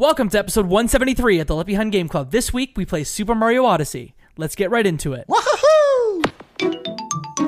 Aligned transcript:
Welcome 0.00 0.28
to 0.28 0.38
episode 0.38 0.66
173 0.66 1.40
at 1.40 1.48
the 1.48 1.56
Left 1.56 1.66
Behind 1.66 1.90
Game 1.90 2.08
Club. 2.08 2.30
This 2.30 2.52
week 2.52 2.74
we 2.76 2.86
play 2.86 3.02
Super 3.02 3.34
Mario 3.34 3.64
Odyssey. 3.64 4.14
Let's 4.36 4.54
get 4.54 4.70
right 4.70 4.86
into 4.86 5.12
it. 5.12 5.24
Wahoo! 5.26 6.22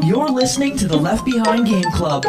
You're 0.03 0.31
listening 0.31 0.77
to 0.79 0.89
the 0.89 0.97
Left 0.97 1.25
Behind 1.25 1.65
Game 1.65 1.85
Club. 1.93 2.27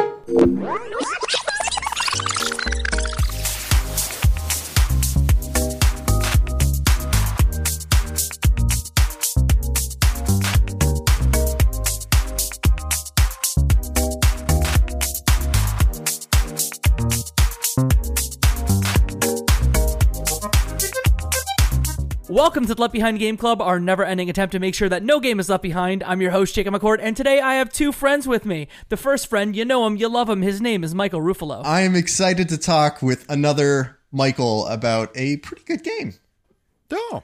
Welcome 22.42 22.66
to 22.66 22.74
the 22.74 22.82
Left 22.82 22.92
Behind 22.92 23.20
Game 23.20 23.38
Club, 23.38 23.62
our 23.62 23.80
never 23.80 24.04
ending 24.04 24.28
attempt 24.28 24.54
to 24.54 24.60
make 24.60 24.74
sure 24.74 24.90
that 24.90 25.04
no 25.04 25.20
game 25.20 25.40
is 25.40 25.48
left 25.48 25.62
behind. 25.62 26.02
I'm 26.02 26.22
your 26.22 26.32
host, 26.32 26.56
Jacob 26.56 26.74
McCourt, 26.74 26.98
and 27.00 27.16
today 27.16 27.40
I 27.40 27.54
have 27.54 27.72
two 27.72 27.92
friends 27.92 28.28
with 28.28 28.46
me. 28.48 28.68
The 28.90 28.98
first 28.98 29.28
friend, 29.28 29.56
you 29.56 29.64
know 29.64 29.86
him, 29.86 29.96
you 29.96 30.10
love 30.10 30.28
him. 30.28 30.42
His 30.42 30.60
name 30.60 30.84
is 30.84 30.96
Michael 30.96 31.22
Ruffolo. 31.22 31.62
I 31.64 31.82
am 31.82 31.96
excited 31.96 32.50
to 32.50 32.58
talk 32.58 33.04
with 33.04 33.30
another 33.30 34.00
Michael 34.12 34.66
about 34.66 35.12
a 35.14 35.38
pretty 35.38 35.64
good 35.66 35.84
game. 35.84 36.16
Oh, 36.90 37.22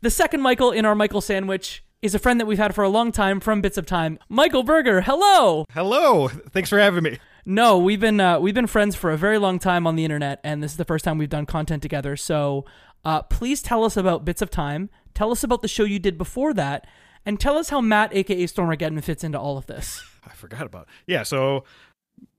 The 0.00 0.08
second 0.08 0.40
Michael 0.40 0.70
in 0.70 0.86
our 0.86 0.94
Michael 0.94 1.20
sandwich 1.20 1.84
is 2.00 2.14
a 2.14 2.18
friend 2.18 2.40
that 2.40 2.46
we've 2.46 2.56
had 2.56 2.74
for 2.74 2.84
a 2.84 2.88
long 2.88 3.12
time 3.12 3.40
from 3.40 3.60
Bits 3.60 3.76
of 3.76 3.84
Time. 3.84 4.18
Michael 4.30 4.62
Berger, 4.62 5.02
hello! 5.02 5.66
hello. 5.74 6.28
Thanks 6.28 6.70
for 6.70 6.78
having 6.78 7.02
me. 7.02 7.18
No, 7.44 7.76
we've 7.76 8.00
been 8.00 8.18
uh, 8.18 8.40
we've 8.40 8.54
been 8.54 8.66
friends 8.66 8.96
for 8.96 9.10
a 9.10 9.18
very 9.18 9.36
long 9.36 9.58
time 9.58 9.86
on 9.86 9.96
the 9.96 10.04
internet, 10.04 10.40
and 10.42 10.62
this 10.62 10.70
is 10.70 10.76
the 10.78 10.86
first 10.86 11.04
time 11.04 11.18
we've 11.18 11.28
done 11.28 11.44
content 11.44 11.82
together. 11.82 12.16
So, 12.16 12.64
uh, 13.04 13.22
please 13.22 13.62
tell 13.62 13.84
us 13.84 13.96
about 13.96 14.24
Bits 14.24 14.42
of 14.42 14.50
Time. 14.50 14.90
Tell 15.14 15.30
us 15.30 15.44
about 15.44 15.62
the 15.62 15.68
show 15.68 15.84
you 15.84 15.98
did 15.98 16.18
before 16.18 16.52
that, 16.54 16.86
and 17.24 17.38
tell 17.38 17.56
us 17.56 17.68
how 17.70 17.80
Matt, 17.80 18.14
aka 18.14 18.44
Stormageddon, 18.44 19.02
fits 19.02 19.24
into 19.24 19.38
all 19.38 19.56
of 19.56 19.66
this. 19.66 20.02
I 20.26 20.30
forgot 20.30 20.62
about. 20.62 20.88
Yeah, 21.06 21.22
so 21.22 21.64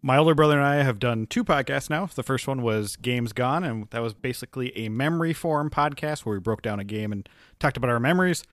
my 0.01 0.17
older 0.17 0.35
brother 0.35 0.57
and 0.57 0.65
I 0.65 0.83
have 0.83 0.99
done 0.99 1.27
two 1.27 1.43
podcasts 1.43 1.89
now. 1.89 2.07
The 2.07 2.23
first 2.23 2.47
one 2.47 2.61
was 2.61 2.95
Games 2.95 3.33
Gone, 3.33 3.63
and 3.63 3.89
that 3.89 4.01
was 4.01 4.13
basically 4.13 4.75
a 4.77 4.89
memory 4.89 5.33
form 5.33 5.69
podcast 5.69 6.25
where 6.25 6.35
we 6.35 6.39
broke 6.39 6.61
down 6.61 6.79
a 6.79 6.83
game 6.83 7.11
and 7.11 7.27
talked 7.59 7.77
about 7.77 7.89
our 7.89 7.99
memories. 7.99 8.43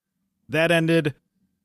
That 0.48 0.70
ended. 0.70 1.14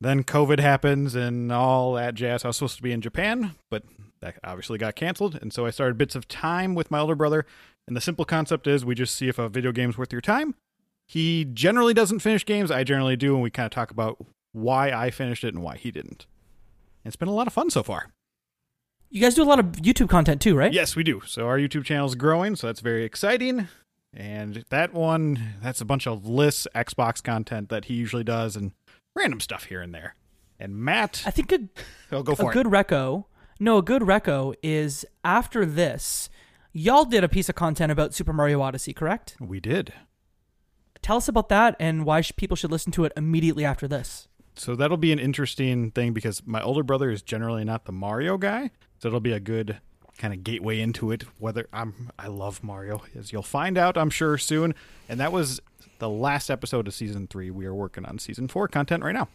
Then 0.00 0.22
COVID 0.22 0.60
happens 0.60 1.14
and 1.14 1.50
all 1.50 1.94
that 1.94 2.14
jazz. 2.14 2.44
I 2.44 2.48
was 2.48 2.56
supposed 2.56 2.76
to 2.76 2.82
be 2.82 2.92
in 2.92 3.00
Japan, 3.00 3.56
but 3.68 3.82
that 4.20 4.36
obviously 4.44 4.78
got 4.78 4.94
canceled. 4.94 5.36
And 5.40 5.52
so 5.52 5.66
I 5.66 5.70
started 5.70 5.98
Bits 5.98 6.14
of 6.14 6.28
Time 6.28 6.74
with 6.74 6.90
my 6.90 7.00
older 7.00 7.16
brother. 7.16 7.46
And 7.88 7.96
the 7.96 8.00
simple 8.00 8.24
concept 8.26 8.66
is 8.66 8.84
we 8.84 8.94
just 8.94 9.16
see 9.16 9.28
if 9.28 9.38
a 9.38 9.48
video 9.48 9.72
game's 9.72 9.96
worth 9.96 10.12
your 10.12 10.20
time. 10.20 10.54
He 11.06 11.46
generally 11.46 11.94
doesn't 11.94 12.20
finish 12.20 12.44
games. 12.44 12.70
I 12.70 12.84
generally 12.84 13.16
do. 13.16 13.32
And 13.34 13.42
we 13.42 13.50
kind 13.50 13.64
of 13.64 13.70
talk 13.72 13.90
about 13.90 14.18
why 14.52 14.90
I 14.92 15.10
finished 15.10 15.42
it 15.42 15.54
and 15.54 15.62
why 15.62 15.76
he 15.78 15.90
didn't. 15.90 16.26
It's 17.04 17.16
been 17.16 17.28
a 17.28 17.34
lot 17.34 17.46
of 17.46 17.54
fun 17.54 17.70
so 17.70 17.82
far. 17.82 18.10
You 19.08 19.22
guys 19.22 19.34
do 19.34 19.42
a 19.42 19.44
lot 19.44 19.58
of 19.58 19.66
YouTube 19.72 20.10
content 20.10 20.42
too, 20.42 20.54
right? 20.54 20.70
Yes, 20.70 20.94
we 20.94 21.02
do. 21.02 21.22
So 21.24 21.46
our 21.46 21.56
YouTube 21.56 21.84
channel 21.84 22.06
is 22.06 22.14
growing, 22.14 22.56
so 22.56 22.66
that's 22.66 22.80
very 22.80 23.04
exciting. 23.04 23.68
And 24.12 24.66
that 24.68 24.92
one, 24.92 25.54
that's 25.62 25.80
a 25.80 25.86
bunch 25.86 26.06
of 26.06 26.26
lists, 26.26 26.66
Xbox 26.74 27.22
content 27.22 27.70
that 27.70 27.86
he 27.86 27.94
usually 27.94 28.24
does, 28.24 28.54
and 28.54 28.72
random 29.16 29.40
stuff 29.40 29.64
here 29.64 29.80
and 29.80 29.94
there. 29.94 30.14
And 30.60 30.76
Matt, 30.76 31.22
I 31.24 31.30
think 31.30 31.52
a, 31.52 31.60
I'll 32.12 32.22
go 32.22 32.32
a 32.32 32.36
for 32.36 32.52
good 32.52 32.66
it. 32.66 32.70
reco. 32.70 33.24
No, 33.58 33.78
a 33.78 33.82
good 33.82 34.02
reco 34.02 34.54
is 34.62 35.06
after 35.24 35.64
this. 35.64 36.28
Y'all 36.72 37.04
did 37.04 37.24
a 37.24 37.28
piece 37.28 37.48
of 37.48 37.54
content 37.54 37.90
about 37.90 38.14
Super 38.14 38.32
Mario 38.32 38.60
Odyssey, 38.60 38.92
correct? 38.92 39.36
We 39.40 39.58
did. 39.58 39.92
Tell 41.00 41.16
us 41.16 41.28
about 41.28 41.48
that 41.48 41.76
and 41.78 42.04
why 42.04 42.20
sh- 42.20 42.32
people 42.36 42.56
should 42.56 42.70
listen 42.70 42.92
to 42.92 43.04
it 43.04 43.12
immediately 43.16 43.64
after 43.64 43.88
this. 43.88 44.28
So 44.56 44.74
that'll 44.74 44.96
be 44.96 45.12
an 45.12 45.18
interesting 45.18 45.92
thing 45.92 46.12
because 46.12 46.46
my 46.46 46.60
older 46.60 46.82
brother 46.82 47.10
is 47.10 47.22
generally 47.22 47.64
not 47.64 47.84
the 47.84 47.92
Mario 47.92 48.36
guy, 48.36 48.70
so 48.98 49.08
it'll 49.08 49.20
be 49.20 49.32
a 49.32 49.40
good 49.40 49.80
kind 50.18 50.34
of 50.34 50.42
gateway 50.42 50.80
into 50.80 51.12
it. 51.12 51.24
Whether 51.38 51.68
I'm, 51.72 52.10
I 52.18 52.26
love 52.26 52.62
Mario, 52.62 53.02
as 53.16 53.32
you'll 53.32 53.42
find 53.42 53.78
out, 53.78 53.96
I'm 53.96 54.10
sure 54.10 54.36
soon. 54.36 54.74
And 55.08 55.20
that 55.20 55.32
was 55.32 55.60
the 56.00 56.08
last 56.08 56.50
episode 56.50 56.88
of 56.88 56.94
season 56.94 57.28
three. 57.28 57.50
We 57.50 57.66
are 57.66 57.74
working 57.74 58.04
on 58.04 58.18
season 58.18 58.48
four 58.48 58.68
content 58.68 59.04
right 59.04 59.14
now. 59.14 59.28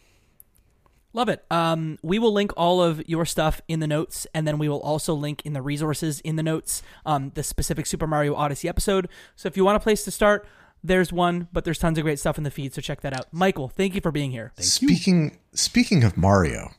Love 1.15 1.29
it. 1.29 1.45
Um, 1.51 1.99
we 2.01 2.17
will 2.17 2.33
link 2.33 2.51
all 2.57 2.81
of 2.81 3.07
your 3.07 3.23
stuff 3.25 3.61
in 3.67 3.79
the 3.79 3.87
notes, 3.87 4.25
and 4.33 4.47
then 4.47 4.57
we 4.57 4.67
will 4.67 4.81
also 4.81 5.13
link 5.13 5.43
in 5.45 5.53
the 5.53 5.61
resources 5.61 6.19
in 6.21 6.35
the 6.37 6.43
notes 6.43 6.81
um, 7.05 7.31
the 7.35 7.43
specific 7.43 7.85
Super 7.85 8.07
Mario 8.07 8.33
Odyssey 8.33 8.67
episode. 8.67 9.07
So 9.35 9.47
if 9.47 9.55
you 9.55 9.63
want 9.63 9.77
a 9.77 9.79
place 9.79 10.03
to 10.05 10.11
start, 10.11 10.47
there's 10.83 11.13
one, 11.13 11.47
but 11.53 11.65
there's 11.65 11.77
tons 11.77 11.97
of 11.99 12.03
great 12.03 12.17
stuff 12.19 12.37
in 12.39 12.43
the 12.43 12.49
feed, 12.51 12.73
so 12.73 12.81
check 12.81 13.01
that 13.01 13.13
out. 13.13 13.27
Michael, 13.31 13.69
thank 13.69 13.93
you 13.93 14.01
for 14.01 14.11
being 14.11 14.31
here. 14.31 14.51
speaking 14.57 15.37
speaking 15.53 16.03
of 16.03 16.17
Mario, 16.17 16.71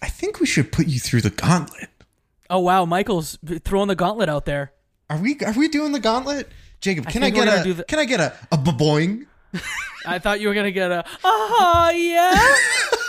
I 0.00 0.08
think 0.08 0.40
we 0.40 0.46
should 0.46 0.72
put 0.72 0.86
you 0.88 0.98
through 0.98 1.20
the 1.20 1.30
gauntlet. 1.30 1.90
Oh 2.48 2.60
wow, 2.60 2.86
Michael's 2.86 3.38
throwing 3.64 3.88
the 3.88 3.94
gauntlet 3.94 4.28
out 4.30 4.46
there. 4.46 4.72
Are 5.10 5.18
we 5.18 5.38
are 5.44 5.52
we 5.52 5.68
doing 5.68 5.92
the 5.92 6.00
gauntlet? 6.00 6.48
Jacob, 6.80 7.08
can 7.08 7.22
I, 7.22 7.26
we're 7.28 7.44
get 7.44 7.66
a 7.66 7.72
the- 7.74 7.84
can 7.84 7.98
I 7.98 8.06
get 8.06 8.20
a 8.20 8.34
a 8.50 8.56
boing? 8.56 9.26
I 10.06 10.18
thought 10.18 10.40
you 10.40 10.48
were 10.48 10.54
gonna 10.54 10.70
get 10.72 10.90
a 10.90 11.04
ah 11.22 11.90
yeah. 11.90 12.54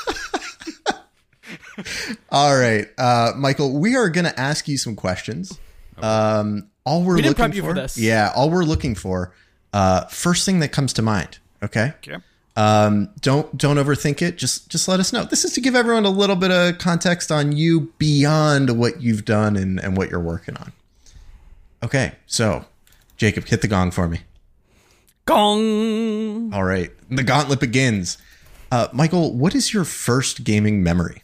All 2.30 2.56
right, 2.58 2.88
uh, 2.98 3.32
Michael, 3.36 3.78
we 3.80 3.96
are 3.96 4.10
going 4.10 4.26
to 4.26 4.40
ask 4.40 4.68
you 4.68 4.78
some 4.78 4.96
questions. 4.96 5.60
Um, 6.02 6.70
all 6.86 7.04
we're 7.04 7.16
We 7.16 7.22
didn't 7.22 7.38
looking 7.38 7.46
prep 7.52 7.56
you 7.56 7.62
for 7.64 7.74
this. 7.74 7.98
yeah, 7.98 8.32
all 8.36 8.50
we're 8.50 8.64
looking 8.64 8.96
for, 8.96 9.34
uh, 9.74 10.06
first 10.06 10.46
thing 10.46 10.60
that 10.60 10.72
comes 10.72 10.94
to 10.94 11.02
mind. 11.02 11.38
Okay. 11.64 11.94
Okay. 12.06 12.18
Um, 12.56 13.10
don't 13.22 13.58
don't 13.58 13.78
overthink 13.78 14.22
it. 14.22 14.38
Just 14.38 14.70
just 14.70 14.88
let 14.88 15.00
us 15.00 15.12
know. 15.12 15.24
This 15.24 15.44
is 15.44 15.54
to 15.54 15.62
give 15.62 15.76
everyone 15.76 16.06
a 16.06 16.10
little 16.12 16.36
bit 16.36 16.52
of 16.52 16.78
context 16.78 17.32
on 17.32 17.52
you 17.54 17.92
beyond 17.98 18.78
what 18.78 19.02
you've 19.02 19.26
done 19.26 19.56
and, 19.56 19.80
and 19.80 19.98
what 19.98 20.12
you're 20.12 20.20
working 20.20 20.56
on. 20.58 20.72
Okay, 21.82 22.14
so 22.28 22.66
Jacob, 23.18 23.46
hit 23.48 23.62
the 23.62 23.68
gong 23.68 23.90
for 23.92 24.08
me. 24.08 24.20
Gong. 25.26 26.54
All 26.54 26.64
right, 26.64 26.92
the 27.10 27.24
gauntlet 27.24 27.60
begins. 27.60 28.18
Uh, 28.72 28.88
Michael, 28.94 29.34
what 29.34 29.56
is 29.56 29.74
your 29.74 29.84
first 29.86 30.44
gaming 30.44 30.84
memory? 30.84 31.24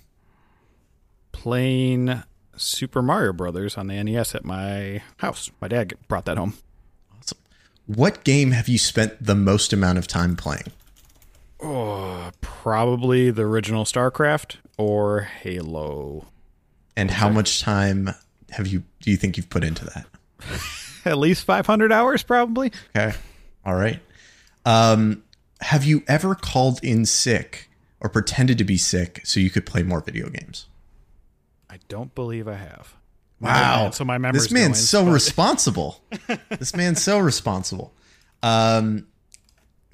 Playing 1.40 2.22
Super 2.58 3.02
Mario 3.02 3.32
Brothers 3.32 3.78
on 3.78 3.88
the 3.88 4.04
NES 4.04 4.36
at 4.36 4.44
my 4.44 5.02
house. 5.18 5.50
My 5.62 5.70
dad 5.70 5.94
brought 6.10 6.26
that 6.26 6.38
home. 6.38 6.56
Awesome. 7.18 7.38
What 7.88 8.26
game 8.26 8.52
have 8.52 8.68
you 8.68 8.78
spent 8.78 9.24
the 9.26 9.36
most 9.36 9.72
amount 9.72 9.98
of 9.98 10.06
time 10.06 10.36
playing? 10.36 10.72
Oh, 11.62 12.30
Probably 12.42 13.32
the 13.32 13.44
original 13.44 13.86
StarCraft 13.86 14.58
or 14.78 15.22
Halo. 15.22 16.28
And 16.98 17.10
how 17.10 17.30
much 17.30 17.62
time 17.62 18.10
have 18.50 18.68
you 18.68 18.84
do 19.00 19.12
you 19.12 19.18
think 19.18 19.38
you've 19.38 19.50
put 19.50 19.64
into 19.64 19.86
that? 19.86 20.06
At 21.06 21.18
least 21.18 21.46
500 21.46 21.94
hours, 21.94 22.22
probably. 22.22 22.74
Okay. 22.94 23.16
All 23.66 23.76
right. 23.76 24.02
Um, 24.66 25.24
have 25.62 25.86
you 25.86 26.04
ever 26.08 26.36
called 26.36 26.84
in 26.84 27.06
sick 27.06 27.70
or 28.02 28.10
pretended 28.10 28.58
to 28.58 28.66
be 28.66 28.78
sick 28.78 29.22
so 29.24 29.40
you 29.40 29.50
could 29.50 29.66
play 29.66 29.84
more 29.84 30.02
video 30.02 30.28
games? 30.30 30.68
I 31.70 31.78
don't 31.88 32.14
believe 32.16 32.48
I 32.48 32.56
have. 32.56 32.96
Wow. 33.40 33.92
So 33.92 34.04
my 34.04 34.18
memory's 34.18 34.44
This 34.44 34.52
man's 34.52 34.90
so 34.90 35.06
but- 35.06 35.12
responsible. 35.12 36.04
this 36.50 36.76
man's 36.76 37.02
so 37.02 37.20
responsible. 37.20 37.94
Um, 38.44 39.08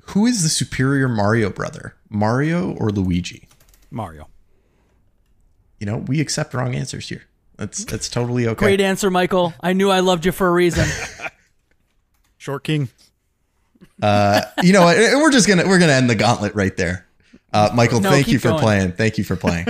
who 0.08 0.26
is 0.26 0.44
the 0.44 0.50
superior 0.50 1.08
Mario 1.10 1.50
brother, 1.50 1.96
Mario 2.10 2.74
or 2.76 2.90
Luigi? 2.90 3.48
Mario. 3.92 4.28
You 5.80 5.86
know, 5.88 5.98
we 5.98 6.22
accept 6.22 6.54
wrong 6.54 6.74
answers 6.76 7.10
here. 7.10 7.24
That's 7.58 7.86
that's 7.86 8.10
totally 8.10 8.48
okay. 8.48 8.56
Great 8.66 8.82
answer, 8.82 9.10
Michael. 9.10 9.54
I 9.62 9.74
knew 9.74 9.90
I 9.90 10.02
loved 10.02 10.26
you 10.26 10.32
for 10.32 10.48
a 10.48 10.52
reason. 10.52 10.88
Short 12.38 12.64
King. 12.64 12.90
you 14.02 14.74
know 14.74 14.82
what? 14.84 14.98
We're 14.98 15.32
just 15.32 15.48
gonna 15.48 15.66
we're 15.68 15.80
gonna 15.80 15.94
end 15.94 16.10
the 16.10 16.16
gauntlet 16.16 16.54
right 16.56 16.76
there. 16.76 17.05
Uh, 17.56 17.70
Michael, 17.74 18.02
No, 18.02 18.10
thank 18.12 18.28
you 18.28 18.38
for 18.40 18.50
going. 18.50 18.60
playing. 18.62 18.92
Thank 18.94 19.18
you 19.18 19.24
for 19.24 19.36
playing. 19.46 19.66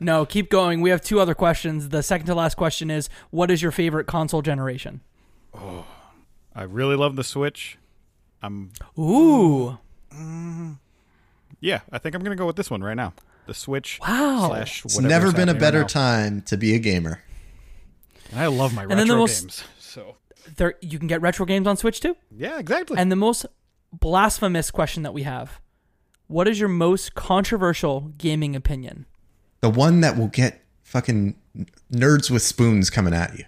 no, 0.00 0.26
keep 0.26 0.50
going. 0.50 0.80
We 0.80 0.90
have 0.90 1.00
two 1.00 1.20
other 1.20 1.34
questions. 1.34 1.90
The 1.90 2.02
second 2.02 2.26
to 2.26 2.34
last 2.34 2.56
question 2.56 2.90
is, 2.90 3.08
what 3.30 3.50
is 3.50 3.62
your 3.62 3.70
favorite 3.72 4.06
console 4.06 4.42
generation? 4.42 5.00
Oh, 5.54 5.84
I 6.54 6.62
really 6.64 6.96
love 6.96 7.16
the 7.16 7.24
Switch. 7.24 7.78
I'm 8.42 8.72
Ooh. 8.98 9.78
yeah, 11.60 11.80
I 11.92 11.98
think 11.98 12.14
I'm 12.14 12.22
gonna 12.22 12.36
go 12.36 12.46
with 12.46 12.56
this 12.56 12.70
one 12.70 12.82
right 12.82 12.96
now. 12.96 13.12
The 13.46 13.54
Switch 13.54 13.98
Wow. 14.00 14.48
slash 14.48 14.84
It's 14.84 14.98
never 14.98 15.32
been 15.32 15.48
a 15.48 15.54
better 15.54 15.80
right 15.80 15.88
time 15.88 16.42
to 16.42 16.56
be 16.56 16.74
a 16.74 16.78
gamer. 16.78 17.22
And 18.30 18.40
I 18.40 18.46
love 18.46 18.74
my 18.74 18.86
then 18.86 18.96
the 18.98 19.02
retro 19.04 19.16
most- 19.16 19.40
games. 19.42 19.64
So 19.78 20.16
There 20.56 20.74
you 20.80 20.98
can 20.98 21.08
get 21.08 21.20
retro 21.20 21.44
games 21.46 21.66
on 21.66 21.76
Switch 21.76 22.00
too. 22.00 22.16
yeah, 22.36 22.58
exactly. 22.58 22.96
And 22.98 23.10
the 23.10 23.16
most 23.16 23.46
blasphemous 23.92 24.70
question 24.70 25.02
that 25.02 25.12
we 25.12 25.22
have. 25.24 25.60
What 26.30 26.46
is 26.46 26.60
your 26.60 26.68
most 26.68 27.16
controversial 27.16 28.12
gaming 28.16 28.54
opinion? 28.54 29.06
The 29.62 29.68
one 29.68 30.00
that 30.02 30.16
will 30.16 30.28
get 30.28 30.62
fucking 30.84 31.34
nerds 31.92 32.30
with 32.30 32.42
spoons 32.42 32.88
coming 32.88 33.12
at 33.12 33.36
you, 33.36 33.46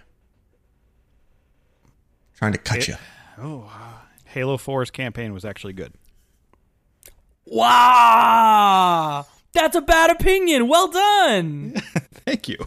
trying 2.35 2.51
to 2.51 2.57
cut 2.57 2.89
you. 2.89 2.95
Oh, 3.37 3.71
uh, 3.73 3.99
Halo 4.25 4.57
4's 4.57 4.91
campaign 4.91 5.31
was 5.31 5.45
actually 5.45 5.71
good. 5.71 5.93
Wow, 7.45 9.27
that's 9.53 9.77
a 9.77 9.81
bad 9.81 10.09
opinion. 10.09 10.67
Well 10.67 10.89
done. 10.89 11.75
Thank 12.25 12.49
you. 12.49 12.57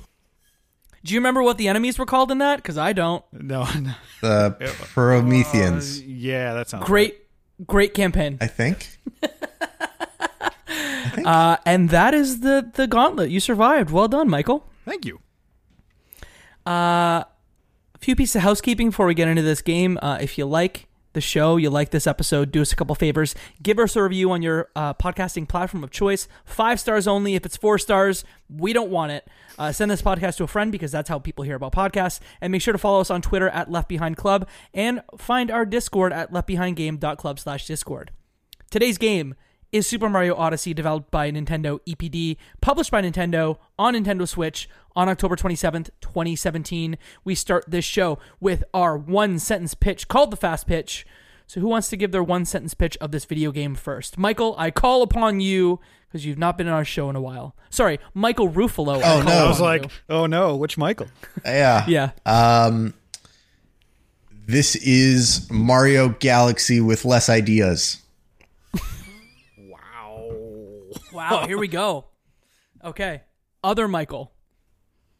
Do 1.05 1.13
you 1.13 1.21
remember 1.21 1.43
what 1.43 1.59
the 1.59 1.69
enemies 1.69 1.99
were 1.99 2.07
called 2.07 2.31
in 2.33 2.39
that? 2.39 2.57
Because 2.57 2.79
I 2.79 2.95
don't. 2.95 3.23
No, 3.35 3.69
no. 3.79 3.93
The 4.23 4.75
Prometheans, 4.95 6.01
uh, 6.01 6.05
yeah, 6.07 6.55
that 6.55 6.71
sounds 6.71 6.87
Great, 6.87 7.19
great 7.67 7.93
campaign. 7.93 8.39
I 8.41 8.47
think. 8.47 8.99
Uh, 11.27 11.57
and 11.67 11.91
that 11.91 12.15
is 12.15 12.41
the 12.41 12.71
the 12.75 12.87
gauntlet. 12.87 13.31
You 13.31 13.41
survived. 13.41 13.91
Well 13.91 14.09
done, 14.09 14.29
Michael. 14.29 14.71
Thank 14.85 15.05
you. 15.05 15.21
A 16.65 17.27
few 17.99 18.15
pieces 18.15 18.37
of 18.37 18.43
housekeeping 18.43 18.91
before 18.91 19.07
we 19.07 19.15
get 19.15 19.29
into 19.29 19.43
this 19.43 19.61
game. 19.61 19.99
Uh, 20.01 20.19
if 20.21 20.39
you 20.39 20.47
like 20.47 20.87
the 21.15 21.21
show, 21.21 21.57
you 21.57 21.71
like 21.71 21.91
this 21.91 22.07
episode, 22.07 22.53
do 22.53 22.61
us 22.61 22.73
a 22.73 22.77
couple 22.77 22.95
favors. 22.95 23.35
Give 23.63 23.79
us 23.79 23.97
a 23.97 24.03
review 24.03 24.31
on 24.31 24.43
your 24.43 24.69
uh, 24.77 24.93
podcasting 24.95 25.49
platform 25.49 25.83
of 25.83 25.91
choice. 25.91 26.29
Five 26.45 26.79
stars 26.79 27.09
only. 27.09 27.35
If 27.35 27.47
it's 27.47 27.57
four 27.57 27.79
stars, 27.79 28.23
we 28.49 28.73
don't 28.73 28.91
want 28.91 29.13
it. 29.13 29.27
Uh, 29.59 29.73
send 29.73 29.91
this 29.91 30.03
podcast 30.03 30.37
to 30.37 30.45
a 30.45 30.47
friend 30.47 30.71
because 30.71 30.93
that's 30.93 31.09
how 31.09 31.19
people 31.19 31.43
hear 31.45 31.57
about 31.57 31.73
podcasts. 31.73 32.21
And 32.41 32.53
make 32.53 32.61
sure 32.63 32.73
to 32.73 32.79
follow 32.79 33.01
us 33.01 33.11
on 33.11 33.23
Twitter 33.23 33.49
at 33.49 33.71
Left 33.71 33.89
Behind 33.89 34.17
Club 34.17 34.47
and 34.75 35.01
find 35.17 35.51
our 35.51 35.65
Discord 35.65 36.13
at 36.13 36.31
leftbehindgame.club 36.31 37.41
slash 37.41 37.67
Discord. 37.67 38.11
Today's 38.71 38.99
game 38.99 39.35
is 39.73 39.87
Super 39.87 40.09
Mario 40.09 40.35
Odyssey, 40.35 40.73
developed 40.73 41.11
by 41.11 41.31
Nintendo 41.31 41.81
EPD, 41.87 42.37
published 42.61 42.91
by 42.91 43.03
Nintendo 43.03 43.59
on 43.79 43.95
Nintendo 43.95 44.27
Switch 44.27 44.69
on 44.95 45.09
October 45.09 45.37
27th, 45.37 45.91
2017. 46.01 46.97
We 47.25 47.35
start 47.35 47.65
this 47.69 47.85
show 47.85 48.19
with 48.41 48.65
our 48.73 48.97
one 48.97 49.39
sentence 49.39 49.75
pitch 49.75 50.09
called 50.09 50.31
the 50.31 50.37
Fast 50.37 50.67
Pitch. 50.67 51.07
So, 51.49 51.61
who 51.61 51.69
wants 51.69 51.89
to 51.91 51.97
give 51.97 52.11
their 52.11 52.25
one 52.25 52.45
sentence 52.45 52.75
pitch 52.75 52.97
of 53.01 53.13
this 53.13 53.25
video 53.25 53.53
game 53.53 53.75
first? 53.77 54.19
Michael, 54.19 54.55
I 54.59 54.71
call 54.73 55.03
upon 55.03 55.41
you 55.41 55.79
because 56.09 56.25
you've 56.27 56.39
not 56.39 56.59
been 56.59 56.67
on 56.67 56.73
our 56.75 56.85
show 56.85 57.09
in 57.11 57.15
a 57.17 57.21
while. 57.21 57.55
Sorry, 57.71 58.01
Michael 58.15 58.49
Ruffolo. 58.51 59.01
I 59.03 59.15
Oh, 59.15 59.23
call 59.23 59.25
no. 59.25 59.31
I 59.31 59.51
upon 59.51 59.81
was 59.83 59.83
you. 59.83 59.91
oh 60.09 60.27
no, 60.27 60.57
which 60.57 60.77
Michael? 60.77 61.07
Yeah. 61.45 61.85
yeah. 61.87 62.11
Um, 62.25 62.95
this 64.47 64.75
is 64.77 65.49
Mario 65.51 66.11
Galaxy 66.11 66.81
with 66.81 67.05
less 67.05 67.29
ideas. 67.29 68.03
Wow, 71.17 71.47
here 71.47 71.57
we 71.59 71.69
go. 71.69 72.05
Okay. 72.85 73.23
Other 73.65 73.89
Michael. 73.89 74.33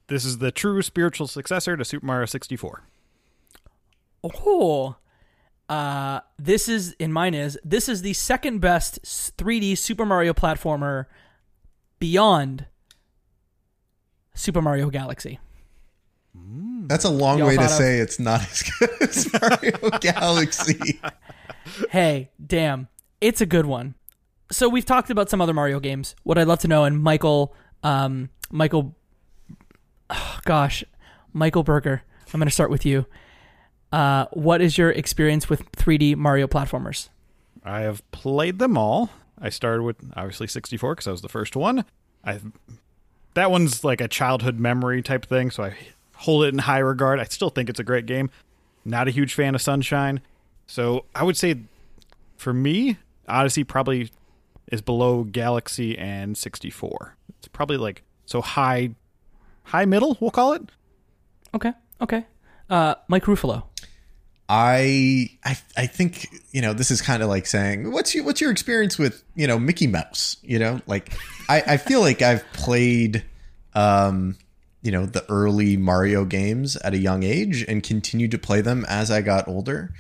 This 0.09 0.25
is 0.25 0.39
the 0.39 0.53
true 0.53 0.83
spiritual 0.83 1.27
successor 1.27 1.77
to 1.77 1.85
Super 1.85 2.05
Mario 2.07 2.27
64. 2.27 2.83
Oh. 4.23 4.97
Uh, 5.69 6.21
this 6.39 6.69
is, 6.69 6.93
in 6.99 7.13
mine 7.13 7.35
is, 7.35 7.59
this 7.65 7.89
is 7.89 8.03
the 8.03 8.13
second 8.13 8.61
best 8.61 9.03
3D 9.37 9.77
Super 9.77 10.05
Mario 10.07 10.33
platformer 10.33 11.07
beyond 11.99 12.67
Super 14.35 14.63
Mario 14.63 14.91
Galaxy. 14.91 15.41
That's 16.89 17.05
a 17.05 17.11
long 17.11 17.39
Y'all 17.39 17.49
way 17.49 17.57
to 17.57 17.63
thought 17.63 17.71
of- 17.71 17.77
say 17.77 17.99
it's 17.99 18.21
not 18.21 18.43
as 18.43 18.63
good 18.63 18.91
as 19.01 19.33
Mario 19.41 19.91
Galaxy. 19.99 21.01
hey, 21.91 22.31
damn, 22.45 22.87
it's 23.21 23.41
a 23.41 23.47
good 23.47 23.67
one. 23.67 23.95
So 24.51 24.69
we've 24.69 24.85
talked 24.85 25.11
about 25.11 25.29
some 25.29 25.41
other 25.41 25.53
Mario 25.53 25.81
games. 25.81 26.15
What 26.23 26.39
I'd 26.39 26.47
love 26.47 26.61
to 26.61 26.69
know, 26.69 26.85
and 26.85 27.03
Michael, 27.03 27.55
um, 27.83 28.31
Michael, 28.51 28.95
oh, 30.11 30.39
gosh, 30.45 30.85
Michael 31.33 31.63
Berger. 31.63 32.03
I'm 32.33 32.41
going 32.41 32.49
to 32.49 32.55
start 32.55 32.71
with 32.71 32.85
you. 32.85 33.07
Uh, 33.93 34.27
what 34.33 34.61
is 34.61 34.77
your 34.77 34.91
experience 34.91 35.49
with 35.49 35.71
3D 35.73 36.17
Mario 36.17 36.47
platformers? 36.47 37.09
I 37.65 37.81
have 37.81 38.09
played 38.11 38.59
them 38.59 38.77
all. 38.77 39.11
I 39.41 39.49
started 39.49 39.83
with 39.83 39.97
obviously 40.17 40.47
64 40.47 40.95
because 40.95 41.07
I 41.07 41.11
was 41.11 41.23
the 41.23 41.29
first 41.29 41.57
one. 41.57 41.85
I 42.25 42.41
that 43.35 43.51
one's 43.51 43.85
like 43.85 44.01
a 44.01 44.09
childhood 44.09 44.59
memory 44.59 45.03
type 45.03 45.27
thing, 45.27 45.51
so 45.51 45.65
I 45.65 45.77
hold 46.15 46.45
it 46.45 46.55
in 46.55 46.59
high 46.59 46.79
regard. 46.79 47.21
I 47.21 47.25
still 47.25 47.51
think 47.51 47.69
it's 47.69 47.79
a 47.79 47.85
great 47.85 48.07
game. 48.07 48.31
Not 48.85 49.09
a 49.09 49.11
huge 49.11 49.35
fan 49.35 49.55
of 49.55 49.61
Sunshine, 49.61 50.21
so 50.67 51.05
I 51.15 51.23
would 51.23 51.37
say 51.37 51.57
for 52.39 52.55
me, 52.55 52.97
Odyssey 53.29 53.63
probably 53.65 54.11
is 54.71 54.81
below 54.81 55.25
Galaxy 55.25 55.97
and 55.97 56.37
64. 56.37 57.17
It's 57.39 57.49
probably 57.49 57.77
like 57.77 58.03
so 58.25 58.41
high, 58.41 58.91
high 59.65 59.85
middle. 59.85 60.17
We'll 60.21 60.31
call 60.31 60.53
it. 60.55 60.63
Okay, 61.55 61.73
okay. 62.01 62.27
Uh, 62.69 62.97
Mike 63.09 63.25
Ruffolo. 63.25 63.65
I 64.49 65.31
I 65.45 65.59
I 65.77 65.87
think 65.87 66.29
you 66.53 66.63
know 66.63 66.73
this 66.73 66.93
is 66.93 67.03
kind 67.03 67.23
of 67.23 67.29
like 67.29 67.47
saying 67.47 67.91
what's 67.91 68.15
your 68.15 68.25
what's 68.25 68.41
your 68.41 68.53
experience 68.53 68.97
with 68.97 69.25
you 69.35 69.47
know 69.47 69.59
Mickey 69.59 69.89
Mouse 69.89 70.37
you 70.43 70.61
know 70.61 70.81
like 70.87 71.13
I 71.49 71.63
I 71.67 71.77
feel 71.79 72.01
like 72.01 72.23
I've 72.23 72.45
played 72.53 73.25
um 73.75 74.37
you 74.83 74.93
know 74.93 75.05
the 75.05 75.29
early 75.29 75.77
Mario 75.77 76.25
games 76.25 76.77
at 76.77 76.95
a 76.95 76.97
young 76.97 77.25
age 77.25 77.65
and 77.67 77.83
continued 77.83 78.31
to 78.31 78.39
play 78.39 78.61
them 78.61 78.85
as 78.89 79.11
I 79.11 79.21
got 79.21 79.49
older. 79.49 79.93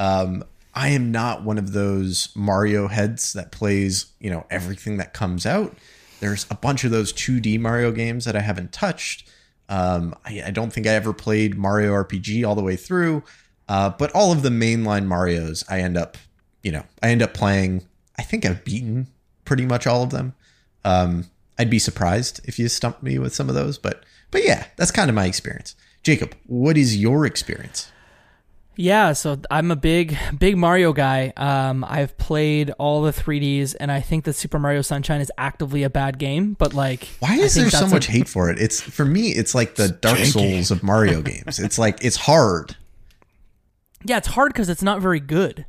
Um, 0.00 0.42
I 0.74 0.88
am 0.88 1.12
not 1.12 1.42
one 1.42 1.58
of 1.58 1.72
those 1.72 2.30
Mario 2.34 2.88
heads 2.88 3.32
that 3.34 3.52
plays 3.52 4.06
you 4.20 4.30
know 4.30 4.46
everything 4.50 4.96
that 4.98 5.14
comes 5.14 5.46
out. 5.46 5.76
There's 6.20 6.46
a 6.50 6.54
bunch 6.54 6.84
of 6.84 6.90
those 6.92 7.12
2D 7.12 7.58
Mario 7.58 7.90
games 7.90 8.24
that 8.24 8.36
I 8.36 8.40
haven't 8.40 8.72
touched. 8.72 9.28
Um, 9.68 10.14
I, 10.24 10.42
I 10.46 10.50
don't 10.50 10.72
think 10.72 10.86
I 10.86 10.90
ever 10.90 11.12
played 11.12 11.56
Mario 11.58 11.92
RPG 11.92 12.46
all 12.46 12.54
the 12.54 12.62
way 12.62 12.76
through. 12.76 13.24
Uh, 13.68 13.90
but 13.90 14.12
all 14.12 14.32
of 14.32 14.42
the 14.42 14.48
mainline 14.48 15.06
Mario's, 15.06 15.64
I 15.68 15.80
end 15.80 15.96
up, 15.96 16.16
you 16.62 16.72
know, 16.72 16.84
I 17.02 17.10
end 17.10 17.22
up 17.22 17.34
playing. 17.34 17.86
I 18.18 18.22
think 18.22 18.44
I've 18.44 18.64
beaten 18.64 19.08
pretty 19.44 19.66
much 19.66 19.86
all 19.86 20.02
of 20.02 20.10
them. 20.10 20.34
Um, 20.84 21.30
I'd 21.58 21.70
be 21.70 21.78
surprised 21.78 22.40
if 22.44 22.58
you 22.58 22.68
stumped 22.68 23.02
me 23.02 23.18
with 23.18 23.34
some 23.34 23.48
of 23.48 23.54
those, 23.54 23.78
but 23.78 24.04
but 24.30 24.44
yeah, 24.44 24.66
that's 24.76 24.90
kind 24.90 25.08
of 25.08 25.14
my 25.14 25.26
experience. 25.26 25.76
Jacob, 26.02 26.34
what 26.46 26.76
is 26.76 26.96
your 26.96 27.24
experience? 27.26 27.91
Yeah, 28.74 29.12
so 29.12 29.38
I'm 29.50 29.70
a 29.70 29.76
big, 29.76 30.16
big 30.38 30.56
Mario 30.56 30.92
guy. 30.94 31.32
Um, 31.36 31.84
I've 31.86 32.16
played 32.16 32.70
all 32.78 33.02
the 33.02 33.12
3ds, 33.12 33.76
and 33.78 33.92
I 33.92 34.00
think 34.00 34.24
that 34.24 34.32
Super 34.32 34.58
Mario 34.58 34.80
Sunshine 34.80 35.20
is 35.20 35.30
actively 35.36 35.82
a 35.82 35.90
bad 35.90 36.18
game. 36.18 36.54
But 36.54 36.72
like, 36.72 37.06
Why 37.20 37.34
I 37.34 37.36
is 37.36 37.54
think 37.54 37.64
there 37.64 37.70
so 37.70 37.80
that's 37.80 37.92
a- 37.92 37.94
much 37.94 38.06
hate 38.06 38.28
for 38.28 38.50
it? 38.50 38.58
It's 38.58 38.80
for 38.80 39.04
me, 39.04 39.28
it's 39.32 39.54
like 39.54 39.74
the 39.74 39.88
Dark 39.88 40.18
Souls 40.20 40.70
of 40.70 40.82
Mario 40.82 41.20
games. 41.20 41.58
It's 41.58 41.78
like 41.78 42.02
it's 42.04 42.16
hard. 42.16 42.76
Yeah, 44.04 44.16
it's 44.16 44.26
hard 44.26 44.52
because 44.52 44.68
it's 44.68 44.82
not 44.82 45.00
very 45.00 45.20
good. 45.20 45.64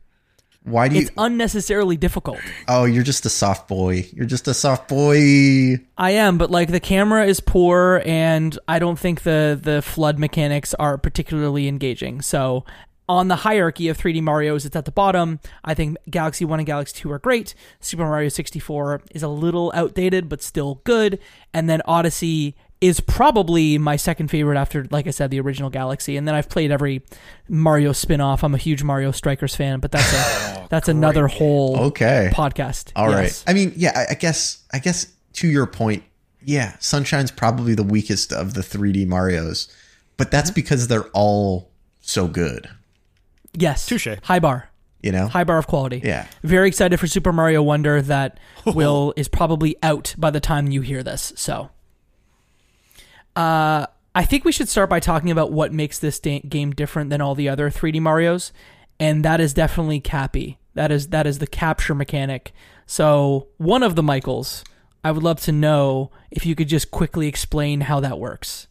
Why 0.64 0.88
do 0.88 0.96
you? 0.96 1.02
It's 1.02 1.12
unnecessarily 1.20 1.98
difficult. 1.98 2.40
oh, 2.68 2.86
you're 2.86 3.04
just 3.04 3.28
a 3.28 3.30
soft 3.30 3.68
boy. 3.68 4.08
You're 4.12 4.26
just 4.26 4.48
a 4.48 4.56
soft 4.56 4.88
boy. 4.90 5.76
I 6.00 6.12
am, 6.12 6.40
but 6.40 6.50
like 6.50 6.72
the 6.72 6.80
camera 6.80 7.28
is 7.28 7.40
poor, 7.40 8.02
and 8.06 8.58
I 8.68 8.80
don't 8.80 8.98
think 8.98 9.22
the 9.22 9.60
the 9.62 9.84
flood 9.84 10.18
mechanics 10.18 10.74
are 10.76 10.98
particularly 10.98 11.68
engaging. 11.68 12.22
So. 12.24 12.66
On 13.10 13.28
the 13.28 13.38
hierarchy 13.38 13.90
of 13.90 13.98
3D 13.98 14.22
Mario's, 14.22 14.66
it's 14.66 14.76
at 14.76 14.86
the 14.86 14.92
bottom. 14.92 15.40
I 15.64 15.74
think 15.74 15.98
Galaxy 16.10 16.46
1 16.46 16.60
and 16.60 16.66
Galaxy 16.66 17.02
2 17.02 17.12
are 17.12 17.20
great. 17.20 17.54
Super 17.82 18.04
Mario 18.04 18.30
64 18.30 19.02
is 19.12 19.24
a 19.24 19.28
little 19.28 19.72
outdated, 19.76 20.30
but 20.30 20.42
still 20.42 20.82
good. 20.86 21.20
And 21.54 21.70
then 21.70 21.82
Odyssey 21.86 22.56
is 22.80 23.00
probably 23.00 23.78
my 23.78 23.96
second 23.96 24.28
favorite 24.30 24.58
after, 24.58 24.86
like 24.92 25.08
I 25.08 25.12
said, 25.12 25.32
the 25.32 25.40
original 25.40 25.70
Galaxy. 25.70 26.18
And 26.18 26.28
then 26.28 26.36
I've 26.36 26.50
played 26.50 26.70
every 26.70 27.02
Mario 27.48 27.94
spin 27.94 28.20
off. 28.20 28.44
I'm 28.44 28.54
a 28.54 28.58
huge 28.58 28.84
Mario 28.84 29.12
Strikers 29.12 29.56
fan, 29.56 29.80
but 29.80 29.92
that's 29.92 30.12
a, 30.12 30.18
oh, 30.64 30.68
that's 30.70 30.90
another 30.90 31.28
whole 31.28 31.78
Okay. 31.80 32.30
podcast. 32.34 32.92
All 32.96 33.08
right. 33.08 33.24
Yes. 33.24 33.44
I 33.48 33.54
mean, 33.54 33.72
yeah, 33.78 33.92
I, 33.96 34.12
I 34.12 34.14
guess 34.16 34.64
I 34.74 34.80
guess 34.80 35.08
to 35.34 35.48
your 35.48 35.66
point, 35.66 36.04
yeah, 36.44 36.76
Sunshine's 36.80 37.32
probably 37.32 37.74
the 37.74 37.84
weakest 37.84 38.34
of 38.34 38.54
the 38.54 38.62
3D 38.62 39.08
Marios, 39.08 39.72
but 40.18 40.30
that's 40.30 40.50
mm-hmm. 40.50 40.56
because 40.56 40.90
they're 40.90 41.08
all 41.14 41.70
so 42.02 42.28
good, 42.28 42.70
Yes. 43.54 43.86
Touche. 43.86 44.08
High 44.24 44.40
bar. 44.40 44.70
you 45.02 45.12
know? 45.12 45.28
high 45.28 45.44
bar 45.44 45.58
of 45.58 45.68
quality. 45.68 46.02
Yeah. 46.04 46.28
Very 46.44 46.68
excited 46.68 47.00
for 47.00 47.08
Super 47.08 47.34
Mario 47.34 47.62
Wonder 47.62 48.02
that 48.02 48.40
will 48.66 49.14
is 49.16 49.28
probably 49.28 49.76
out 49.84 50.16
by 50.18 50.32
the 50.32 50.40
time 50.40 50.72
you 50.72 50.82
hear 50.82 51.04
this. 51.04 51.34
So, 51.36 51.70
uh, 53.36 53.88
I 54.16 54.26
think 54.26 54.46
we 54.46 54.52
should 54.52 54.70
start 54.70 54.90
by 54.90 55.00
talking 55.00 55.32
about 55.32 55.52
what 55.52 55.74
makes 55.74 55.98
this 56.00 56.20
da- 56.20 56.42
game 56.42 56.72
different 56.72 57.10
than 57.10 57.20
all 57.20 57.34
the 57.36 57.50
other 57.50 57.70
3D 57.72 58.00
Mario's, 58.00 58.54
and 59.00 59.26
that 59.26 59.40
is 59.42 59.54
definitely 59.54 60.00
Cappy. 60.00 60.60
That 60.76 60.92
is 60.92 61.08
that 61.10 61.26
is 61.28 61.40
the 61.40 61.48
capture 61.48 61.96
mechanic. 61.96 62.52
So, 62.86 63.48
one 63.58 63.82
of 63.84 63.96
the 63.96 64.04
Michaels, 64.04 64.64
I 65.04 65.12
would 65.12 65.24
love 65.24 65.40
to 65.42 65.52
know 65.52 66.12
if 66.32 66.46
you 66.46 66.56
could 66.56 66.68
just 66.68 66.92
quickly 66.92 67.28
explain 67.28 67.82
how 67.82 68.00
that 68.02 68.20
works. 68.20 68.68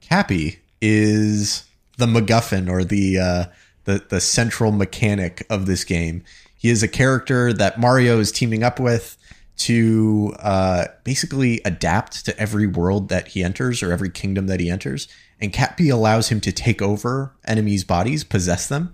Cappy 0.00 0.58
is 0.80 1.64
the 2.02 2.20
MacGuffin 2.20 2.68
or 2.68 2.84
the 2.84 3.18
uh, 3.18 3.44
the 3.84 4.04
the 4.08 4.20
central 4.20 4.72
mechanic 4.72 5.46
of 5.48 5.66
this 5.66 5.84
game. 5.84 6.24
He 6.56 6.68
is 6.68 6.82
a 6.82 6.88
character 6.88 7.52
that 7.52 7.78
Mario 7.78 8.18
is 8.18 8.30
teaming 8.30 8.62
up 8.62 8.78
with 8.78 9.16
to 9.58 10.34
uh, 10.40 10.86
basically 11.04 11.60
adapt 11.64 12.24
to 12.24 12.38
every 12.38 12.66
world 12.66 13.08
that 13.10 13.28
he 13.28 13.44
enters 13.44 13.82
or 13.82 13.92
every 13.92 14.10
kingdom 14.10 14.46
that 14.46 14.60
he 14.60 14.68
enters. 14.70 15.06
And 15.40 15.52
Cappy 15.52 15.88
allows 15.88 16.28
him 16.28 16.40
to 16.40 16.52
take 16.52 16.80
over 16.80 17.32
enemies' 17.44 17.84
bodies, 17.84 18.24
possess 18.24 18.68
them. 18.68 18.92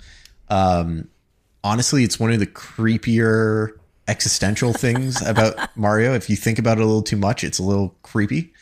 Um, 0.49 1.09
honestly, 1.63 2.05
it's 2.05 2.19
one 2.19 2.33
of 2.33 2.41
the 2.41 2.47
creepier 2.47 3.71
existential 4.09 4.73
things 4.73 5.23
about 5.23 5.57
Mario. 5.77 6.15
If 6.15 6.29
you 6.29 6.37
think 6.37 6.59
about 6.59 6.79
it 6.79 6.83
a 6.83 6.87
little 6.87 7.03
too 7.03 7.17
much, 7.17 7.45
it's 7.45 7.59
a 7.59 7.63
little 7.63 7.95
creepy. 8.03 8.53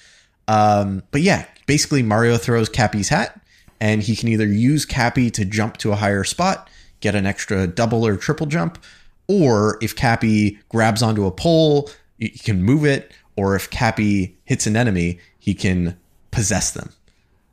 Um, 0.49 1.03
but 1.11 1.23
yeah, 1.23 1.47
basically, 1.67 2.03
Mario 2.03 2.37
throws 2.37 2.69
Cappy's 2.69 3.09
hat, 3.09 3.41
and 3.81 4.03
he 4.03 4.17
can 4.17 4.29
either 4.29 4.47
use 4.47 4.85
Cappy 4.85 5.31
to 5.31 5.45
jump 5.45 5.77
to 5.79 5.93
a 5.93 5.97
higher 5.97 6.25
spot, 6.25 6.69
get 7.01 7.15
an 7.15 7.27
extra 7.27 7.67
double 7.67 8.07
or 8.07 8.17
triple 8.17 8.47
jump, 8.47 8.83
or 9.29 9.79
if 9.83 9.95
Cappy 9.95 10.59
grabs 10.69 11.03
onto 11.03 11.27
a 11.27 11.31
pole, 11.31 11.91
he 12.19 12.31
can 12.31 12.63
move 12.63 12.85
it, 12.85 13.13
or 13.37 13.55
if 13.55 13.71
Cappy 13.71 14.37
hits 14.45 14.67
an 14.67 14.77
enemy, 14.77 15.19
he 15.39 15.55
can 15.55 15.99
possess 16.31 16.71
them. 16.71 16.93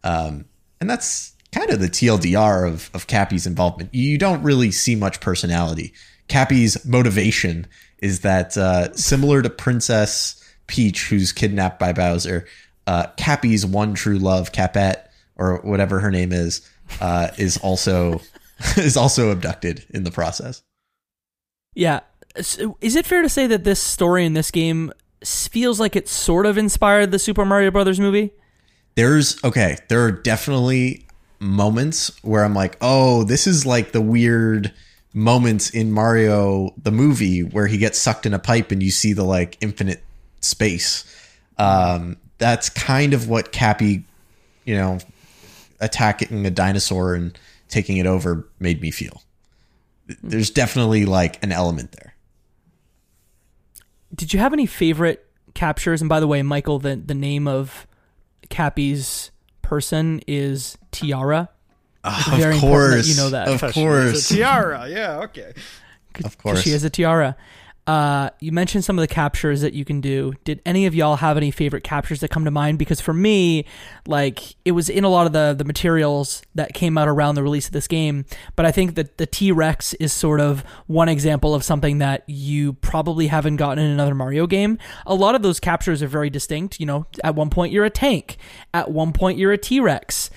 Um, 0.03 0.45
and 0.79 0.89
that's 0.89 1.33
kind 1.51 1.69
of 1.69 1.79
the 1.79 1.87
TLDR 1.87 2.67
of, 2.67 2.89
of 2.93 3.07
Cappy's 3.07 3.45
involvement. 3.45 3.93
You 3.93 4.17
don't 4.17 4.43
really 4.43 4.71
see 4.71 4.95
much 4.95 5.19
personality. 5.19 5.93
Cappy's 6.27 6.83
motivation 6.85 7.67
is 7.99 8.21
that 8.21 8.57
uh, 8.57 8.93
similar 8.93 9.41
to 9.41 9.49
Princess 9.49 10.39
Peach, 10.67 11.07
who's 11.07 11.31
kidnapped 11.31 11.79
by 11.79 11.93
Bowser, 11.93 12.45
uh, 12.87 13.07
Cappy's 13.17 13.65
one 13.65 13.93
true 13.93 14.17
love, 14.17 14.51
Capette, 14.51 15.11
or 15.35 15.57
whatever 15.61 15.99
her 15.99 16.11
name 16.11 16.31
is, 16.31 16.67
uh, 17.01 17.29
is 17.37 17.57
also 17.57 18.21
is 18.77 18.97
also 18.97 19.29
abducted 19.29 19.85
in 19.89 20.03
the 20.03 20.11
process. 20.11 20.63
Yeah. 21.73 22.01
So 22.41 22.77
is 22.81 22.95
it 22.95 23.05
fair 23.05 23.21
to 23.21 23.29
say 23.29 23.47
that 23.47 23.63
this 23.63 23.79
story 23.79 24.25
in 24.25 24.33
this 24.33 24.51
game 24.51 24.91
feels 25.23 25.79
like 25.79 25.95
it 25.95 26.07
sort 26.07 26.45
of 26.45 26.57
inspired 26.57 27.11
the 27.11 27.19
Super 27.19 27.45
Mario 27.45 27.71
Brothers 27.71 27.99
movie? 27.99 28.31
There's 28.95 29.43
okay, 29.43 29.77
there 29.89 30.03
are 30.03 30.11
definitely 30.11 31.05
moments 31.39 32.11
where 32.23 32.43
I'm 32.43 32.53
like, 32.53 32.77
oh, 32.81 33.23
this 33.23 33.47
is 33.47 33.65
like 33.65 33.91
the 33.91 34.01
weird 34.01 34.73
moments 35.13 35.69
in 35.69 35.91
Mario 35.91 36.73
the 36.81 36.91
movie 36.91 37.43
where 37.43 37.67
he 37.67 37.77
gets 37.77 37.99
sucked 37.99 38.25
in 38.25 38.33
a 38.33 38.39
pipe 38.39 38.71
and 38.71 38.81
you 38.81 38.89
see 38.91 39.13
the 39.13 39.23
like 39.23 39.57
infinite 39.61 40.03
space. 40.41 41.05
Um, 41.57 42.17
that's 42.39 42.69
kind 42.69 43.13
of 43.13 43.29
what 43.29 43.51
Cappy, 43.51 44.03
you 44.65 44.75
know, 44.75 44.97
attacking 45.79 46.45
a 46.45 46.51
dinosaur 46.51 47.15
and 47.15 47.37
taking 47.69 47.97
it 47.97 48.05
over 48.05 48.47
made 48.59 48.81
me 48.81 48.91
feel. 48.91 49.21
There's 50.21 50.49
definitely 50.49 51.05
like 51.05 51.41
an 51.43 51.51
element 51.51 51.93
there. 51.93 52.15
Did 54.13 54.33
you 54.33 54.39
have 54.39 54.53
any 54.53 54.65
favorite 54.65 55.25
captures? 55.53 56.01
And 56.01 56.09
by 56.09 56.19
the 56.19 56.27
way, 56.27 56.41
Michael, 56.43 56.79
the 56.79 56.95
the 56.95 57.15
name 57.15 57.47
of 57.47 57.87
Cappy's 58.49 59.31
person 59.61 60.21
is 60.27 60.77
Tiara. 60.91 61.49
Ah, 62.03 62.35
it's 62.37 62.55
of 62.55 62.61
course, 62.61 63.07
you 63.07 63.15
know 63.15 63.29
that. 63.29 63.47
Of 63.47 63.73
course, 63.73 64.29
a 64.29 64.35
tiara. 64.35 64.87
Yeah, 64.89 65.19
okay. 65.21 65.53
of 65.55 66.13
'Cause 66.13 66.35
course. 66.35 66.61
she 66.61 66.71
has 66.71 66.83
a 66.83 66.89
tiara. 66.89 67.35
Uh, 67.85 68.29
you 68.39 68.53
mentioned 68.53 68.85
some 68.85 68.97
of 68.97 69.01
the 69.01 69.13
captures 69.13 69.59
that 69.59 69.73
you 69.73 69.83
can 69.83 69.99
do. 69.99 70.33
Did 70.45 70.61
any 70.65 70.85
of 70.85 70.95
y'all 70.95 71.17
have 71.17 71.35
any 71.35 71.51
favorite 71.51 71.83
captures 71.83 72.21
that 72.21 72.29
come 72.29 72.45
to 72.45 72.51
mind? 72.51 72.79
Because 72.79 73.01
for 73.01 73.13
me, 73.13 73.65
like 74.07 74.55
it 74.63 74.71
was 74.71 74.87
in 74.89 75.03
a 75.03 75.09
lot 75.09 75.27
of 75.27 75.33
the 75.33 75.53
the 75.57 75.65
materials 75.65 76.43
that 76.55 76.73
came 76.73 76.97
out 76.97 77.09
around 77.09 77.35
the 77.35 77.43
release 77.43 77.65
of 77.65 77.73
this 77.73 77.87
game. 77.87 78.25
But 78.55 78.65
I 78.65 78.71
think 78.71 78.95
that 78.95 79.17
the 79.17 79.25
T 79.25 79.51
Rex 79.51 79.93
is 79.95 80.13
sort 80.13 80.39
of 80.39 80.63
one 80.87 81.09
example 81.09 81.53
of 81.53 81.63
something 81.63 81.97
that 81.97 82.23
you 82.25 82.73
probably 82.73 83.27
haven't 83.27 83.57
gotten 83.57 83.83
in 83.83 83.91
another 83.91 84.15
Mario 84.15 84.47
game. 84.47 84.77
A 85.05 85.15
lot 85.15 85.35
of 85.35 85.41
those 85.41 85.59
captures 85.59 86.01
are 86.01 86.07
very 86.07 86.29
distinct. 86.29 86.79
You 86.79 86.85
know, 86.85 87.05
at 87.21 87.35
one 87.35 87.49
point 87.49 87.73
you're 87.73 87.85
a 87.85 87.89
tank, 87.89 88.37
at 88.73 88.91
one 88.91 89.11
point 89.11 89.37
you're 89.37 89.51
a 89.51 89.57
T 89.57 89.81
Rex 89.81 90.29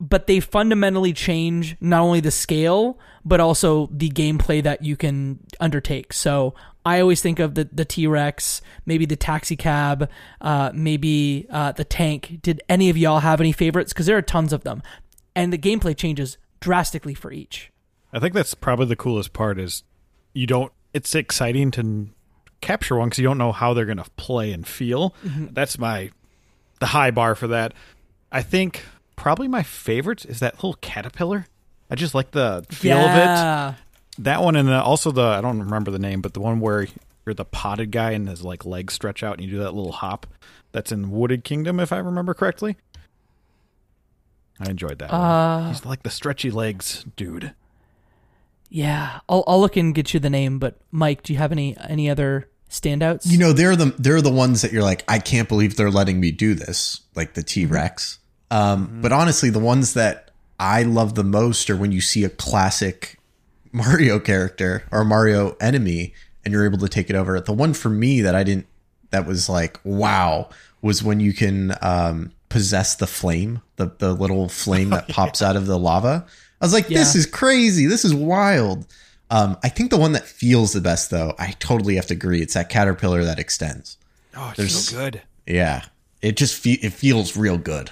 but 0.00 0.26
they 0.26 0.40
fundamentally 0.40 1.12
change 1.12 1.76
not 1.80 2.00
only 2.00 2.20
the 2.20 2.30
scale 2.30 2.98
but 3.24 3.40
also 3.40 3.88
the 3.92 4.10
gameplay 4.10 4.62
that 4.62 4.82
you 4.84 4.96
can 4.96 5.40
undertake. 5.60 6.12
So 6.12 6.54
I 6.84 7.00
always 7.00 7.22
think 7.22 7.38
of 7.38 7.54
the 7.54 7.68
the 7.72 7.84
T 7.84 8.06
Rex, 8.06 8.60
maybe 8.86 9.06
the 9.06 9.16
taxi 9.16 9.56
cab, 9.56 10.10
uh, 10.40 10.70
maybe 10.74 11.46
uh, 11.50 11.72
the 11.72 11.84
tank. 11.84 12.38
Did 12.42 12.62
any 12.68 12.90
of 12.90 12.96
y'all 12.96 13.20
have 13.20 13.40
any 13.40 13.52
favorites? 13.52 13.92
Because 13.92 14.06
there 14.06 14.18
are 14.18 14.22
tons 14.22 14.52
of 14.52 14.64
them, 14.64 14.82
and 15.34 15.52
the 15.52 15.58
gameplay 15.58 15.96
changes 15.96 16.36
drastically 16.60 17.14
for 17.14 17.32
each. 17.32 17.70
I 18.12 18.18
think 18.20 18.34
that's 18.34 18.54
probably 18.54 18.86
the 18.86 18.96
coolest 18.96 19.32
part 19.32 19.58
is 19.58 19.82
you 20.34 20.46
don't 20.46 20.72
it's 20.92 21.14
exciting 21.14 21.70
to 21.72 22.08
capture 22.60 22.96
one 22.96 23.08
because 23.08 23.18
you 23.18 23.24
don't 23.24 23.38
know 23.38 23.52
how 23.52 23.74
they're 23.74 23.84
going 23.84 23.98
to 23.98 24.10
play 24.16 24.52
and 24.52 24.66
feel. 24.66 25.14
That's 25.52 25.78
my 25.78 26.10
the 26.80 26.86
high 26.86 27.10
bar 27.10 27.34
for 27.34 27.48
that. 27.48 27.74
I 28.30 28.42
think 28.42 28.84
probably 29.16 29.48
my 29.48 29.62
favorite 29.62 30.24
is 30.26 30.40
that 30.40 30.54
little 30.54 30.74
caterpillar. 30.74 31.46
I 31.90 31.94
just 31.94 32.14
like 32.14 32.30
the 32.30 32.64
feel 32.70 32.96
of 32.96 33.10
it. 33.10 33.76
That 34.22 34.42
one 34.42 34.56
and 34.56 34.68
the, 34.68 34.80
also 34.80 35.10
the 35.10 35.22
I 35.22 35.40
don't 35.40 35.60
remember 35.60 35.90
the 35.90 35.98
name, 35.98 36.20
but 36.20 36.34
the 36.34 36.40
one 36.40 36.60
where 36.60 36.86
you're 37.26 37.34
the 37.34 37.44
potted 37.44 37.90
guy 37.90 38.12
and 38.12 38.28
his 38.28 38.42
like 38.42 38.64
legs 38.64 38.94
stretch 38.94 39.22
out 39.22 39.38
and 39.38 39.44
you 39.44 39.50
do 39.50 39.58
that 39.58 39.74
little 39.74 39.92
hop. 39.92 40.26
That's 40.72 40.92
in 40.92 41.10
Wooded 41.10 41.44
Kingdom, 41.44 41.78
if 41.78 41.92
I 41.92 41.98
remember 41.98 42.34
correctly. 42.34 42.76
I 44.60 44.70
enjoyed 44.70 44.98
that. 45.00 45.12
Uh, 45.12 45.60
one. 45.60 45.68
He's 45.68 45.84
like 45.84 46.02
the 46.02 46.10
stretchy 46.10 46.50
legs 46.50 47.04
dude. 47.16 47.54
Yeah, 48.70 49.20
I'll 49.28 49.44
I'll 49.46 49.60
look 49.60 49.76
and 49.76 49.94
get 49.94 50.14
you 50.14 50.20
the 50.20 50.30
name. 50.30 50.58
But 50.58 50.76
Mike, 50.90 51.22
do 51.22 51.32
you 51.32 51.38
have 51.38 51.52
any 51.52 51.76
any 51.88 52.08
other 52.08 52.48
standouts? 52.70 53.30
you 53.30 53.38
know 53.38 53.52
they're 53.52 53.76
the 53.76 53.94
they're 53.98 54.20
the 54.20 54.32
ones 54.32 54.62
that 54.62 54.72
you're 54.72 54.82
like 54.82 55.04
i 55.06 55.20
can't 55.20 55.48
believe 55.48 55.76
they're 55.76 55.92
letting 55.92 56.18
me 56.18 56.32
do 56.32 56.54
this 56.54 57.02
like 57.14 57.34
the 57.34 57.42
t-rex 57.42 58.18
um 58.50 58.98
but 59.00 59.12
honestly 59.12 59.48
the 59.48 59.60
ones 59.60 59.94
that 59.94 60.30
i 60.58 60.82
love 60.82 61.14
the 61.14 61.24
most 61.24 61.68
are 61.70 61.76
when 61.76 61.92
you 61.92 62.00
see 62.00 62.24
a 62.24 62.28
classic 62.28 63.18
mario 63.72 64.18
character 64.18 64.84
or 64.92 65.04
mario 65.04 65.56
enemy 65.60 66.12
and 66.44 66.52
you're 66.52 66.64
able 66.64 66.78
to 66.78 66.88
take 66.88 67.10
it 67.10 67.16
over 67.16 67.40
the 67.40 67.52
one 67.52 67.74
for 67.74 67.88
me 67.88 68.20
that 68.20 68.34
i 68.34 68.42
didn't 68.42 68.66
that 69.10 69.26
was 69.26 69.48
like 69.48 69.78
wow 69.84 70.48
was 70.82 71.02
when 71.02 71.20
you 71.20 71.32
can 71.32 71.74
um 71.82 72.30
possess 72.48 72.94
the 72.96 73.06
flame 73.06 73.60
the 73.76 73.90
the 73.98 74.12
little 74.12 74.48
flame 74.48 74.90
that 74.90 75.08
pops 75.08 75.42
out 75.42 75.56
of 75.56 75.66
the 75.66 75.78
lava 75.78 76.24
i 76.60 76.64
was 76.64 76.72
like 76.72 76.86
this 76.88 77.14
is 77.14 77.26
crazy 77.26 77.86
this 77.86 78.04
is 78.04 78.14
wild 78.14 78.86
um, 79.30 79.56
I 79.64 79.68
think 79.70 79.90
the 79.90 79.96
one 79.96 80.12
that 80.12 80.24
feels 80.24 80.74
the 80.74 80.82
best, 80.82 81.10
though, 81.10 81.34
I 81.38 81.52
totally 81.58 81.96
have 81.96 82.06
to 82.08 82.14
agree. 82.14 82.42
It's 82.42 82.54
that 82.54 82.68
caterpillar 82.68 83.24
that 83.24 83.38
extends. 83.38 83.96
Oh, 84.36 84.48
it's 84.50 84.56
There's- 84.58 84.84
so 84.84 84.96
good. 84.96 85.22
Yeah, 85.46 85.82
it 86.22 86.36
just 86.36 86.54
fe- 86.54 86.78
it 86.82 86.92
feels 86.92 87.36
real 87.36 87.58
good. 87.58 87.90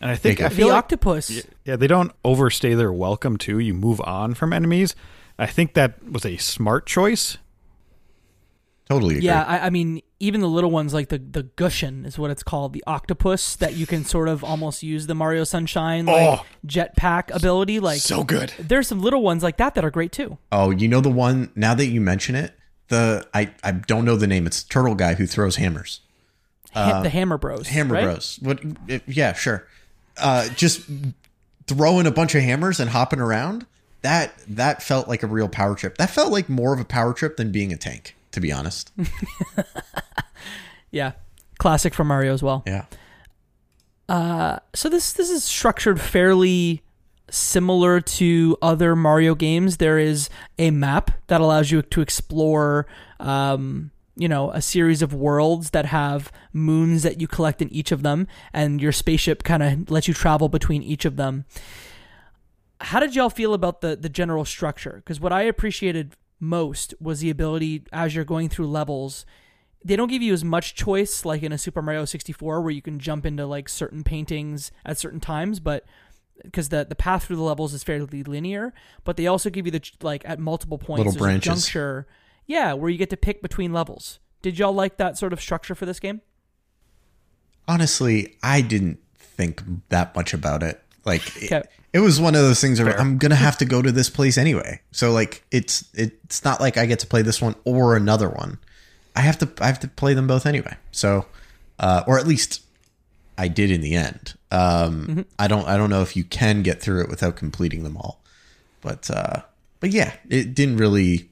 And 0.00 0.10
I 0.10 0.16
think 0.16 0.40
I 0.40 0.46
it. 0.46 0.48
the 0.50 0.54
feel 0.56 0.68
like, 0.68 0.76
octopus. 0.78 1.46
yeah, 1.64 1.76
they 1.76 1.86
don't 1.86 2.12
overstay 2.24 2.74
their 2.74 2.92
welcome 2.92 3.36
too. 3.36 3.58
You 3.58 3.74
move 3.74 4.00
on 4.02 4.34
from 4.34 4.52
enemies. 4.52 4.94
I 5.38 5.46
think 5.46 5.74
that 5.74 6.02
was 6.10 6.24
a 6.24 6.36
smart 6.38 6.86
choice. 6.86 7.36
Totally 8.88 9.16
agree. 9.16 9.26
Yeah, 9.26 9.44
I, 9.46 9.66
I 9.66 9.70
mean, 9.70 10.02
even 10.18 10.40
the 10.40 10.48
little 10.48 10.70
ones 10.70 10.92
like 10.92 11.10
the 11.10 11.18
the 11.18 11.44
Gushen 11.44 12.04
is 12.04 12.18
what 12.18 12.30
it's 12.32 12.42
called, 12.42 12.72
the 12.72 12.82
octopus 12.88 13.54
that 13.56 13.74
you 13.74 13.86
can 13.86 14.04
sort 14.04 14.26
of 14.28 14.42
almost 14.42 14.82
use 14.82 15.06
the 15.06 15.14
Mario 15.14 15.44
Sunshine 15.44 16.06
like 16.06 16.40
Oh. 16.40 16.44
jetpack 16.66 17.32
ability. 17.32 17.78
Like, 17.78 18.00
So 18.00 18.24
good. 18.24 18.52
there's 18.58 18.88
some 18.88 19.00
little 19.00 19.22
ones 19.22 19.44
like 19.44 19.58
that 19.58 19.76
that 19.76 19.84
are 19.84 19.90
great 19.92 20.10
too. 20.10 20.38
Oh, 20.50 20.70
you 20.70 20.88
know 20.88 21.00
the 21.00 21.08
one 21.10 21.52
now 21.54 21.74
that 21.74 21.86
you 21.86 22.00
mention 22.00 22.34
it, 22.34 22.52
the 22.88 23.28
I 23.32 23.52
I 23.62 23.70
don't 23.72 24.04
know 24.04 24.16
the 24.16 24.26
name. 24.26 24.46
It's 24.46 24.62
the 24.64 24.68
turtle 24.70 24.96
guy 24.96 25.14
who 25.14 25.26
throws 25.26 25.56
hammers. 25.56 26.00
Ha- 26.74 27.02
the 27.02 27.10
Hammer 27.10 27.38
Bros. 27.38 27.66
Uh, 27.68 27.70
Hammer 27.70 27.94
right? 27.94 28.04
Bros. 28.04 28.38
What? 28.42 28.60
It, 28.88 29.02
yeah, 29.06 29.34
sure. 29.34 29.66
Uh, 30.20 30.48
just 30.50 30.82
throwing 31.66 32.06
a 32.06 32.10
bunch 32.10 32.34
of 32.34 32.42
hammers 32.42 32.80
and 32.80 32.90
hopping 32.90 33.20
around. 33.20 33.66
That 34.02 34.32
that 34.48 34.82
felt 34.82 35.08
like 35.08 35.22
a 35.22 35.26
real 35.26 35.48
power 35.48 35.74
trip. 35.74 35.98
That 35.98 36.10
felt 36.10 36.32
like 36.32 36.48
more 36.48 36.72
of 36.72 36.80
a 36.80 36.84
power 36.84 37.12
trip 37.12 37.36
than 37.36 37.52
being 37.52 37.72
a 37.72 37.76
tank, 37.76 38.16
to 38.32 38.40
be 38.40 38.50
honest. 38.52 38.92
Yeah, 40.92 41.12
classic 41.58 41.94
from 41.94 42.08
Mario 42.08 42.32
as 42.32 42.42
well. 42.42 42.64
Yeah. 42.66 42.86
So 44.74 44.88
this 44.88 45.12
this 45.12 45.30
is 45.30 45.44
structured 45.44 46.00
fairly 46.00 46.82
similar 47.30 48.00
to 48.00 48.56
other 48.60 48.96
Mario 48.96 49.36
games. 49.36 49.76
There 49.76 49.98
is 49.98 50.28
a 50.58 50.72
map 50.72 51.12
that 51.28 51.40
allows 51.40 51.70
you 51.70 51.82
to 51.82 52.00
explore, 52.00 52.88
um, 53.20 53.92
you 54.20 54.28
know, 54.28 54.50
a 54.50 54.60
series 54.60 55.02
of 55.02 55.14
worlds 55.14 55.70
that 55.70 55.86
have 55.86 56.30
moons 56.52 57.02
that 57.02 57.20
you 57.20 57.26
collect 57.26 57.62
in 57.62 57.72
each 57.72 57.90
of 57.90 58.02
them, 58.02 58.26
and 58.52 58.80
your 58.80 58.92
spaceship 58.92 59.42
kind 59.42 59.62
of 59.62 59.90
lets 59.90 60.08
you 60.08 60.14
travel 60.14 60.48
between 60.48 60.82
each 60.82 61.04
of 61.04 61.16
them. 61.16 61.44
How 62.82 63.00
did 63.00 63.14
y'all 63.14 63.30
feel 63.30 63.54
about 63.54 63.80
the 63.80 63.96
the 63.96 64.08
general 64.08 64.44
structure? 64.44 64.96
Because 64.96 65.20
what 65.20 65.32
I 65.32 65.42
appreciated 65.42 66.14
most 66.38 66.94
was 67.00 67.20
the 67.20 67.30
ability 67.30 67.84
as 67.92 68.14
you're 68.14 68.24
going 68.24 68.48
through 68.48 68.66
levels 68.66 69.26
they 69.84 69.96
don't 69.96 70.08
give 70.08 70.22
you 70.22 70.32
as 70.32 70.44
much 70.44 70.74
choice 70.74 71.24
like 71.24 71.42
in 71.42 71.52
a 71.52 71.58
Super 71.58 71.80
Mario 71.80 72.04
64 72.04 72.60
where 72.60 72.70
you 72.70 72.82
can 72.82 72.98
jump 72.98 73.24
into 73.24 73.46
like 73.46 73.68
certain 73.68 74.04
paintings 74.04 74.72
at 74.84 74.98
certain 74.98 75.20
times, 75.20 75.58
but 75.60 75.84
because 76.42 76.68
the 76.68 76.84
the 76.88 76.94
path 76.94 77.24
through 77.24 77.36
the 77.36 77.42
levels 77.42 77.72
is 77.72 77.82
fairly 77.82 78.22
linear, 78.22 78.72
but 79.04 79.16
they 79.16 79.26
also 79.26 79.50
give 79.50 79.66
you 79.66 79.72
the 79.72 79.82
like 80.02 80.22
at 80.28 80.38
multiple 80.38 80.78
points 80.78 80.98
Little 80.98 81.12
there's 81.12 81.16
a 81.16 81.24
branches. 81.24 81.64
juncture, 81.64 82.06
yeah, 82.50 82.72
where 82.74 82.90
you 82.90 82.98
get 82.98 83.10
to 83.10 83.16
pick 83.16 83.40
between 83.42 83.72
levels. 83.72 84.18
Did 84.42 84.58
y'all 84.58 84.72
like 84.72 84.96
that 84.96 85.16
sort 85.18 85.32
of 85.32 85.40
structure 85.40 85.74
for 85.74 85.86
this 85.86 86.00
game? 86.00 86.20
honestly, 87.68 88.36
I 88.42 88.60
didn't 88.62 88.98
think 89.14 89.62
that 89.90 90.14
much 90.16 90.34
about 90.34 90.62
it. 90.62 90.82
Like, 91.04 91.22
it- 91.42 91.52
Okay. 91.52 91.62
it 91.92 92.00
was 92.00 92.20
one 92.20 92.34
of 92.34 92.42
those 92.42 92.60
things 92.60 92.80
where 92.80 92.90
Fair. 92.92 93.00
I'm 93.00 93.18
gonna 93.18 93.34
have 93.36 93.58
to 93.58 93.64
go 93.64 93.82
to 93.82 93.92
this 93.92 94.10
place 94.10 94.36
anyway. 94.38 94.80
So 94.92 95.12
like 95.12 95.44
it's 95.50 95.84
it's 95.94 96.44
not 96.44 96.60
like 96.60 96.76
I 96.76 96.86
get 96.86 96.98
to 97.00 97.06
play 97.06 97.22
this 97.22 97.40
one 97.40 97.54
or 97.64 97.96
another 97.96 98.28
one. 98.28 98.58
I 99.16 99.20
have 99.22 99.38
to 99.38 99.50
I 99.60 99.66
have 99.66 99.80
to 99.80 99.88
play 99.88 100.14
them 100.14 100.26
both 100.26 100.46
anyway. 100.46 100.76
So 100.92 101.26
uh, 101.78 102.02
or 102.06 102.18
at 102.18 102.26
least 102.26 102.62
I 103.38 103.48
did 103.48 103.70
in 103.70 103.80
the 103.80 103.94
end. 103.94 104.34
Um, 104.50 105.24
I 105.38 105.48
don't 105.48 105.66
I 105.66 105.76
don't 105.76 105.90
know 105.90 106.02
if 106.02 106.16
you 106.16 106.24
can 106.24 106.62
get 106.62 106.80
through 106.80 107.02
it 107.02 107.08
without 107.08 107.36
completing 107.36 107.82
them 107.84 107.96
all, 107.96 108.22
but 108.82 109.10
uh, 109.10 109.42
but 109.80 109.90
yeah, 109.90 110.12
it 110.28 110.54
didn't 110.54 110.76
really 110.76 111.29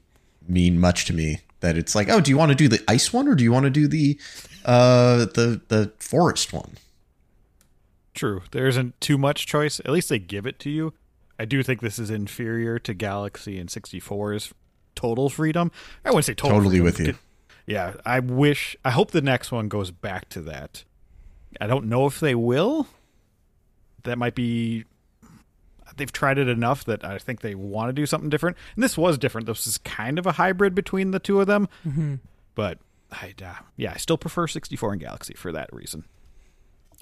mean 0.49 0.79
much 0.79 1.05
to 1.05 1.13
me 1.13 1.41
that 1.61 1.77
it's 1.77 1.93
like 1.95 2.09
oh 2.09 2.19
do 2.19 2.31
you 2.31 2.37
want 2.37 2.49
to 2.49 2.55
do 2.55 2.67
the 2.67 2.81
ice 2.87 3.13
one 3.13 3.27
or 3.27 3.35
do 3.35 3.43
you 3.43 3.51
want 3.51 3.65
to 3.65 3.69
do 3.69 3.87
the 3.87 4.19
uh 4.65 5.17
the 5.25 5.61
the 5.67 5.91
forest 5.99 6.51
one? 6.53 6.77
True. 8.13 8.41
There 8.51 8.67
isn't 8.67 8.99
too 8.99 9.17
much 9.17 9.45
choice. 9.47 9.79
At 9.79 9.89
least 9.91 10.09
they 10.09 10.19
give 10.19 10.45
it 10.45 10.59
to 10.59 10.69
you. 10.69 10.93
I 11.37 11.45
do 11.45 11.63
think 11.63 11.79
this 11.79 11.97
is 11.99 12.09
inferior 12.09 12.77
to 12.79 12.93
Galaxy 12.93 13.57
and 13.57 13.69
64's 13.69 14.53
total 14.95 15.29
freedom. 15.29 15.71
I 16.03 16.09
wouldn't 16.09 16.25
say 16.25 16.33
total 16.33 16.57
Totally 16.57 16.79
freedom. 16.79 16.85
with 16.85 16.99
you. 16.99 17.15
Yeah, 17.65 17.93
I 18.05 18.19
wish 18.19 18.75
I 18.83 18.89
hope 18.91 19.11
the 19.11 19.21
next 19.21 19.51
one 19.51 19.69
goes 19.69 19.91
back 19.91 20.27
to 20.29 20.41
that. 20.41 20.83
I 21.61 21.67
don't 21.67 21.85
know 21.85 22.07
if 22.07 22.19
they 22.19 22.35
will. 22.35 22.87
That 24.03 24.17
might 24.17 24.35
be 24.35 24.85
they've 25.99 26.11
tried 26.11 26.39
it 26.39 26.47
enough 26.47 26.83
that 26.85 27.05
I 27.05 27.19
think 27.19 27.41
they 27.41 27.53
want 27.53 27.89
to 27.89 27.93
do 27.93 28.07
something 28.07 28.29
different. 28.29 28.57
And 28.75 28.83
this 28.83 28.97
was 28.97 29.17
different. 29.19 29.45
This 29.45 29.67
is 29.67 29.77
kind 29.77 30.17
of 30.17 30.25
a 30.25 30.31
hybrid 30.33 30.73
between 30.73 31.11
the 31.11 31.19
two 31.19 31.39
of 31.39 31.45
them. 31.45 31.69
Mm-hmm. 31.87 32.15
But 32.55 32.79
I 33.11 33.35
uh, 33.45 33.53
yeah, 33.77 33.91
I 33.93 33.97
still 33.97 34.17
prefer 34.17 34.47
64 34.47 34.93
and 34.93 35.01
Galaxy 35.01 35.35
for 35.35 35.51
that 35.51 35.71
reason. 35.71 36.05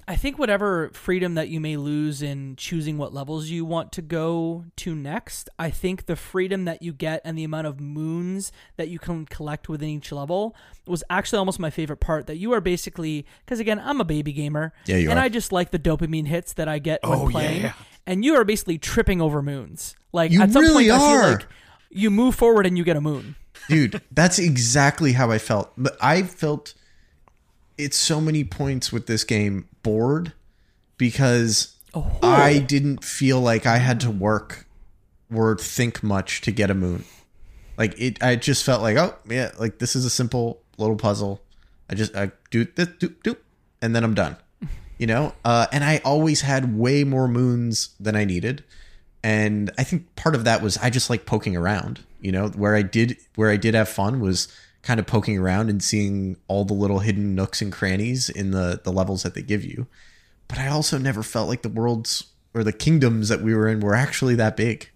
I 0.10 0.16
think 0.16 0.40
whatever 0.40 0.90
freedom 0.94 1.36
that 1.36 1.50
you 1.50 1.60
may 1.60 1.76
lose 1.76 2.22
in 2.22 2.56
choosing 2.56 2.98
what 2.98 3.14
levels 3.14 3.50
you 3.50 3.66
want 3.66 3.92
to 3.92 4.02
go 4.02 4.64
to 4.78 4.96
next, 4.96 5.50
I 5.60 5.70
think 5.70 6.06
the 6.06 6.16
freedom 6.16 6.64
that 6.64 6.82
you 6.82 6.94
get 6.94 7.20
and 7.26 7.38
the 7.38 7.44
amount 7.44 7.68
of 7.68 7.82
moons 7.82 8.54
that 8.78 8.88
you 8.88 9.00
can 9.00 9.26
collect 9.26 9.68
within 9.68 9.90
each 9.90 10.14
level 10.14 10.56
was 10.86 11.04
actually 11.10 11.40
almost 11.40 11.60
my 11.60 11.70
favorite 11.70 11.98
part. 12.00 12.28
That 12.28 12.38
you 12.38 12.54
are 12.54 12.62
basically, 12.62 13.26
because 13.46 13.60
again, 13.60 13.82
I'm 13.84 14.00
a 14.00 14.06
baby 14.06 14.32
gamer, 14.32 14.72
Yeah, 14.86 14.96
you 14.96 15.10
and 15.10 15.20
are. 15.20 15.24
I 15.24 15.28
just 15.30 15.52
like 15.52 15.72
the 15.72 15.80
dopamine 15.80 16.28
hits 16.28 16.54
that 16.54 16.70
I 16.70 16.80
get 16.80 17.02
Oh, 17.04 17.24
when 17.24 17.32
playing. 17.34 17.62
yeah. 17.64 17.74
And 18.08 18.24
you 18.26 18.34
are 18.36 18.44
basically 18.46 18.78
tripping 18.80 19.22
over 19.22 19.42
moons. 19.42 19.96
Like 20.14 20.32
You 20.32 20.42
at 20.42 20.52
some 20.52 20.64
really 20.64 20.90
point, 20.90 21.02
I 21.02 21.06
are. 21.06 21.22
feel 21.22 21.32
like 21.34 21.48
you 21.92 22.10
move 22.10 22.34
forward 22.36 22.66
and 22.66 22.78
you 22.78 22.84
get 22.84 22.96
a 22.98 23.02
moon. 23.02 23.36
dude 23.70 24.02
that's 24.12 24.40
exactly 24.40 25.14
how 25.14 25.30
i 25.32 25.38
felt 25.38 25.72
but 25.78 25.98
i 26.00 26.22
felt 26.24 26.74
it's 27.78 27.98
so 27.98 28.22
many 28.22 28.44
points 28.44 28.92
with 28.94 29.08
this 29.08 29.24
game 29.24 29.68
bored 29.84 30.32
because 30.98 31.74
Oh. 31.94 32.20
i 32.22 32.60
didn't 32.60 33.04
feel 33.04 33.42
like 33.42 33.66
i 33.66 33.78
had 33.78 34.00
to 34.02 34.12
work 34.12 34.68
or 35.34 35.58
think 35.58 36.04
much 36.04 36.42
to 36.42 36.52
get 36.52 36.70
a 36.70 36.74
moon 36.76 37.04
like 37.78 38.00
it 38.00 38.22
i 38.24 38.36
just 38.36 38.64
felt 38.64 38.82
like 38.82 38.96
oh 38.98 39.16
yeah 39.28 39.52
like 39.60 39.80
this 39.80 39.96
is 39.96 40.06
a 40.06 40.10
simple 40.10 40.62
little 40.78 40.96
puzzle 40.96 41.42
i 41.90 41.96
just 41.96 42.16
i 42.16 42.32
do 42.52 42.66
this 42.76 42.90
do 43.00 43.10
do 43.24 43.36
and 43.82 43.96
then 43.96 44.04
i'm 44.04 44.14
done 44.14 44.38
you 44.98 45.08
know? 45.08 45.34
Uh 45.46 45.68
and 45.72 45.84
i 45.84 46.02
always 46.04 46.42
had 46.42 46.78
way 46.78 47.04
more 47.04 47.28
moons 47.28 47.90
than 48.00 48.16
i 48.16 48.26
needed. 48.26 48.64
And 49.24 49.72
i 49.78 49.84
think 49.84 50.16
part 50.16 50.36
of 50.36 50.44
that 50.44 50.62
was 50.62 50.78
i 50.78 50.90
just 50.90 51.10
like 51.10 51.26
poking 51.26 51.56
around 51.56 52.04
you 52.22 52.32
know? 52.32 52.48
Where 52.50 52.76
i 52.76 52.82
did 52.82 53.18
where 53.36 53.50
i 53.50 53.58
did 53.58 53.74
have 53.74 53.90
fun 53.90 54.20
was 54.20 54.48
kind 54.82 55.00
of 55.00 55.08
poking 55.08 55.38
around 55.38 55.70
and 55.70 55.84
seeing 55.84 56.38
all 56.48 56.64
the 56.64 56.74
little 56.74 57.00
hidden 57.00 57.36
nooks 57.36 57.62
and 57.62 57.72
crannies 57.72 58.30
in 58.30 58.52
the 58.52 58.80
the 58.84 58.92
levels 58.92 59.24
that 59.24 59.34
they 59.34 59.42
give 59.42 59.64
you. 59.64 59.88
But 60.48 60.60
i 60.60 60.68
also 60.68 60.98
never 60.98 61.24
felt 61.24 61.50
like 61.50 61.62
the 61.62 61.70
worlds 61.70 62.26
or 62.54 62.64
the 62.64 62.74
kingdoms 62.74 63.30
that 63.30 63.42
we 63.42 63.54
were 63.54 63.68
in 63.68 63.80
were 63.82 63.96
actually 63.96 64.36
that 64.36 64.58
big 64.58 64.90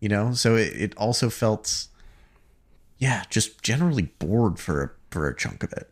you 0.00 0.08
know? 0.08 0.32
So 0.32 0.56
it, 0.56 0.72
it 0.74 0.96
also 0.96 1.30
felt 1.30 1.86
yeah 2.98 3.22
just 3.30 3.62
generally 3.62 4.10
bored 4.18 4.58
for 4.58 4.82
a 4.82 4.90
for 5.10 5.28
a 5.28 5.36
chunk 5.36 5.62
of 5.62 5.72
it 5.72 5.90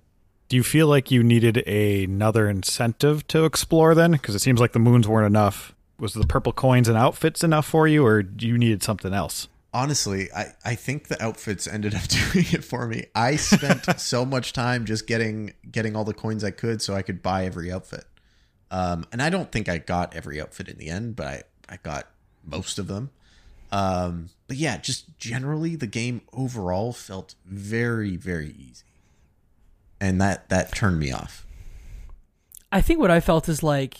Do 0.48 0.56
you 0.56 0.62
feel 0.62 0.86
like 0.86 1.10
you 1.10 1.22
needed 1.24 1.56
another 1.66 2.48
incentive 2.48 3.26
to 3.28 3.44
explore 3.44 3.94
then? 3.94 4.12
Because 4.12 4.34
it 4.34 4.40
seems 4.40 4.60
like 4.60 4.72
the 4.72 4.78
moons 4.78 5.08
weren't 5.08 5.26
enough. 5.26 5.74
Was 5.98 6.14
the 6.14 6.26
purple 6.26 6.52
coins 6.52 6.88
and 6.88 6.96
outfits 6.96 7.42
enough 7.42 7.66
for 7.66 7.88
you, 7.88 8.04
or 8.04 8.22
do 8.22 8.46
you 8.46 8.56
needed 8.58 8.82
something 8.82 9.12
else? 9.12 9.48
honestly 9.76 10.32
i 10.32 10.46
i 10.64 10.74
think 10.74 11.08
the 11.08 11.22
outfits 11.22 11.68
ended 11.68 11.94
up 11.94 12.02
doing 12.08 12.46
it 12.50 12.64
for 12.64 12.86
me 12.86 13.04
i 13.14 13.36
spent 13.36 13.84
so 14.00 14.24
much 14.24 14.54
time 14.54 14.86
just 14.86 15.06
getting 15.06 15.52
getting 15.70 15.94
all 15.94 16.04
the 16.04 16.14
coins 16.14 16.42
i 16.42 16.50
could 16.50 16.80
so 16.80 16.94
i 16.94 17.02
could 17.02 17.22
buy 17.22 17.44
every 17.44 17.70
outfit 17.70 18.04
um 18.70 19.04
and 19.12 19.20
i 19.20 19.28
don't 19.28 19.52
think 19.52 19.68
i 19.68 19.76
got 19.76 20.16
every 20.16 20.40
outfit 20.40 20.66
in 20.66 20.78
the 20.78 20.88
end 20.88 21.14
but 21.14 21.26
i 21.26 21.42
i 21.68 21.76
got 21.82 22.06
most 22.42 22.78
of 22.78 22.86
them 22.86 23.10
um 23.70 24.30
but 24.48 24.56
yeah 24.56 24.78
just 24.78 25.18
generally 25.18 25.76
the 25.76 25.86
game 25.86 26.22
overall 26.32 26.94
felt 26.94 27.34
very 27.44 28.16
very 28.16 28.54
easy 28.58 28.85
and 30.00 30.20
that 30.20 30.48
that 30.48 30.74
turned 30.74 30.98
me 30.98 31.12
off 31.12 31.46
I 32.72 32.80
think 32.80 33.00
what 33.00 33.10
I 33.10 33.20
felt 33.20 33.48
is 33.48 33.62
like, 33.62 33.96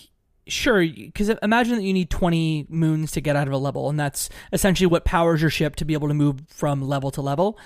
sure, 0.47 0.85
because 0.87 1.31
imagine 1.43 1.77
that 1.77 1.83
you 1.83 1.93
need 1.93 2.11
20 2.11 2.67
moons 2.69 3.13
to 3.13 3.21
get 3.21 3.37
out 3.37 3.47
of 3.47 3.55
a 3.55 3.59
level, 3.59 3.89
and 3.89 3.99
that's 3.99 4.29
essentially 4.53 4.87
what 4.87 5.05
powers 5.05 5.41
your 5.41 5.51
ship 5.51 5.77
to 5.77 5.85
be 5.85 5.95
able 5.95 6.09
to 6.09 6.15
move 6.15 6.43
from 6.49 6.83
level 6.83 7.11
to 7.13 7.23
level. 7.23 7.59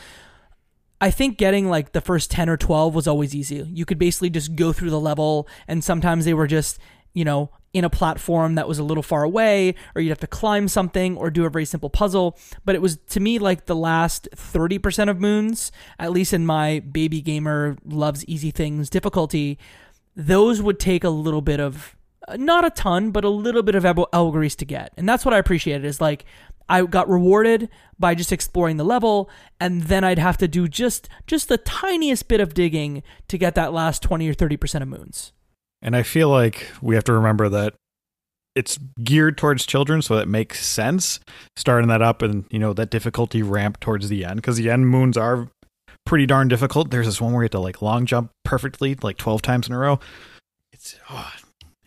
I 1.00 1.10
think 1.10 1.38
getting 1.38 1.68
like 1.68 1.92
the 1.92 2.02
first 2.02 2.30
10 2.30 2.50
or 2.50 2.56
12 2.56 2.94
was 2.94 3.08
always 3.08 3.34
easy. 3.34 3.56
You 3.56 3.86
could 3.86 3.98
basically 3.98 4.30
just 4.30 4.54
go 4.54 4.72
through 4.72 4.90
the 4.90 5.00
level, 5.00 5.48
and 5.66 5.82
sometimes 5.82 6.26
they 6.26 6.34
were 6.34 6.46
just, 6.46 6.78
you 7.14 7.24
know, 7.24 7.50
in 7.72 7.84
a 7.84 7.90
platform 7.90 8.56
that 8.56 8.66
was 8.66 8.78
a 8.78 8.84
little 8.84 9.02
far 9.02 9.22
away, 9.22 9.74
or 9.94 10.02
you'd 10.02 10.10
have 10.10 10.18
to 10.18 10.26
climb 10.26 10.66
something 10.68 11.16
or 11.16 11.30
do 11.30 11.44
a 11.44 11.50
very 11.50 11.64
simple 11.64 11.90
puzzle. 11.90 12.36
But 12.64 12.74
it 12.74 12.82
was 12.82 12.98
to 13.10 13.20
me 13.20 13.38
like 13.38 13.66
the 13.66 13.76
last 13.76 14.28
30% 14.34 15.08
of 15.08 15.20
moons, 15.20 15.70
at 15.98 16.10
least 16.10 16.32
in 16.32 16.46
my 16.46 16.80
baby 16.80 17.20
gamer 17.20 17.76
loves 17.84 18.24
easy 18.26 18.50
things 18.50 18.90
difficulty, 18.90 19.58
those 20.16 20.60
would 20.60 20.78
take 20.78 21.04
a 21.04 21.10
little 21.10 21.42
bit 21.42 21.60
of 21.60 21.96
not 22.36 22.64
a 22.64 22.70
ton 22.70 23.10
but 23.10 23.24
a 23.24 23.28
little 23.28 23.62
bit 23.62 23.74
of 23.74 24.32
grease 24.32 24.54
to 24.54 24.64
get 24.64 24.92
and 24.96 25.08
that's 25.08 25.24
what 25.24 25.34
i 25.34 25.38
appreciated 25.38 25.84
is 25.84 26.00
like 26.00 26.24
i 26.68 26.82
got 26.82 27.08
rewarded 27.08 27.68
by 27.98 28.14
just 28.14 28.30
exploring 28.30 28.76
the 28.76 28.84
level 28.84 29.28
and 29.58 29.84
then 29.84 30.04
i'd 30.04 30.18
have 30.18 30.36
to 30.36 30.46
do 30.46 30.68
just 30.68 31.08
just 31.26 31.48
the 31.48 31.58
tiniest 31.58 32.28
bit 32.28 32.40
of 32.40 32.54
digging 32.54 33.02
to 33.26 33.38
get 33.38 33.54
that 33.54 33.72
last 33.72 34.02
20 34.02 34.28
or 34.28 34.34
30% 34.34 34.82
of 34.82 34.88
moons 34.88 35.32
And 35.82 35.96
I 35.96 36.02
feel 36.02 36.28
like 36.28 36.66
we 36.82 36.94
have 36.94 37.04
to 37.04 37.12
remember 37.12 37.48
that 37.48 37.74
it's 38.54 38.78
geared 39.02 39.38
towards 39.38 39.64
children, 39.64 40.02
so 40.02 40.16
that 40.16 40.28
makes 40.28 40.64
sense. 40.66 41.20
Starting 41.56 41.88
that 41.88 42.02
up 42.02 42.20
and 42.22 42.44
you 42.50 42.58
know 42.58 42.72
that 42.72 42.90
difficulty 42.90 43.42
ramp 43.42 43.80
towards 43.80 44.08
the 44.08 44.24
end 44.24 44.36
because 44.36 44.56
the 44.56 44.68
end 44.70 44.88
moons 44.88 45.16
are 45.16 45.48
pretty 46.04 46.26
darn 46.26 46.48
difficult. 46.48 46.90
There's 46.90 47.06
this 47.06 47.20
one 47.20 47.32
where 47.32 47.42
you 47.42 47.46
have 47.46 47.52
to 47.52 47.60
like 47.60 47.80
long 47.80 48.06
jump 48.06 48.30
perfectly 48.44 48.96
like 49.02 49.16
twelve 49.16 49.40
times 49.42 49.68
in 49.68 49.72
a 49.72 49.78
row. 49.78 50.00
It's 50.72 50.96
oh, 51.10 51.30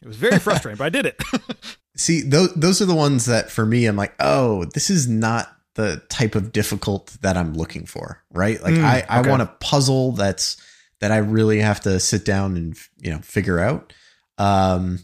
it 0.01 0.07
was 0.07 0.17
very 0.17 0.39
frustrating, 0.39 0.77
but 0.77 0.85
I 0.85 0.89
did 0.89 1.05
it. 1.05 1.21
See, 1.97 2.21
those 2.21 2.53
those 2.55 2.81
are 2.81 2.85
the 2.85 2.95
ones 2.95 3.25
that 3.25 3.51
for 3.51 3.65
me, 3.65 3.85
I'm 3.85 3.95
like, 3.97 4.13
oh, 4.19 4.65
this 4.73 4.89
is 4.89 5.07
not 5.07 5.55
the 5.75 6.01
type 6.09 6.35
of 6.35 6.51
difficult 6.51 7.17
that 7.21 7.35
I'm 7.35 7.53
looking 7.53 7.85
for, 7.85 8.23
right? 8.31 8.61
Like, 8.63 8.75
Mm, 8.75 8.83
I 8.83 9.05
I 9.09 9.19
okay. 9.19 9.29
want 9.29 9.41
a 9.41 9.47
puzzle 9.59 10.13
that's 10.13 10.57
that 11.03 11.11
I 11.11 11.17
really 11.17 11.59
have 11.59 11.81
to 11.81 11.99
sit 11.99 12.23
down 12.23 12.55
and 12.55 12.77
you 13.01 13.11
know 13.11 13.19
figure 13.19 13.59
out. 13.59 13.91
Um, 14.37 14.99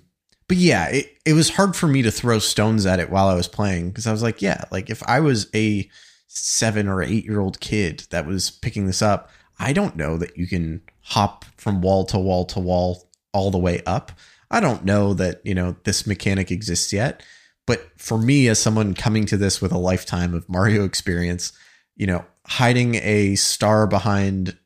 but 0.48 0.56
yeah, 0.56 0.88
it 0.88 1.18
it 1.26 1.34
was 1.34 1.50
hard 1.50 1.76
for 1.76 1.88
me 1.88 2.02
to 2.04 2.10
throw 2.10 2.40
stones 2.40 2.86
at 2.86 3.02
it 3.02 3.10
while 3.10 3.28
I 3.28 3.36
was 3.36 3.50
playing 3.50 3.90
because 3.90 4.08
I 4.08 4.14
was 4.14 4.24
like, 4.24 4.42
yeah, 4.42 4.64
like 4.72 4.90
if 4.90 5.04
I 5.10 5.20
was 5.20 5.50
a 5.54 5.90
seven 6.28 6.88
or 6.88 7.04
eight 7.04 7.26
year 7.26 7.42
old 7.42 7.60
kid 7.60 8.06
that 8.12 8.26
was 8.26 8.50
picking 8.50 8.88
this 8.88 9.02
up, 9.02 9.30
I 9.60 9.74
don't 9.74 9.98
know 9.98 10.16
that 10.16 10.38
you 10.38 10.48
can 10.48 10.84
hop 11.02 11.44
from 11.58 11.82
wall 11.82 12.06
to 12.06 12.18
wall 12.18 12.46
to 12.46 12.62
wall 12.62 13.10
all 13.34 13.52
the 13.52 13.58
way 13.58 13.82
up. 13.86 14.14
I 14.50 14.62
don't 14.62 14.86
know 14.86 15.14
that, 15.16 15.42
you 15.44 15.54
know, 15.54 15.76
this 15.84 16.08
mechanic 16.08 16.50
exists 16.50 16.94
yet. 16.94 17.22
But 17.68 17.90
for 17.98 18.18
me, 18.18 18.48
as 18.48 18.58
someone 18.58 18.94
coming 18.94 19.26
to 19.26 19.36
this 19.36 19.62
with 19.62 19.74
a 19.74 19.78
lifetime 19.78 20.34
of 20.34 20.48
Mario 20.48 20.86
experience, 20.86 21.52
you 21.98 22.08
know, 22.08 22.24
hiding 22.46 22.96
a 22.96 23.36
star 23.36 23.86
behind 23.86 24.58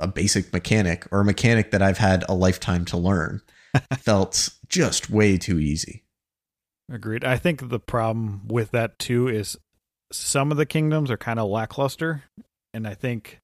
a 0.00 0.08
basic 0.08 0.52
mechanic 0.52 1.06
or 1.10 1.20
a 1.20 1.24
mechanic 1.24 1.70
that 1.70 1.82
I've 1.82 1.98
had 1.98 2.24
a 2.28 2.34
lifetime 2.34 2.84
to 2.86 2.96
learn 2.96 3.42
felt 3.98 4.50
just 4.68 5.10
way 5.10 5.36
too 5.36 5.58
easy. 5.58 6.04
Agreed. 6.90 7.24
I 7.24 7.36
think 7.36 7.68
the 7.68 7.78
problem 7.78 8.48
with 8.48 8.72
that 8.72 8.98
too 8.98 9.28
is 9.28 9.56
some 10.12 10.50
of 10.50 10.56
the 10.56 10.66
kingdoms 10.66 11.10
are 11.10 11.16
kind 11.16 11.38
of 11.38 11.48
lackluster, 11.48 12.24
and 12.74 12.86
I 12.86 12.94
think 12.94 13.40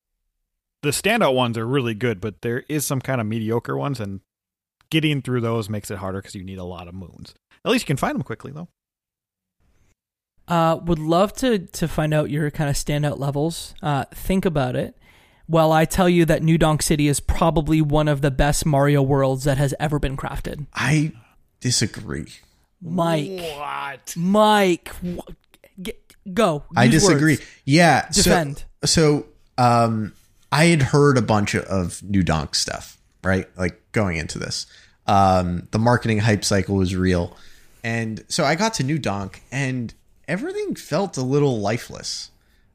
the 0.83 0.91
standout 0.91 1.35
ones 1.35 1.57
are 1.57 1.67
really 1.67 1.95
good, 1.95 2.21
but 2.21 2.43
there 2.43 2.65
is 2.69 2.85
some 2.85 3.01
kind 3.01 3.21
of 3.21 3.27
mediocre 3.27 3.77
ones, 3.77 4.01
and 4.01 4.21
getting 4.91 5.23
through 5.23 5.41
those 5.41 5.69
makes 5.69 5.91
it 5.91 5.99
harder 5.99 6.21
because 6.21 6.35
you 6.35 6.45
need 6.45 6.59
a 6.59 6.65
lot 6.65 6.89
of 6.89 6.95
moons. 6.95 7.35
At 7.65 7.71
least 7.71 7.85
you 7.85 7.87
can 7.87 7.97
find 7.97 8.15
them 8.15 8.23
quickly, 8.23 8.53
though. 8.53 8.69
Uh, 10.49 10.79
would 10.85 11.01
love 11.01 11.33
to 11.35 11.59
to 11.59 11.89
find 11.89 12.15
out 12.15 12.31
your 12.31 12.51
kind 12.51 12.71
of 12.71 12.77
standout 12.77 13.19
levels. 13.19 13.75
Uh, 13.83 14.05
think 14.15 14.45
about 14.45 14.77
it. 14.77 14.97
While 15.47 15.71
I 15.73 15.85
tell 15.85 16.09
you 16.09 16.25
that 16.25 16.43
New 16.43 16.59
Donk 16.59 16.83
City 16.83 17.07
is 17.09 17.21
probably 17.21 17.81
one 17.81 18.09
of 18.09 18.21
the 18.21 18.31
best 18.33 18.67
Mario 18.67 19.01
worlds 19.03 19.45
that 19.45 19.59
has 19.59 19.75
ever 19.79 19.99
been 19.99 20.17
crafted. 20.17 20.67
I 20.75 21.13
disagree. 21.61 22.27
Mike, 22.83 23.41
What? 23.57 24.15
Mike, 24.17 24.89
wh- 25.05 25.31
get, 25.81 26.01
go. 26.35 26.65
I 26.77 26.89
disagree. 26.89 27.35
words. 27.37 27.47
Yeah. 27.65 28.11
so- 28.11 28.23
Defend. 28.23 28.65
So, 28.85 29.27
um, 29.59 30.13
I 30.53 30.67
had 30.67 30.83
heard 30.83 31.17
a 31.19 31.23
bunch 31.23 31.55
of 31.57 32.03
new 32.03 32.23
donk 32.23 32.55
stuff, 32.55 32.99
right? 33.25 33.47
Like 33.57 33.81
going 33.93 34.17
into 34.17 34.39
this. 34.39 34.67
Um, 35.07 35.69
the 35.71 35.79
marketing 35.79 36.19
hype 36.19 36.45
cycle 36.45 36.77
was 36.77 36.95
real. 36.97 37.37
And 37.85 38.25
so 38.29 38.45
I 38.45 38.55
got 38.57 38.75
to 38.75 38.83
new 38.85 38.99
donk 38.99 39.43
and 39.53 39.93
everything 40.29 40.75
felt 40.75 41.17
a 41.17 41.23
little 41.23 41.61
lifeless. 41.61 42.31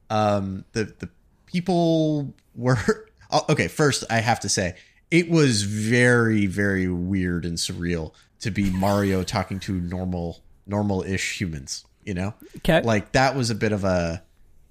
Um, 0.10 0.65
the, 0.73 0.86
the 0.99 1.10
people 1.45 2.34
were, 2.55 3.09
okay. 3.49 3.67
First 3.67 4.03
I 4.09 4.19
have 4.19 4.39
to 4.41 4.49
say 4.49 4.75
it 5.09 5.29
was 5.29 5.63
very, 5.63 6.45
very 6.45 6.87
weird 6.87 7.45
and 7.45 7.57
surreal 7.57 8.13
to 8.41 8.51
be 8.51 8.69
Mario 8.69 9.23
talking 9.23 9.59
to 9.61 9.73
normal, 9.73 10.41
normal 10.65 11.03
ish 11.03 11.39
humans, 11.39 11.85
you 12.03 12.13
know? 12.13 12.33
Okay. 12.57 12.81
like 12.81 13.11
that 13.13 13.35
was 13.35 13.49
a 13.49 13.55
bit 13.55 13.71
of 13.71 13.83
a 13.83 14.23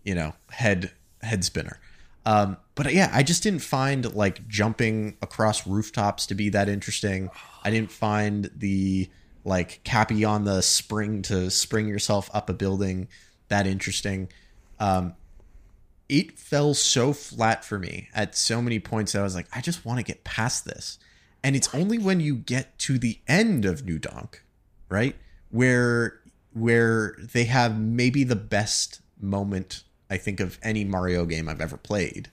you 0.04 0.14
know 0.14 0.32
head 0.50 0.90
head 1.22 1.44
spinner 1.44 1.78
um 2.26 2.56
but 2.74 2.92
yeah 2.92 3.10
i 3.12 3.22
just 3.22 3.42
didn't 3.42 3.62
find 3.62 4.14
like 4.14 4.46
jumping 4.48 5.16
across 5.22 5.66
rooftops 5.66 6.26
to 6.26 6.34
be 6.34 6.48
that 6.48 6.68
interesting 6.68 7.30
i 7.62 7.70
didn't 7.70 7.90
find 7.90 8.50
the 8.56 9.08
like 9.44 9.80
cappy 9.84 10.24
on 10.24 10.44
the 10.44 10.60
spring 10.62 11.22
to 11.22 11.50
spring 11.50 11.88
yourself 11.88 12.30
up 12.34 12.48
a 12.50 12.52
building 12.52 13.08
that 13.48 13.66
interesting 13.66 14.28
um 14.78 15.14
it 16.10 16.38
fell 16.38 16.74
so 16.74 17.12
flat 17.12 17.64
for 17.64 17.78
me 17.78 18.08
at 18.14 18.34
so 18.34 18.60
many 18.60 18.78
points 18.78 19.12
that 19.12 19.20
i 19.20 19.22
was 19.22 19.34
like 19.34 19.46
i 19.54 19.60
just 19.60 19.84
want 19.84 19.98
to 19.98 20.04
get 20.04 20.24
past 20.24 20.64
this 20.64 20.98
and 21.42 21.56
it's 21.56 21.74
only 21.74 21.96
when 21.96 22.20
you 22.20 22.34
get 22.34 22.78
to 22.78 22.98
the 22.98 23.18
end 23.28 23.64
of 23.64 23.84
new 23.84 23.98
donk 23.98 24.44
right 24.88 25.16
where 25.50 26.20
where 26.52 27.14
they 27.32 27.44
have 27.44 27.78
maybe 27.78 28.24
the 28.24 28.36
best 28.36 29.00
moment 29.20 29.84
I 30.10 30.16
think 30.16 30.40
of 30.40 30.58
any 30.62 30.84
Mario 30.84 31.24
game 31.24 31.48
I've 31.48 31.60
ever 31.60 31.76
played 31.76 32.30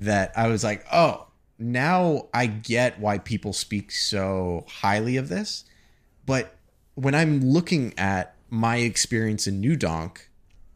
that 0.00 0.32
I 0.36 0.48
was 0.48 0.64
like, 0.64 0.84
"Oh, 0.92 1.28
now 1.58 2.28
I 2.32 2.46
get 2.46 2.98
why 2.98 3.18
people 3.18 3.52
speak 3.52 3.90
so 3.90 4.64
highly 4.68 5.16
of 5.16 5.28
this." 5.28 5.64
But 6.24 6.56
when 6.94 7.14
I'm 7.14 7.40
looking 7.40 7.94
at 7.98 8.34
my 8.48 8.78
experience 8.78 9.46
in 9.46 9.60
New 9.60 9.76
Donk, 9.76 10.30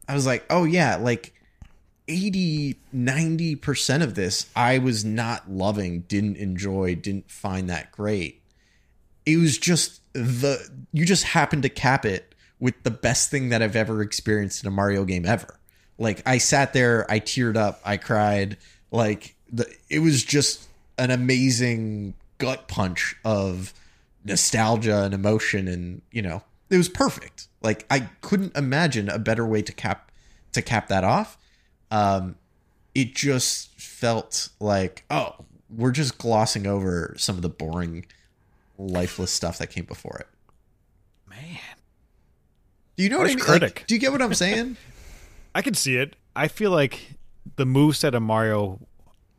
I 0.06 0.14
was 0.14 0.26
like, 0.26 0.44
"Oh 0.50 0.64
yeah, 0.64 0.96
like 0.96 1.32
80 2.10 2.76
90% 2.94 4.02
of 4.02 4.14
this 4.14 4.50
I 4.54 4.78
was 4.78 5.04
not 5.04 5.50
loving, 5.50 6.00
didn't 6.00 6.36
enjoy, 6.36 6.96
didn't 6.96 7.30
find 7.30 7.70
that 7.70 7.92
great." 7.92 8.42
It 9.24 9.36
was 9.36 9.56
just 9.58 10.00
the 10.12 10.68
you 10.92 11.06
just 11.06 11.24
happened 11.24 11.62
to 11.62 11.68
cap 11.68 12.04
it 12.04 12.34
with 12.58 12.82
the 12.82 12.90
best 12.90 13.30
thing 13.30 13.48
that 13.50 13.62
I've 13.62 13.76
ever 13.76 14.02
experienced 14.02 14.62
in 14.62 14.68
a 14.68 14.70
Mario 14.70 15.04
game 15.04 15.24
ever. 15.24 15.58
Like 15.98 16.22
I 16.26 16.38
sat 16.38 16.72
there, 16.72 17.10
I 17.10 17.20
teared 17.20 17.56
up, 17.56 17.80
I 17.84 17.96
cried. 17.96 18.58
Like 18.90 19.36
the 19.52 19.66
it 19.88 20.00
was 20.00 20.24
just 20.24 20.68
an 20.98 21.10
amazing 21.10 22.14
gut 22.38 22.68
punch 22.68 23.16
of 23.24 23.72
nostalgia 24.24 25.04
and 25.04 25.14
emotion 25.14 25.68
and, 25.68 26.02
you 26.10 26.22
know, 26.22 26.42
it 26.68 26.76
was 26.76 26.88
perfect. 26.88 27.48
Like 27.62 27.86
I 27.90 28.10
couldn't 28.20 28.56
imagine 28.56 29.08
a 29.08 29.18
better 29.18 29.46
way 29.46 29.62
to 29.62 29.72
cap 29.72 30.10
to 30.52 30.62
cap 30.62 30.88
that 30.88 31.04
off. 31.04 31.38
Um 31.90 32.36
it 32.94 33.14
just 33.14 33.78
felt 33.80 34.48
like, 34.58 35.04
oh, 35.10 35.36
we're 35.68 35.92
just 35.92 36.18
glossing 36.18 36.66
over 36.66 37.14
some 37.16 37.36
of 37.36 37.42
the 37.42 37.48
boring 37.48 38.04
lifeless 38.78 39.30
stuff 39.30 39.58
that 39.58 39.68
came 39.68 39.84
before 39.84 40.16
it. 40.18 40.26
Man. 41.28 41.58
Do 42.96 43.04
you 43.04 43.08
know 43.08 43.18
what 43.18 43.26
I 43.26 43.30
mean? 43.30 43.38
critic. 43.38 43.76
Like, 43.80 43.86
do 43.86 43.94
you 43.94 44.00
get 44.00 44.10
what 44.12 44.20
I'm 44.22 44.34
saying? 44.34 44.76
I 45.54 45.62
can 45.62 45.74
see 45.74 45.96
it. 45.96 46.16
I 46.34 46.48
feel 46.48 46.70
like 46.70 47.14
the 47.56 47.64
moveset 47.64 48.14
of 48.14 48.22
Mario 48.22 48.80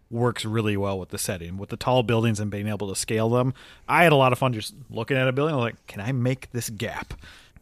works 0.10 0.44
really 0.46 0.76
well 0.76 1.00
with 1.00 1.10
the 1.10 1.18
setting, 1.18 1.58
with 1.58 1.70
the 1.70 1.78
tall 1.78 2.04
buildings 2.04 2.40
and 2.40 2.52
being 2.52 2.68
able 2.68 2.90
to 2.90 2.96
scale 2.96 3.30
them. 3.30 3.54
I 3.88 4.04
had 4.04 4.12
a 4.12 4.16
lot 4.18 4.34
of 4.34 4.40
fun 4.40 4.54
just 4.54 4.74
looking 4.90 5.16
at 5.18 5.28
a 5.28 5.32
building. 5.32 5.56
I'm 5.56 5.62
like, 5.62 5.86
can 5.88 6.02
I 6.02 6.12
make 6.12 6.52
this 6.52 6.70
gap? 6.70 7.14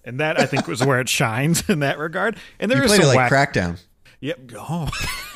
And 0.04 0.19
that 0.19 0.39
I 0.39 0.45
think 0.45 0.67
was 0.67 0.84
where 0.84 0.99
it 0.99 1.10
shines 1.10 1.67
in 1.69 1.80
that 1.80 1.99
regard. 1.99 2.38
And 2.60 2.71
there 2.71 2.80
you 2.80 2.86
is 2.86 2.89
played 2.89 3.02
it 3.02 3.04
some 3.06 3.15
like 3.15 3.32
whack- 3.32 3.54
Crackdown. 3.54 3.80
Yep. 4.22 4.52
Oh. 4.58 4.90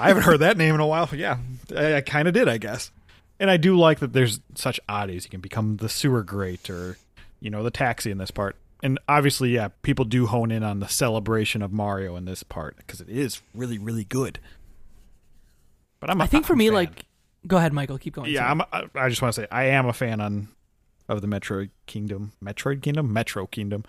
I 0.00 0.08
haven't 0.08 0.24
heard 0.24 0.40
that 0.40 0.56
name 0.56 0.74
in 0.74 0.80
a 0.80 0.86
while. 0.86 1.08
Yeah, 1.12 1.38
I, 1.76 1.96
I 1.96 2.00
kind 2.00 2.26
of 2.26 2.34
did, 2.34 2.48
I 2.48 2.58
guess. 2.58 2.90
And 3.38 3.50
I 3.50 3.56
do 3.56 3.76
like 3.76 4.00
that 4.00 4.12
there's 4.12 4.40
such 4.54 4.80
oddities. 4.88 5.24
You 5.24 5.30
can 5.30 5.40
become 5.40 5.76
the 5.76 5.88
sewer 5.88 6.22
grate 6.22 6.68
or, 6.70 6.96
you 7.40 7.50
know, 7.50 7.62
the 7.62 7.70
taxi 7.70 8.10
in 8.10 8.18
this 8.18 8.30
part. 8.30 8.56
And 8.82 8.98
obviously, 9.08 9.50
yeah, 9.50 9.68
people 9.82 10.04
do 10.04 10.26
hone 10.26 10.50
in 10.50 10.62
on 10.64 10.80
the 10.80 10.88
celebration 10.88 11.62
of 11.62 11.72
Mario 11.72 12.16
in 12.16 12.24
this 12.24 12.42
part 12.42 12.76
because 12.78 13.00
it 13.00 13.08
is 13.08 13.40
really, 13.54 13.78
really 13.78 14.04
good. 14.04 14.40
But 16.00 16.10
I'm, 16.10 16.20
a- 16.20 16.24
I 16.24 16.26
think 16.26 16.46
for 16.46 16.54
I'm 16.54 16.58
me, 16.58 16.66
fan. 16.68 16.74
like, 16.74 17.04
go 17.46 17.56
ahead, 17.58 17.72
Michael. 17.72 17.98
Keep 17.98 18.14
going. 18.14 18.30
yeah, 18.30 18.40
Sorry. 18.40 18.50
I'm, 18.72 18.88
I 18.96 19.04
I 19.04 19.08
just 19.08 19.22
want 19.22 19.34
to 19.36 19.42
say 19.42 19.46
I 19.52 19.64
am 19.66 19.86
a 19.86 19.92
fan 19.92 20.20
on 20.20 20.48
of 21.08 21.20
the 21.20 21.28
Metroid 21.28 21.70
Kingdom, 21.86 22.32
Metroid 22.42 22.82
Kingdom, 22.82 23.12
Metro 23.12 23.46
Kingdom. 23.46 23.84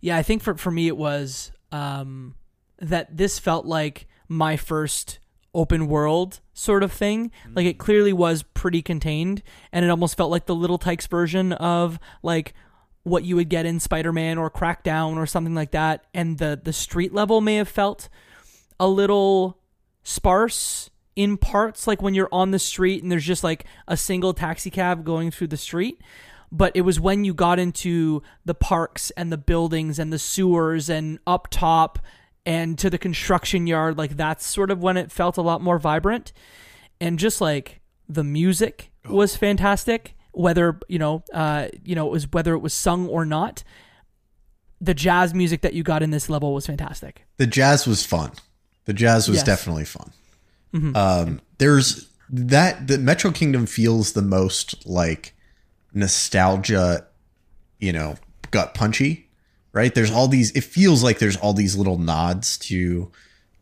Yeah, 0.00 0.16
I 0.16 0.22
think 0.22 0.42
for 0.42 0.54
for 0.54 0.70
me 0.70 0.86
it 0.86 0.96
was 0.96 1.52
um, 1.72 2.34
that 2.78 3.16
this 3.16 3.38
felt 3.38 3.66
like 3.66 4.06
my 4.28 4.56
first 4.56 5.18
open 5.54 5.88
world 5.88 6.40
sort 6.52 6.82
of 6.82 6.92
thing. 6.92 7.30
Like 7.54 7.66
it 7.66 7.78
clearly 7.78 8.12
was 8.12 8.42
pretty 8.42 8.82
contained, 8.82 9.42
and 9.72 9.84
it 9.84 9.90
almost 9.90 10.16
felt 10.16 10.30
like 10.30 10.46
the 10.46 10.54
Little 10.54 10.78
Tikes 10.78 11.06
version 11.06 11.52
of 11.52 11.98
like 12.22 12.54
what 13.02 13.24
you 13.24 13.34
would 13.36 13.48
get 13.48 13.66
in 13.66 13.80
Spider-Man 13.80 14.38
or 14.38 14.50
Crackdown 14.50 15.16
or 15.16 15.26
something 15.26 15.54
like 15.54 15.72
that. 15.72 16.04
And 16.14 16.38
the 16.38 16.60
the 16.62 16.72
street 16.72 17.12
level 17.12 17.40
may 17.40 17.56
have 17.56 17.68
felt 17.68 18.08
a 18.78 18.88
little 18.88 19.58
sparse 20.02 20.90
in 21.16 21.36
parts, 21.36 21.86
like 21.86 22.00
when 22.00 22.14
you're 22.14 22.28
on 22.32 22.50
the 22.50 22.58
street 22.58 23.02
and 23.02 23.10
there's 23.10 23.26
just 23.26 23.44
like 23.44 23.64
a 23.88 23.96
single 23.96 24.32
taxi 24.32 24.70
cab 24.70 25.04
going 25.04 25.30
through 25.30 25.48
the 25.48 25.56
street. 25.56 26.00
But 26.52 26.72
it 26.74 26.80
was 26.80 26.98
when 26.98 27.24
you 27.24 27.32
got 27.34 27.58
into 27.58 28.22
the 28.44 28.54
parks 28.54 29.10
and 29.12 29.30
the 29.32 29.38
buildings 29.38 29.98
and 29.98 30.12
the 30.12 30.18
sewers 30.18 30.88
and 30.90 31.18
up 31.26 31.48
top 31.50 31.98
and 32.44 32.76
to 32.78 32.90
the 32.90 32.98
construction 32.98 33.66
yard, 33.68 33.96
like 33.96 34.16
that's 34.16 34.46
sort 34.46 34.70
of 34.70 34.82
when 34.82 34.96
it 34.96 35.12
felt 35.12 35.36
a 35.36 35.42
lot 35.42 35.60
more 35.60 35.78
vibrant. 35.78 36.32
And 37.00 37.18
just 37.18 37.40
like 37.40 37.80
the 38.08 38.24
music 38.24 38.90
was 39.08 39.36
fantastic, 39.36 40.16
whether 40.32 40.80
you 40.88 40.98
know, 40.98 41.22
uh, 41.32 41.68
you 41.84 41.94
know, 41.94 42.08
it 42.08 42.10
was 42.10 42.26
whether 42.32 42.52
it 42.54 42.58
was 42.58 42.74
sung 42.74 43.06
or 43.08 43.24
not. 43.24 43.62
The 44.80 44.94
jazz 44.94 45.34
music 45.34 45.60
that 45.60 45.74
you 45.74 45.82
got 45.82 46.02
in 46.02 46.10
this 46.10 46.28
level 46.30 46.52
was 46.54 46.66
fantastic. 46.66 47.26
The 47.36 47.46
jazz 47.46 47.86
was 47.86 48.04
fun. 48.04 48.32
The 48.86 48.94
jazz 48.94 49.28
was 49.28 49.36
Yes. 49.38 49.46
definitely 49.46 49.84
fun. 49.84 50.10
Um, 50.96 51.40
there's 51.58 52.08
that 52.30 52.86
the 52.86 52.96
Metro 52.98 53.30
Kingdom 53.30 53.66
feels 53.66 54.12
the 54.12 54.22
most 54.22 54.86
like 54.86 55.34
nostalgia, 55.92 57.06
you 57.78 57.92
know, 57.92 58.16
gut 58.50 58.74
punchy, 58.74 59.28
right? 59.72 59.94
There's 59.94 60.10
all 60.10 60.28
these. 60.28 60.50
It 60.52 60.64
feels 60.64 61.02
like 61.02 61.18
there's 61.18 61.36
all 61.36 61.52
these 61.52 61.76
little 61.76 61.98
nods 61.98 62.58
to, 62.58 63.10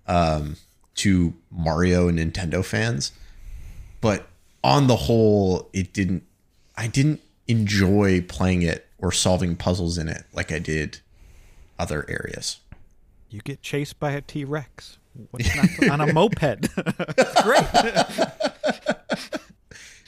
um, 0.07 0.57
to 0.97 1.35
Mario 1.51 2.09
and 2.09 2.19
Nintendo 2.19 2.65
fans, 2.65 3.13
but 4.01 4.29
on 4.65 4.87
the 4.87 4.97
whole, 4.97 5.69
it 5.73 5.93
didn't. 5.93 6.25
I 6.77 6.87
didn't 6.87 7.21
enjoy 7.49 8.21
playing 8.23 8.63
it 8.63 8.87
or 8.99 9.11
solving 9.11 9.57
puzzles 9.57 9.99
in 9.99 10.09
it 10.09 10.25
like 10.33 10.53
I 10.53 10.59
did 10.59 11.01
other 11.79 12.05
areas. 12.09 12.59
You 13.31 13.41
get 13.41 13.63
chased 13.63 13.99
by 13.99 14.13
a 14.13 14.21
T 14.21 14.45
Rex. 14.45 14.99
What's 15.31 15.81
not 15.81 16.01
on 16.01 16.09
a 16.09 16.13
moped? 16.13 16.75
Great. 17.43 17.65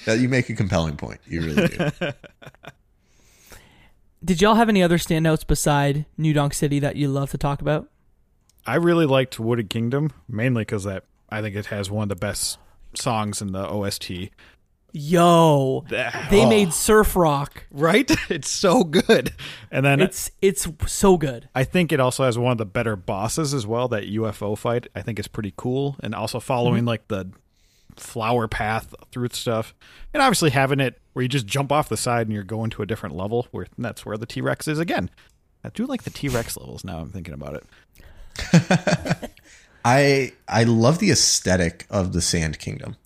That 0.07 0.19
you 0.21 0.29
make 0.29 0.49
a 0.49 0.55
compelling 0.55 0.97
point. 0.97 1.21
You 1.27 1.43
really 1.43 1.69
do. 1.69 1.91
Did 4.25 4.43
y'all 4.43 4.55
have 4.55 4.69
any 4.69 4.83
other 4.83 4.99
standouts 4.99 5.47
beside 5.47 6.05
New 6.19 6.33
Donk 6.33 6.53
City 6.53 6.79
that 6.81 6.97
you 6.97 7.09
love 7.09 7.31
to 7.31 7.39
talk 7.39 7.61
about? 7.61 7.89
I 8.67 8.75
really 8.75 9.07
liked 9.07 9.41
Wooded 9.41 9.71
Kingdom 9.71 10.13
mainly 10.29 10.63
because 10.63 10.85
that 10.85 11.05
I 11.31 11.41
think 11.41 11.57
it 11.57 11.67
has 11.67 11.91
one 11.91 12.05
of 12.05 12.09
the 12.11 12.17
best 12.17 12.59
songs 12.95 13.41
in 13.41 13.53
the 13.53 13.67
OST. 13.67 14.31
Yo, 14.93 15.85
they 15.89 16.43
oh. 16.45 16.49
made 16.49 16.73
surf 16.73 17.15
rock. 17.15 17.65
Right? 17.71 18.11
It's 18.31 18.51
so 18.51 18.85
good. 18.85 19.33
And 19.71 19.85
then 19.85 20.01
It's 20.01 20.31
it's 20.43 20.69
so 20.87 21.17
good. 21.17 21.49
I 21.55 21.65
think 21.65 21.93
it 21.93 22.01
also 22.01 22.25
has 22.25 22.37
one 22.37 22.53
of 22.53 22.59
the 22.59 22.67
better 22.67 22.97
bosses 22.97 23.55
as 23.55 23.67
well. 23.67 23.89
That 23.89 24.05
UFO 24.05 24.59
fight 24.59 24.89
I 24.95 25.03
think 25.03 25.19
is 25.19 25.29
pretty 25.29 25.55
cool, 25.57 25.97
and 26.03 26.15
also 26.15 26.41
following 26.41 26.81
mm-hmm. 26.81 26.89
like 26.89 27.09
the 27.09 27.31
flower 28.01 28.49
path 28.49 28.95
through 29.13 29.29
stuff, 29.33 29.75
and 30.13 30.23
obviously 30.23 30.51
having 30.51 30.81
it 30.81 31.01
where 31.13 31.23
you 31.23 31.29
just 31.29 31.47
jump 31.47 31.71
off 31.73 31.89
the 31.89 31.97
side 31.97 32.27
and 32.27 32.35
you're 32.35 32.43
going 32.43 32.71
to 32.71 32.83
a 32.83 32.87
different 32.87 33.17
level. 33.17 33.47
Where 33.51 33.67
that's 33.79 34.05
where 34.05 34.17
the 34.17 34.27
T 34.27 34.41
Rex 34.41 34.67
is 34.69 34.79
again. 34.79 35.11
I 35.65 35.69
do 35.69 35.87
like 35.87 36.03
the 36.03 36.11
T 36.11 36.29
Rex 36.29 36.57
levels 36.59 36.85
now. 36.85 36.99
I'm 36.99 37.11
thinking 37.11 37.35
about 37.35 37.63
it. 37.63 39.31
I 39.85 40.33
I 40.49 40.65
love 40.65 40.99
the 40.99 41.11
aesthetic 41.11 41.87
of 41.91 42.13
the 42.13 42.21
Sand 42.21 42.59
Kingdom. 42.59 42.97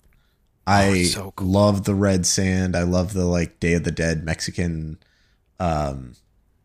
I 0.67 0.85
it's 0.85 1.13
so 1.13 1.31
cool. 1.35 1.47
love 1.47 1.83
the 1.83 1.93
red 1.93 2.25
sand. 2.25 2.75
I 2.75 2.83
love 2.83 3.13
the 3.13 3.25
like 3.25 3.59
Day 3.59 3.73
of 3.73 3.83
the 3.83 3.91
Dead 3.91 4.23
Mexican 4.23 4.97
um, 5.59 6.13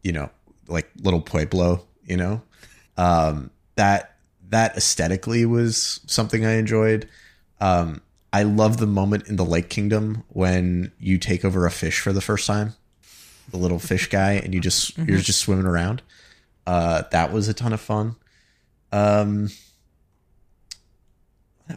you 0.02 0.12
know, 0.12 0.30
like 0.68 0.90
little 1.02 1.20
pueblo, 1.20 1.86
you 2.04 2.16
know, 2.16 2.42
um, 2.96 3.50
that 3.76 4.16
that 4.48 4.76
aesthetically 4.76 5.46
was 5.46 6.00
something 6.06 6.44
I 6.44 6.54
enjoyed. 6.54 7.08
Um, 7.60 8.02
I 8.32 8.44
love 8.44 8.76
the 8.78 8.86
moment 8.86 9.26
in 9.28 9.36
the 9.36 9.44
Lake 9.44 9.68
Kingdom 9.70 10.24
when 10.28 10.92
you 10.98 11.18
take 11.18 11.44
over 11.44 11.66
a 11.66 11.70
fish 11.70 12.00
for 12.00 12.12
the 12.12 12.20
first 12.20 12.46
time, 12.46 12.74
the 13.50 13.56
little 13.56 13.78
fish 13.80 14.08
guy, 14.08 14.32
and 14.34 14.54
you 14.54 14.60
just 14.60 14.96
you're 14.98 15.18
just 15.18 15.40
swimming 15.40 15.66
around. 15.66 16.02
Uh, 16.66 17.02
that 17.10 17.32
was 17.32 17.48
a 17.48 17.54
ton 17.54 17.72
of 17.72 17.80
fun. 17.80 18.14
Um, 18.92 19.48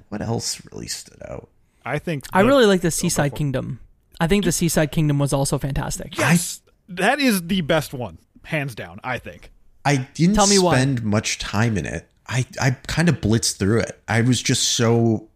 what 0.09 0.21
else 0.21 0.61
really 0.71 0.87
stood 0.87 1.21
out? 1.27 1.49
I 1.85 1.99
think 1.99 2.25
I 2.33 2.41
really 2.41 2.65
like 2.65 2.81
the 2.81 2.87
Oh, 2.87 2.91
Seaside 2.91 3.31
for. 3.31 3.37
Kingdom. 3.37 3.79
I 4.19 4.27
think 4.27 4.45
the 4.45 4.51
Seaside 4.51 4.91
Kingdom 4.91 5.19
was 5.19 5.33
also 5.33 5.57
fantastic. 5.57 6.17
Yes, 6.17 6.61
that 6.87 7.19
is 7.19 7.47
the 7.47 7.61
best 7.61 7.93
one, 7.93 8.19
hands 8.43 8.75
down. 8.75 8.99
I 9.03 9.17
think. 9.17 9.51
I 9.85 9.97
didn't 10.13 10.35
Tell 10.35 10.47
me 10.47 10.59
why. 10.59 10.75
spend 10.75 11.03
much 11.03 11.39
time 11.39 11.77
in 11.77 11.85
it. 11.85 12.07
I, 12.27 12.45
I 12.61 12.71
kind 12.87 13.09
of 13.09 13.19
blitzed 13.19 13.57
through 13.57 13.81
it. 13.81 14.01
I 14.07 14.21
was 14.21 14.41
just 14.41 14.63
so 14.63 15.27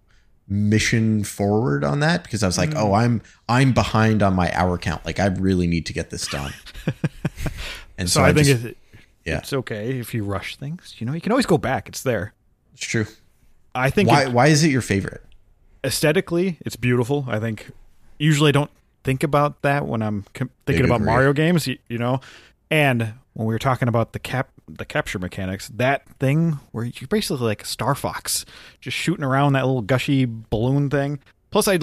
mission 0.50 1.24
forward 1.24 1.84
on 1.84 2.00
that 2.00 2.24
because 2.24 2.42
I 2.44 2.48
was 2.48 2.58
like, 2.58 2.70
Mm. 2.72 2.78
oh, 2.82 2.94
I'm 2.94 3.22
I'm 3.50 3.74
behind 3.74 4.24
on 4.24 4.34
my 4.34 4.52
hour 4.54 4.78
count. 4.78 5.06
Like 5.06 5.20
I 5.20 5.28
really 5.28 5.68
need 5.68 5.86
to 5.88 5.94
get 5.94 6.10
this 6.10 6.28
done. 6.28 6.54
and 7.98 8.10
So, 8.10 8.20
so, 8.22 8.24
I, 8.24 8.34
think 8.34 8.48
just, 8.48 8.66
it, 8.66 8.78
yeah, 9.26 9.40
it's 9.40 9.54
okay 9.54 10.00
if 10.00 10.14
you 10.14 10.24
rush 10.24 10.56
things. 10.56 10.96
You 11.00 11.06
know, 11.08 11.14
you 11.14 11.22
can 11.22 11.32
always 11.32 11.46
go 11.46 11.58
back. 11.58 11.88
It's 11.90 12.04
there. 12.04 12.34
it's 12.74 12.86
true. 12.86 13.06
I 13.76 13.90
think 13.90 14.10
Why 14.10 14.24
it- 14.24 14.32
why 14.32 14.48
is 14.48 14.64
it 14.64 14.72
your 14.72 14.82
favorite? 14.82 15.24
aesthetically, 15.84 16.58
it's 16.66 16.76
beautiful. 16.76 17.26
I 17.30 17.40
think 17.40 17.72
usually 18.20 18.50
I 18.50 18.52
don't 18.52 18.72
think 19.04 19.24
about 19.24 19.62
that 19.62 19.86
when 19.86 20.02
I'm 20.02 20.26
com- 20.34 20.50
thinking 20.66 20.86
about. 20.86 21.02
Mario 21.02 21.32
games, 21.34 21.68
you, 21.68 21.78
you 21.88 21.98
know. 21.98 22.20
And 22.70 23.14
when 23.34 23.48
we 23.48 23.54
were 23.54 23.60
talking 23.60 23.88
about 23.88 24.12
the 24.14 24.20
cap 24.20 24.50
the 24.68 24.86
capture 24.86 25.20
mechanics, 25.20 25.70
that 25.70 26.08
thing 26.20 26.60
where 26.72 26.86
you're 26.86 27.08
basically 27.08 27.46
like 27.46 27.66
Star 27.66 27.96
Fox, 27.96 28.46
just 28.82 28.98
shooting 28.98 29.24
around 29.24 29.54
that 29.54 29.66
little 29.66 29.82
gushy 29.82 30.26
balloon 30.26 30.90
thing. 30.90 31.20
Plus, 31.52 31.68
I 31.68 31.80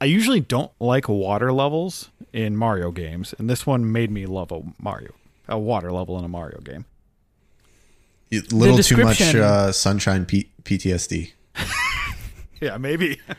I 0.00 0.04
usually 0.04 0.40
don't 0.40 0.72
like 0.80 1.08
water 1.08 1.52
levels 1.52 2.10
in 2.32 2.56
Mario 2.56 2.90
games, 2.90 3.34
and 3.38 3.48
this 3.48 3.66
one 3.66 3.92
made 3.92 4.10
me 4.10 4.26
love 4.26 4.52
a 4.52 4.62
Mario 4.80 5.12
a 5.48 5.58
water 5.58 5.92
level 5.92 6.18
in 6.18 6.24
a 6.24 6.28
Mario 6.28 6.60
game. 6.60 6.84
A 8.32 8.40
little 8.52 8.78
too 8.78 8.96
much 8.96 9.20
uh, 9.20 9.70
sunshine 9.72 10.26
P- 10.26 10.50
PTSD. 10.62 11.32
Yeah, 12.60 12.78
maybe. 12.78 13.20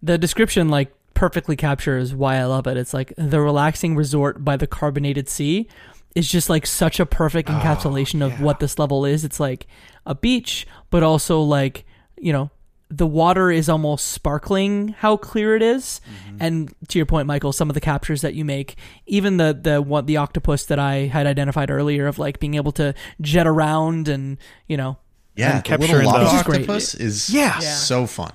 The 0.00 0.16
description 0.16 0.68
like 0.68 0.94
perfectly 1.14 1.56
captures 1.56 2.14
why 2.14 2.36
I 2.36 2.44
love 2.44 2.68
it. 2.68 2.76
It's 2.76 2.94
like 2.94 3.12
the 3.18 3.40
relaxing 3.40 3.96
resort 3.96 4.44
by 4.44 4.56
the 4.56 4.68
carbonated 4.68 5.28
sea 5.28 5.66
is 6.14 6.28
just 6.30 6.48
like 6.50 6.66
such 6.66 6.98
a 7.00 7.06
perfect 7.06 7.48
oh, 7.50 7.52
encapsulation 7.52 8.24
of 8.24 8.40
what 8.40 8.60
this 8.60 8.78
level 8.78 9.04
is. 9.04 9.24
It's 9.24 9.38
like 9.40 9.66
a 10.06 10.14
beach, 10.14 10.66
but 10.90 11.02
also 11.02 11.40
like, 11.40 11.84
you 12.18 12.32
know, 12.32 12.50
the 12.90 13.06
water 13.06 13.50
is 13.50 13.68
almost 13.68 14.08
sparkling 14.08 14.88
how 14.88 15.16
clear 15.18 15.54
it 15.54 15.62
is. 15.62 16.00
Mm-hmm. 16.30 16.36
And 16.40 16.74
to 16.88 16.98
your 16.98 17.04
point, 17.06 17.26
Michael, 17.26 17.52
some 17.52 17.68
of 17.68 17.74
the 17.74 17.80
captures 17.82 18.22
that 18.22 18.34
you 18.34 18.44
make, 18.44 18.76
even 19.06 19.36
the 19.36 19.58
the 19.60 19.82
one 19.82 20.06
the 20.06 20.16
octopus 20.16 20.64
that 20.66 20.78
I 20.78 20.94
had 21.06 21.26
identified 21.26 21.70
earlier 21.70 22.06
of 22.06 22.18
like 22.18 22.40
being 22.40 22.54
able 22.54 22.72
to 22.72 22.94
jet 23.20 23.46
around 23.46 24.08
and, 24.08 24.38
you 24.66 24.76
know, 24.78 24.96
Yeah, 25.36 25.56
And 25.56 25.64
capturing 25.64 26.06
lava 26.06 26.18
the- 26.20 26.24
Which 26.24 26.34
is 26.34 26.42
great. 26.42 26.60
octopus 26.62 26.94
is 26.94 27.30
Yeah. 27.30 27.58
Yeah. 27.60 27.70
so 27.70 28.06
fun. 28.06 28.32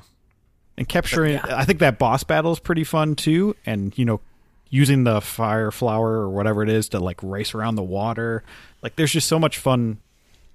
and 0.78 0.88
capturing 0.90 1.38
i 1.40 1.64
think 1.66 1.78
that 1.80 2.00
boss 2.00 2.24
battle 2.24 2.52
is 2.52 2.58
pretty 2.60 2.84
fun 2.84 3.14
too 3.16 3.56
and 3.64 3.96
you 3.98 4.04
know 4.06 4.20
using 4.74 5.04
the 5.04 5.22
fire 5.22 5.72
flower 5.72 6.14
or 6.14 6.30
whatever 6.30 6.64
it 6.64 6.70
is 6.70 6.90
to 6.90 7.00
like 7.00 7.22
race 7.22 7.54
around 7.54 7.76
the 7.76 7.84
water 7.84 8.44
like 8.82 8.96
there's 8.96 9.12
just 9.12 9.28
so 9.28 9.38
much 9.38 9.58
fun 9.58 10.00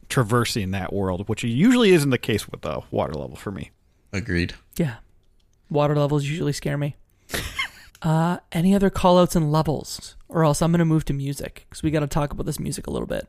traversing 0.08 0.70
that 0.72 0.92
world 0.92 1.28
which 1.28 1.44
usually 1.44 1.90
isn't 1.90 2.10
the 2.10 2.18
case 2.18 2.48
with 2.48 2.62
the 2.62 2.80
water 2.90 3.14
level 3.14 3.36
for 3.36 3.50
me 3.50 3.70
Agreed. 4.12 4.54
Yeah. 4.76 4.96
Water 5.70 5.94
levels 5.94 6.24
usually 6.24 6.52
scare 6.52 6.78
me. 6.78 6.96
uh, 8.02 8.38
any 8.52 8.74
other 8.74 8.90
call 8.90 9.18
outs 9.18 9.36
and 9.36 9.52
levels? 9.52 10.16
Or 10.28 10.44
else 10.44 10.62
I'm 10.62 10.72
going 10.72 10.78
to 10.78 10.84
move 10.84 11.04
to 11.06 11.12
music 11.12 11.66
because 11.68 11.82
we 11.82 11.90
got 11.90 12.00
to 12.00 12.06
talk 12.06 12.32
about 12.32 12.46
this 12.46 12.58
music 12.58 12.86
a 12.86 12.90
little 12.90 13.06
bit. 13.06 13.28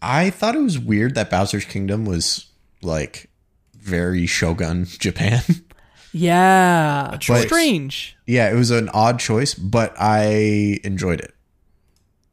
I 0.00 0.30
thought 0.30 0.54
it 0.54 0.62
was 0.62 0.78
weird 0.78 1.14
that 1.14 1.30
Bowser's 1.30 1.64
Kingdom 1.64 2.04
was 2.04 2.46
like 2.82 3.30
very 3.74 4.26
Shogun 4.26 4.86
Japan. 4.86 5.42
Yeah. 6.14 7.16
choice. 7.20 7.42
Strange. 7.46 8.16
yeah, 8.26 8.50
it 8.50 8.54
was 8.54 8.70
an 8.70 8.88
odd 8.94 9.18
choice, 9.18 9.52
but 9.54 9.94
I 10.00 10.78
enjoyed 10.84 11.20
it. 11.20 11.34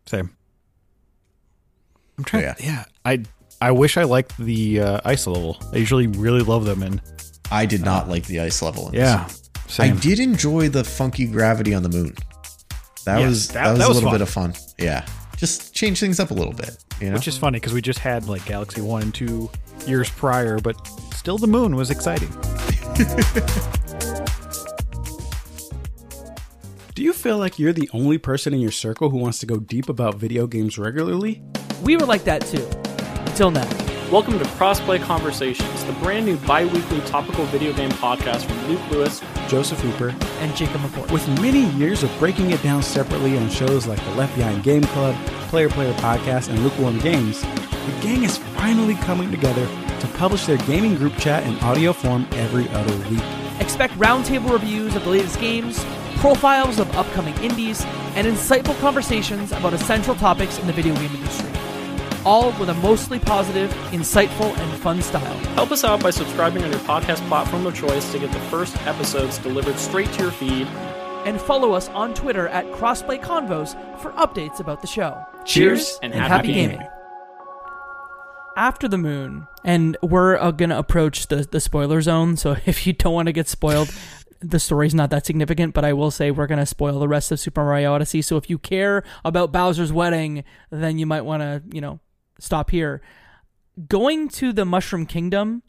same 0.06 0.30
i'm 2.18 2.24
trying 2.24 2.44
Yeah. 2.44 2.56
yeah, 2.60 2.84
i 3.06 3.24
i 3.62 3.72
wish 3.72 3.98
i 3.98 4.04
liked 4.04 4.38
the 4.38 4.82
uh, 4.82 5.00
ice 5.06 5.26
level 5.26 5.58
i 5.74 5.78
usually 5.78 6.08
really 6.08 6.42
love 6.42 6.66
them 6.66 6.84
and 6.84 7.02
I 7.54 7.66
did 7.66 7.82
not 7.84 8.08
like 8.08 8.26
the 8.28 8.40
ice 8.40 8.62
level. 8.62 8.88
In 8.90 8.94
yeah 8.94 9.26
this. 9.28 9.50
same 9.68 9.98
I 9.98 10.00
did 10.00 10.20
enjoy 10.22 10.70
the 10.70 10.84
funky 10.86 11.26
gravity 11.28 11.74
on 11.74 11.84
the 11.84 11.90
moon. 11.90 12.16
That 13.06 13.20
Yes, 13.20 13.28
was 13.30 13.48
that- 13.50 13.54
that, 13.54 13.70
was 13.72 13.80
that 13.80 13.86
a 13.86 13.88
was 13.90 13.96
little 13.98 14.10
fun. 14.10 14.14
bit 14.20 14.22
of 14.22 14.30
fun. 14.30 14.54
Yeah, 14.78 15.06
just 15.36 15.74
change 15.74 16.00
things 16.00 16.20
up 16.22 16.32
a 16.32 16.34
little 16.34 16.54
bit. 16.54 16.78
You 17.02 17.08
know, 17.10 17.16
which 17.16 17.28
is 17.28 17.38
funny 17.38 17.58
because 17.60 17.74
we 17.74 17.82
just 17.82 18.00
had 18.00 18.30
like 18.30 18.46
galaxy 18.46 18.80
1 18.80 19.02
and 19.02 19.14
2 19.14 19.50
years 19.86 20.10
prior 20.10 20.60
but 20.60 20.78
still 21.22 21.38
the 21.38 21.46
moon 21.46 21.76
was 21.76 21.92
exciting 21.92 22.28
Do 26.96 27.04
you 27.04 27.14
feel 27.14 27.38
like 27.38 27.60
you're 27.60 27.74
the 27.74 27.88
only 27.94 28.18
person 28.18 28.56
in 28.56 28.60
your 28.60 28.72
circle 28.72 29.12
who 29.12 29.20
wants 29.20 29.38
to 29.38 29.46
go 29.46 29.60
deep 29.60 29.88
about 29.88 30.16
video 30.16 30.48
games 30.48 30.80
regularly? 30.80 31.44
We 31.84 31.96
were 31.96 32.08
like 32.08 32.24
that 32.24 32.42
too. 32.48 32.68
Until 33.30 33.52
now. 33.52 33.70
Welcome 34.12 34.40
to 34.40 34.46
Crossplay 34.46 35.00
Conversations, 35.04 35.84
the 35.86 35.94
brand 35.94 36.26
new 36.26 36.38
bi 36.38 36.66
weekly 36.66 37.02
topical 37.02 37.46
video 37.46 37.72
game 37.74 37.92
podcast 37.92 38.46
from 38.46 38.68
Luke 38.68 38.82
Lewis. 38.90 39.22
Joseph 39.48 39.80
Hooper, 39.82 40.16
And 40.40 40.56
Jacob 40.56 40.82
McCourt. 40.82 41.12
with 41.12 41.28
many 41.40 41.66
years 41.78 42.02
of 42.02 42.10
breaking 42.18 42.50
it 42.50 42.64
down 42.64 42.82
separately 42.82 43.38
on 43.38 43.48
shows 43.52 43.86
like 43.86 44.04
the 44.06 44.16
Left 44.16 44.36
Behind 44.36 44.64
Game 44.64 44.86
Club, 44.86 45.16
Player 45.50 45.70
Player 45.70 45.94
Podcast, 45.94 46.50
and 46.50 46.58
Lukewarm 46.64 46.98
Games, 46.98 47.42
the 47.42 47.94
gang 48.02 48.24
is 48.24 48.38
finally 48.38 48.96
coming 48.96 49.30
together 49.30 49.68
to 50.02 50.08
publish 50.18 50.46
their 50.46 50.58
gaming 50.58 50.96
group 50.96 51.16
chat 51.18 51.46
in 51.46 51.58
audio 51.60 51.94
form 51.94 52.28
every 52.34 52.68
other 52.70 52.96
week. 53.10 53.24
Expect 53.60 53.94
roundtable 53.94 54.52
reviews 54.52 54.96
of 54.96 55.04
the 55.04 55.10
latest 55.10 55.40
games, 55.40 55.84
profiles 56.18 56.80
of 56.80 56.94
upcoming 56.96 57.36
indies, 57.44 57.86
and 58.16 58.28
insightful 58.28 58.78
conversations 58.80 59.52
about 59.52 59.74
essential 59.74 60.16
topics 60.16 60.60
in 60.60 60.68
the 60.68 60.74
video 60.74 60.94
game 60.96 61.16
industry. 61.16 61.50
All 62.26 62.52
with 62.60 62.70
a 62.70 62.74
mostly 62.76 63.20
positive, 63.20 63.72
insightful, 63.92 64.56
and 64.58 64.82
fun 64.82 65.02
style. 65.02 65.38
Help 65.56 65.72
us 65.72 65.84
out 65.84 66.04
by 66.04 66.12
subscribing 66.12 66.64
on 66.64 66.72
your 66.72 66.80
podcast 66.82 67.26
platform 67.28 67.66
of 67.66 67.76
choice 67.76 68.12
to 68.12 68.20
get 68.20 68.32
the 68.32 68.40
first 68.42 68.76
episodes 68.86 69.38
delivered 69.40 69.78
straight 69.78 70.12
to 70.14 70.24
your 70.24 70.32
feed. 70.32 70.68
And 71.26 71.40
follow 71.40 71.74
us 71.74 71.88
on 71.90 72.14
Twitter 72.14 72.48
at 72.48 72.66
Crossplay 72.72 73.22
Convos 73.22 73.72
for 74.00 74.12
updates 74.14 74.60
about 74.60 74.82
the 74.82 74.88
show. 74.88 75.24
Cheers 75.46 76.00
and 76.02 76.14
happy 76.14 76.54
gaming. 76.54 76.88
After 78.62 78.88
the 78.88 79.00
moon, 79.00 79.48
and 79.64 79.98
we're 80.04 80.38
uh, 80.38 80.52
gonna 80.52 80.78
approach 80.78 81.26
the 81.30 81.38
the 81.38 81.60
spoiler 81.60 82.00
zone. 82.00 82.38
So 82.38 82.58
if 82.68 82.86
you 82.86 82.94
don't 82.94 83.12
want 83.12 83.26
to 83.26 83.32
get 83.32 83.48
spoiled, 83.48 83.92
the 84.40 84.60
story's 84.60 84.94
not 84.94 85.10
that 85.10 85.26
significant. 85.26 85.74
But 85.74 85.84
I 85.84 85.94
will 85.94 86.12
say 86.12 86.30
we're 86.30 86.46
gonna 86.46 86.68
spoil 86.68 87.00
the 87.00 87.08
rest 87.08 87.32
of 87.32 87.40
Super 87.40 87.64
Mario 87.64 87.92
Odyssey. 87.92 88.22
So 88.22 88.38
if 88.38 88.52
you 88.52 88.60
care 88.60 89.04
about 89.26 89.52
Bowser's 89.52 89.92
wedding, 89.92 90.44
then 90.70 91.00
you 91.00 91.08
might 91.08 91.22
want 91.22 91.42
to 91.42 91.64
you 91.74 91.82
know 91.82 92.02
stop 92.38 92.70
here. 92.70 93.02
Going 93.90 94.30
to 94.30 94.54
the 94.54 94.64
Mushroom 94.64 95.08
Kingdom 95.08 95.64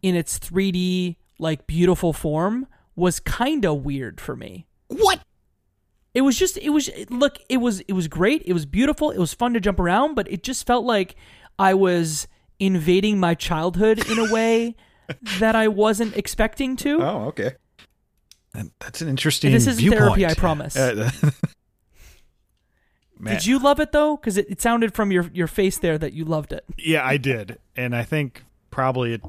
in 0.00 0.14
its 0.14 0.38
3D 0.38 1.16
like 1.38 1.66
beautiful 1.66 2.14
form 2.14 2.66
was 2.96 3.20
kind 3.20 3.66
of 3.66 3.84
weird 3.84 4.22
for 4.22 4.34
me. 4.34 4.66
What? 4.88 5.20
It 6.14 6.22
was 6.22 6.38
just 6.38 6.56
it 6.56 6.70
was 6.70 6.88
look 7.10 7.36
it 7.50 7.58
was 7.58 7.80
it 7.80 7.92
was 7.92 8.08
great. 8.08 8.42
It 8.46 8.54
was 8.54 8.64
beautiful. 8.64 9.10
It 9.10 9.18
was 9.18 9.34
fun 9.34 9.52
to 9.52 9.60
jump 9.60 9.78
around, 9.78 10.14
but 10.14 10.32
it 10.32 10.42
just 10.42 10.66
felt 10.66 10.86
like 10.86 11.14
I 11.60 11.74
was 11.74 12.26
invading 12.58 13.20
my 13.20 13.34
childhood 13.34 14.08
in 14.10 14.18
a 14.18 14.32
way 14.32 14.76
that 15.38 15.54
I 15.54 15.68
wasn't 15.68 16.16
expecting 16.16 16.74
to. 16.76 17.02
Oh, 17.02 17.24
okay. 17.26 17.52
That's 18.80 19.02
an 19.02 19.08
interesting. 19.08 19.52
this 19.52 19.66
isn't 19.66 19.80
viewpoint. 19.80 20.00
therapy, 20.00 20.26
I 20.26 20.34
promise. 20.34 20.76
Uh, 20.76 21.10
Did 23.24 23.44
you 23.44 23.58
love 23.58 23.78
it 23.80 23.92
though? 23.92 24.16
Because 24.16 24.38
it, 24.38 24.46
it 24.48 24.62
sounded 24.62 24.94
from 24.94 25.12
your 25.12 25.30
your 25.34 25.46
face 25.46 25.76
there 25.78 25.98
that 25.98 26.14
you 26.14 26.24
loved 26.24 26.52
it. 26.52 26.64
Yeah, 26.78 27.06
I 27.06 27.18
did, 27.18 27.58
and 27.76 27.94
I 27.94 28.02
think 28.02 28.44
probably 28.70 29.12
it, 29.12 29.22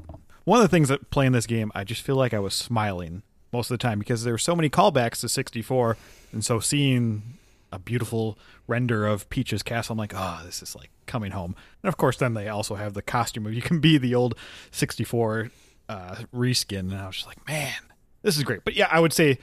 one 0.44 0.58
of 0.58 0.62
the 0.62 0.74
things 0.74 0.88
that 0.88 1.10
playing 1.10 1.32
this 1.32 1.46
game, 1.46 1.70
I 1.74 1.84
just 1.84 2.00
feel 2.00 2.16
like 2.16 2.32
I 2.32 2.38
was 2.38 2.54
smiling 2.54 3.22
most 3.52 3.70
of 3.70 3.78
the 3.78 3.82
time 3.82 3.98
because 3.98 4.24
there 4.24 4.32
were 4.32 4.38
so 4.38 4.56
many 4.56 4.70
callbacks 4.70 5.20
to 5.20 5.28
64, 5.28 5.98
and 6.32 6.42
so 6.42 6.58
seeing 6.58 7.36
a 7.72 7.78
beautiful 7.78 8.38
render 8.66 9.06
of 9.06 9.28
Peach's 9.30 9.62
castle, 9.62 9.94
I'm 9.94 9.98
like, 9.98 10.12
oh, 10.14 10.42
this 10.44 10.62
is 10.62 10.76
like 10.76 10.90
coming 11.06 11.32
home. 11.32 11.56
And 11.82 11.88
of 11.88 11.96
course, 11.96 12.16
then 12.18 12.34
they 12.34 12.48
also 12.48 12.74
have 12.76 12.94
the 12.94 13.02
costume 13.02 13.46
of 13.46 13.54
you 13.54 13.62
can 13.62 13.80
be 13.80 13.98
the 13.98 14.14
old 14.14 14.34
64 14.70 15.50
uh, 15.88 16.16
reskin, 16.34 16.80
and 16.80 16.94
I 16.94 17.06
was 17.06 17.16
just 17.16 17.26
like, 17.26 17.46
man, 17.48 17.74
this 18.22 18.36
is 18.36 18.44
great. 18.44 18.64
But 18.64 18.74
yeah, 18.74 18.88
I 18.90 19.00
would 19.00 19.12
say 19.12 19.38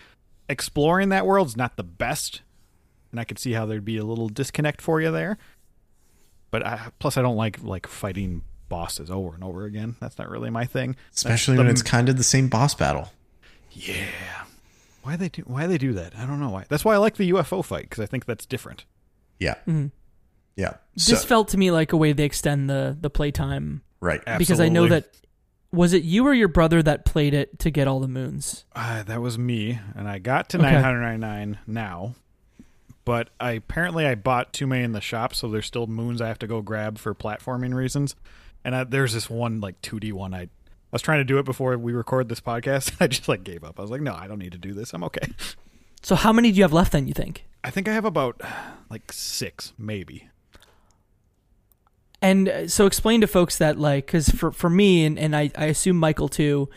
exploring 0.47 1.09
that 1.09 1.25
world 1.25 1.47
is 1.47 1.57
not 1.57 1.75
the 1.75 1.83
best 1.83 2.41
and 3.11 3.19
I 3.19 3.23
could 3.23 3.39
see 3.39 3.53
how 3.53 3.65
there'd 3.65 3.85
be 3.85 3.97
a 3.97 4.03
little 4.03 4.29
disconnect 4.29 4.81
for 4.81 5.01
you 5.01 5.11
there. 5.11 5.37
But 6.51 6.65
I, 6.65 6.91
plus, 6.99 7.17
I 7.17 7.21
don't 7.21 7.35
like 7.35 7.61
like 7.63 7.87
fighting 7.87 8.43
bosses 8.69 9.09
over 9.11 9.33
and 9.33 9.43
over 9.43 9.65
again. 9.65 9.95
That's 9.99 10.17
not 10.17 10.29
really 10.29 10.49
my 10.49 10.65
thing. 10.65 10.95
Especially 11.13 11.53
That's 11.53 11.57
when 11.59 11.67
the- 11.67 11.71
it's 11.71 11.81
kind 11.81 12.09
of 12.09 12.17
the 12.17 12.23
same 12.23 12.47
boss 12.49 12.75
battle. 12.75 13.11
yeah. 13.71 14.05
Why 15.03 15.15
they 15.15 15.29
do 15.29 15.43
why 15.43 15.67
they 15.67 15.77
do 15.77 15.93
that? 15.93 16.13
I 16.17 16.25
don't 16.25 16.39
know 16.39 16.49
why. 16.49 16.65
That's 16.69 16.83
why 16.85 16.93
I 16.93 16.97
like 16.97 17.15
the 17.17 17.31
UFO 17.31 17.63
fight 17.63 17.83
because 17.83 17.99
I 18.01 18.05
think 18.05 18.25
that's 18.25 18.45
different. 18.45 18.85
Yeah. 19.39 19.55
Mhm. 19.67 19.91
Yeah. 20.55 20.73
This 20.95 21.05
So- 21.21 21.27
felt 21.27 21.47
to 21.49 21.57
me 21.57 21.71
like 21.71 21.93
a 21.93 21.97
way 21.97 22.11
they 22.13 22.25
extend 22.25 22.69
the 22.69 22.97
the 22.99 23.09
playtime 23.09 23.81
right. 24.01 24.19
Absolutely. 24.27 24.37
because 24.43 24.59
I 24.59 24.69
know 24.69 24.87
that 24.87 25.09
was 25.71 25.93
it 25.93 26.03
you 26.03 26.25
or 26.25 26.33
your 26.33 26.47
brother 26.47 26.81
that 26.83 27.05
played 27.05 27.33
it 27.33 27.59
to 27.59 27.69
get 27.71 27.87
all 27.87 27.99
the 27.99 28.07
moons. 28.07 28.65
Uh, 28.75 29.03
that 29.03 29.21
was 29.21 29.37
me, 29.37 29.79
and 29.95 30.07
I 30.09 30.17
got 30.19 30.49
to 30.49 30.57
Okay. 30.57 30.71
999 30.71 31.59
now. 31.67 32.15
But 33.05 33.29
I 33.39 33.51
apparently 33.53 34.05
I 34.05 34.15
bought 34.15 34.51
too 34.53 34.67
many 34.67 34.83
in 34.83 34.91
the 34.91 35.01
shop, 35.01 35.33
so 35.33 35.47
there's 35.47 35.65
still 35.65 35.87
moons 35.87 36.21
I 36.21 36.27
have 36.27 36.39
to 36.39 36.47
go 36.47 36.61
grab 36.61 36.97
for 36.97 37.15
platforming 37.15 37.73
reasons. 37.73 38.15
And 38.63 38.75
I, 38.75 38.83
there's 38.83 39.13
this 39.13 39.29
one 39.29 39.61
like 39.61 39.81
2D 39.81 40.11
one. 40.11 40.33
I 40.33 40.49
I 40.91 40.95
was 40.95 41.01
trying 41.03 41.19
to 41.19 41.23
do 41.23 41.37
it 41.37 41.45
before 41.45 41.77
we 41.77 41.93
record 41.93 42.29
this 42.29 42.41
podcast. 42.41 42.95
I 42.99 43.07
just 43.07 43.27
like 43.27 43.43
gave 43.43 43.63
up. 43.63 43.79
I 43.79 43.81
was 43.83 43.91
like, 43.91 44.01
no, 44.01 44.15
I 44.15 44.27
don't 44.27 44.39
need 44.39 44.53
to 44.53 44.57
do 44.57 44.73
this. 44.73 44.93
I'm 44.93 45.03
okay. 45.03 45.27
So 46.01 46.15
how 46.15 46.31
many 46.33 46.51
do 46.51 46.57
you 46.57 46.63
have 46.63 46.73
left 46.73 46.93
then? 46.93 47.07
You 47.07 47.13
think? 47.13 47.45
I 47.63 47.69
think 47.69 47.87
I 47.87 47.93
have 47.93 48.05
about 48.05 48.41
like 48.89 49.11
six, 49.11 49.73
maybe. 49.77 50.29
And 52.21 52.49
uh, 52.49 52.67
so 52.67 52.85
explain 52.85 53.21
to 53.21 53.27
folks 53.27 53.57
that 53.57 53.77
like 53.77 54.07
because 54.07 54.29
for 54.29 54.51
for 54.51 54.69
me 54.69 55.05
and 55.05 55.19
and 55.19 55.35
I 55.35 55.51
I 55.57 55.65
assume 55.65 55.97
Michael 55.97 56.29
too, 56.29 56.69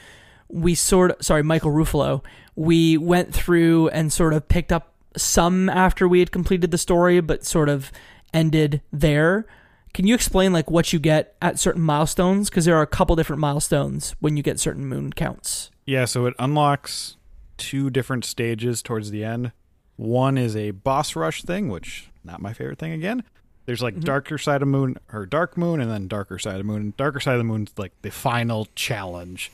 we 0.48 0.74
sort 0.74 1.12
of, 1.12 1.24
sorry 1.24 1.42
Michael 1.42 1.70
Ruffolo, 1.70 2.24
we 2.54 2.96
went 2.96 3.32
through 3.32 3.88
and 3.88 4.12
sort 4.12 4.34
of 4.34 4.48
picked 4.48 4.72
up 4.72 4.92
some 5.16 5.68
after 5.68 6.06
we 6.06 6.18
had 6.20 6.32
completed 6.32 6.70
the 6.70 6.78
story, 6.78 7.20
but 7.20 7.44
sort 7.44 7.68
of 7.68 7.92
ended 8.34 8.82
there. 8.92 9.46
Can 9.94 10.06
you 10.06 10.14
explain 10.14 10.52
like 10.52 10.70
what 10.70 10.92
you 10.92 10.98
get 10.98 11.36
at 11.42 11.58
certain 11.58 11.82
milestones? 11.82 12.48
Because 12.48 12.64
there 12.64 12.76
are 12.76 12.82
a 12.82 12.86
couple 12.86 13.14
different 13.14 13.40
milestones 13.40 14.14
when 14.20 14.36
you 14.36 14.42
get 14.42 14.58
certain 14.58 14.86
moon 14.86 15.12
counts. 15.12 15.70
Yeah, 15.84 16.06
so 16.06 16.26
it 16.26 16.34
unlocks 16.38 17.16
two 17.58 17.90
different 17.90 18.24
stages 18.24 18.82
towards 18.82 19.10
the 19.10 19.22
end. 19.24 19.52
One 19.96 20.38
is 20.38 20.56
a 20.56 20.70
boss 20.70 21.14
rush 21.14 21.42
thing, 21.42 21.68
which 21.68 22.10
not 22.24 22.40
my 22.40 22.52
favorite 22.52 22.78
thing 22.78 22.92
again. 22.92 23.24
There's 23.66 23.82
like 23.82 23.94
mm-hmm. 23.94 24.04
darker 24.04 24.38
side 24.38 24.62
of 24.62 24.68
moon 24.68 24.96
or 25.12 25.26
dark 25.26 25.56
moon 25.56 25.80
and 25.80 25.90
then 25.90 26.08
darker 26.08 26.38
side 26.38 26.58
of 26.58 26.66
moon. 26.66 26.94
Darker 26.96 27.20
side 27.20 27.34
of 27.34 27.38
the 27.38 27.44
moon's 27.44 27.72
like 27.76 27.92
the 28.02 28.10
final 28.10 28.68
challenge. 28.74 29.52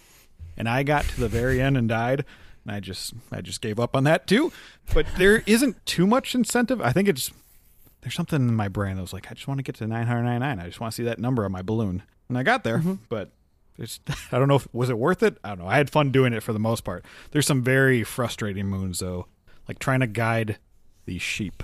And 0.57 0.69
I 0.69 0.83
got 0.83 1.05
to 1.05 1.21
the 1.21 1.29
very 1.29 1.61
end 1.61 1.77
and 1.77 1.89
died. 1.89 2.25
And 2.65 2.75
I 2.75 2.81
just 2.81 3.15
I 3.31 3.41
just 3.41 3.61
gave 3.61 3.79
up 3.79 3.95
on 3.95 4.05
that 4.05 4.27
too. 4.27 4.53
But 4.95 5.07
there 5.19 5.43
isn't 5.47 5.85
too 5.85 6.07
much 6.07 6.35
incentive. 6.35 6.81
I 6.81 6.93
think 6.93 7.09
it's 7.09 7.31
there's 8.01 8.15
something 8.15 8.49
in 8.49 8.55
my 8.55 8.69
brain 8.69 8.97
that 8.97 9.03
was 9.03 9.13
like, 9.13 9.31
I 9.31 9.35
just 9.35 9.49
want 9.49 9.59
to 9.59 9.65
get 9.65 9.77
to 9.77 9.87
999. 9.87 10.59
I 10.59 10.67
just 10.69 10.81
want 10.81 10.93
to 10.93 10.97
see 10.97 11.05
that 11.05 11.19
number 11.19 11.45
on 11.45 11.53
my 11.53 11.63
balloon. 11.63 12.03
And 12.29 12.39
I 12.39 12.43
got 12.43 12.65
there, 12.65 12.79
mm-hmm. 12.79 12.95
but 13.09 13.31
it's, 13.79 14.01
I 14.33 14.39
don't 14.39 14.49
know 14.49 14.57
if 14.57 14.69
was 14.73 14.91
it 14.91 14.99
worth 14.99 15.23
it. 15.23 15.39
I 15.43 15.51
don't 15.51 15.61
know. 15.61 15.67
I 15.67 15.77
had 15.77 15.91
fun 15.91 16.11
doing 16.11 16.33
it 16.33 16.43
for 16.43 16.53
the 16.53 16.59
most 16.59 16.85
part. 16.85 17.05
There's 17.31 17.47
some 17.47 17.63
very 17.63 18.05
frustrating 18.05 18.67
moons 18.67 19.01
though, 19.01 19.27
like 19.67 19.79
trying 19.79 20.01
to 20.01 20.07
guide 20.07 20.59
these 21.07 21.23
sheep 21.23 21.63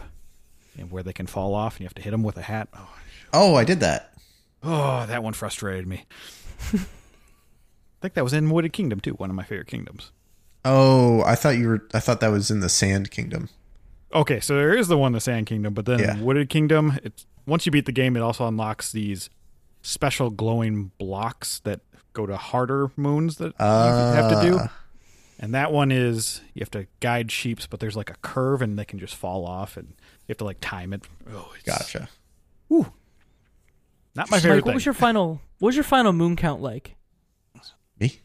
and 0.78 0.90
where 0.90 1.02
they 1.02 1.12
can 1.12 1.26
fall 1.26 1.54
off, 1.54 1.74
and 1.74 1.82
you 1.82 1.86
have 1.86 1.94
to 1.94 2.02
hit 2.02 2.10
them 2.10 2.22
with 2.22 2.36
a 2.36 2.42
hat. 2.42 2.68
Oh, 2.74 2.88
Oh, 3.36 3.56
I 3.56 3.64
did 3.64 3.80
that. 3.80 4.14
oh 4.62 5.04
that 5.06 5.22
one 5.24 5.32
frustrated 5.32 5.88
me. 5.88 6.04
I 6.72 6.78
think 8.00 8.14
that 8.14 8.22
was 8.22 8.32
in 8.32 8.48
Wooded 8.48 8.72
Kingdom 8.72 9.00
too, 9.00 9.14
one 9.14 9.28
of 9.28 9.34
my 9.36 9.42
favorite 9.42 9.66
kingdoms. 9.66 10.12
Oh, 10.64 11.22
I 11.24 11.34
thought 11.34 11.58
you 11.58 11.68
were. 11.68 11.88
I 11.92 12.00
thought 12.00 12.20
that 12.20 12.30
was 12.30 12.50
in 12.50 12.60
the 12.60 12.68
Sand 12.68 13.10
Kingdom. 13.10 13.48
Okay, 14.14 14.38
so 14.40 14.54
there 14.54 14.76
is 14.76 14.88
the 14.88 14.96
one, 14.96 15.12
the 15.12 15.20
Sand 15.20 15.46
Kingdom, 15.46 15.74
but 15.74 15.86
then 15.86 15.98
Yeah. 15.98 16.18
Wooded 16.20 16.48
Kingdom. 16.48 16.98
It's 17.02 17.26
once 17.46 17.66
you 17.66 17.72
beat 17.72 17.86
the 17.86 17.92
game, 17.92 18.16
it 18.16 18.20
also 18.20 18.46
unlocks 18.46 18.92
these 18.92 19.28
special 19.82 20.30
glowing 20.30 20.92
blocks 20.98 21.60
that 21.60 21.80
go 22.12 22.24
to 22.26 22.36
harder 22.36 22.90
moons 22.96 23.36
that 23.36 23.54
you 23.58 23.64
have 23.66 24.30
to 24.30 24.40
do. 24.48 24.58
Ah. 24.60 24.72
And 25.40 25.52
that 25.52 25.72
one 25.72 25.90
is 25.90 26.40
you 26.54 26.60
have 26.60 26.70
to 26.70 26.86
guide 27.00 27.32
sheeps, 27.32 27.66
but 27.66 27.80
there's 27.80 27.96
like 27.96 28.08
a 28.08 28.14
curve 28.22 28.62
and 28.62 28.78
they 28.78 28.84
can 28.84 28.98
just 29.00 29.16
fall 29.16 29.44
off, 29.44 29.76
and 29.76 29.88
you 29.88 30.28
have 30.28 30.38
to 30.38 30.44
like 30.44 30.58
time 30.60 30.92
it. 30.92 31.02
Oh, 31.32 31.52
it's 31.56 31.64
Gotcha. 31.64 32.08
Not 32.70 34.30
my 34.30 34.38
favorite 34.38 34.58
Mike, 34.58 34.66
what 34.66 34.74
was 34.74 34.84
your 34.86 34.94
final? 34.94 35.40
What 35.58 35.68
was 35.70 35.74
your 35.76 35.82
final 35.84 36.12
moon 36.12 36.36
count 36.36 36.62
like? 36.62 36.94
Me? 37.98 38.20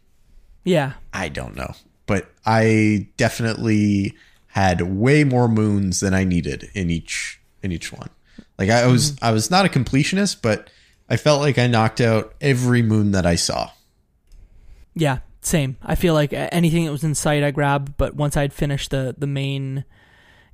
Yeah. 0.64 0.94
I 1.12 1.30
don't 1.30 1.56
know, 1.56 1.74
but 2.06 2.32
I 2.46 3.08
definitely 3.18 4.14
had 4.50 4.82
way 4.82 5.24
more 5.24 5.48
moons 5.48 6.00
than 6.00 6.14
I 6.14 6.24
needed 6.24 6.70
in 6.74 6.90
each 6.90 7.40
in 7.62 7.72
each 7.72 7.94
one. 7.94 8.10
Like 8.58 8.70
I 8.70 8.88
was 8.88 9.18
I 9.22 9.32
was 9.32 9.50
not 9.50 9.66
a 9.66 9.70
completionist, 9.70 10.42
but 10.42 10.70
I 11.10 11.18
felt 11.18 11.42
like 11.42 11.58
I 11.58 11.68
knocked 11.68 12.02
out 12.02 12.34
every 12.42 12.82
moon 12.82 13.12
that 13.12 13.26
I 13.26 13.36
saw. 13.36 13.72
Yeah, 14.96 15.20
same. 15.42 15.78
I 15.82 15.96
feel 15.96 16.14
like 16.14 16.34
anything 16.34 16.86
that 16.86 16.92
was 16.92 17.04
in 17.04 17.16
sight, 17.16 17.44
I 17.44 17.52
grabbed. 17.52 17.96
But 17.98 18.16
once 18.16 18.36
I'd 18.36 18.54
finished 18.54 18.92
the 18.92 19.16
the 19.18 19.28
main, 19.28 19.86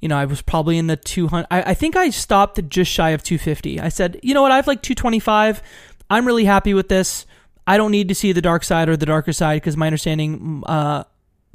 you 0.02 0.08
know, 0.08 0.18
I 0.18 0.26
was 0.26 0.42
probably 0.42 0.78
in 0.78 0.88
the 0.88 0.98
two 0.98 1.28
hundred. 1.28 1.48
I, 1.50 1.72
I 1.72 1.74
think 1.74 1.96
I 1.96 2.10
stopped 2.10 2.60
at 2.60 2.70
just 2.70 2.92
shy 2.92 3.10
of 3.12 3.24
two 3.24 3.38
fifty. 3.38 3.80
I 3.80 3.90
said, 3.90 4.20
you 4.22 4.34
know 4.34 4.42
what, 4.42 4.52
I 4.52 4.58
have 4.58 4.68
like 4.68 4.82
two 4.82 4.96
twenty 4.96 5.20
five. 5.20 5.64
I'm 6.10 6.28
really 6.28 6.46
happy 6.46 6.74
with 6.74 6.90
this. 6.90 7.26
I 7.66 7.78
don't 7.78 7.92
need 7.92 8.10
to 8.10 8.16
see 8.16 8.32
the 8.32 8.42
dark 8.42 8.64
side 8.64 8.90
or 8.90 8.98
the 8.98 9.08
darker 9.08 9.34
side 9.34 9.62
because 9.62 9.76
my 9.76 9.88
understanding, 9.88 10.64
uh, 10.68 11.06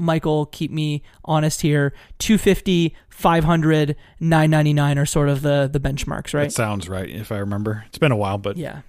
Michael, 0.01 0.47
keep 0.47 0.71
me 0.71 1.03
honest 1.25 1.63
here. 1.63 1.93
250, 2.19 2.95
500, 3.09 3.97
999 4.19 4.99
are 4.99 5.07
sort 5.07 5.29
of 5.29 5.43
the 5.43 5.69
the 5.71 5.81
benchmarks, 5.81 6.35
right? 6.35 6.45
That 6.45 6.53
sounds 6.53 6.89
right, 6.89 7.09
if 7.09 7.31
I 7.31 7.39
remember. 7.39 7.85
It's 7.89 7.99
been 7.99 8.13
a 8.13 8.17
while, 8.17 8.39
but 8.39 8.57
Yeah. 8.57 8.83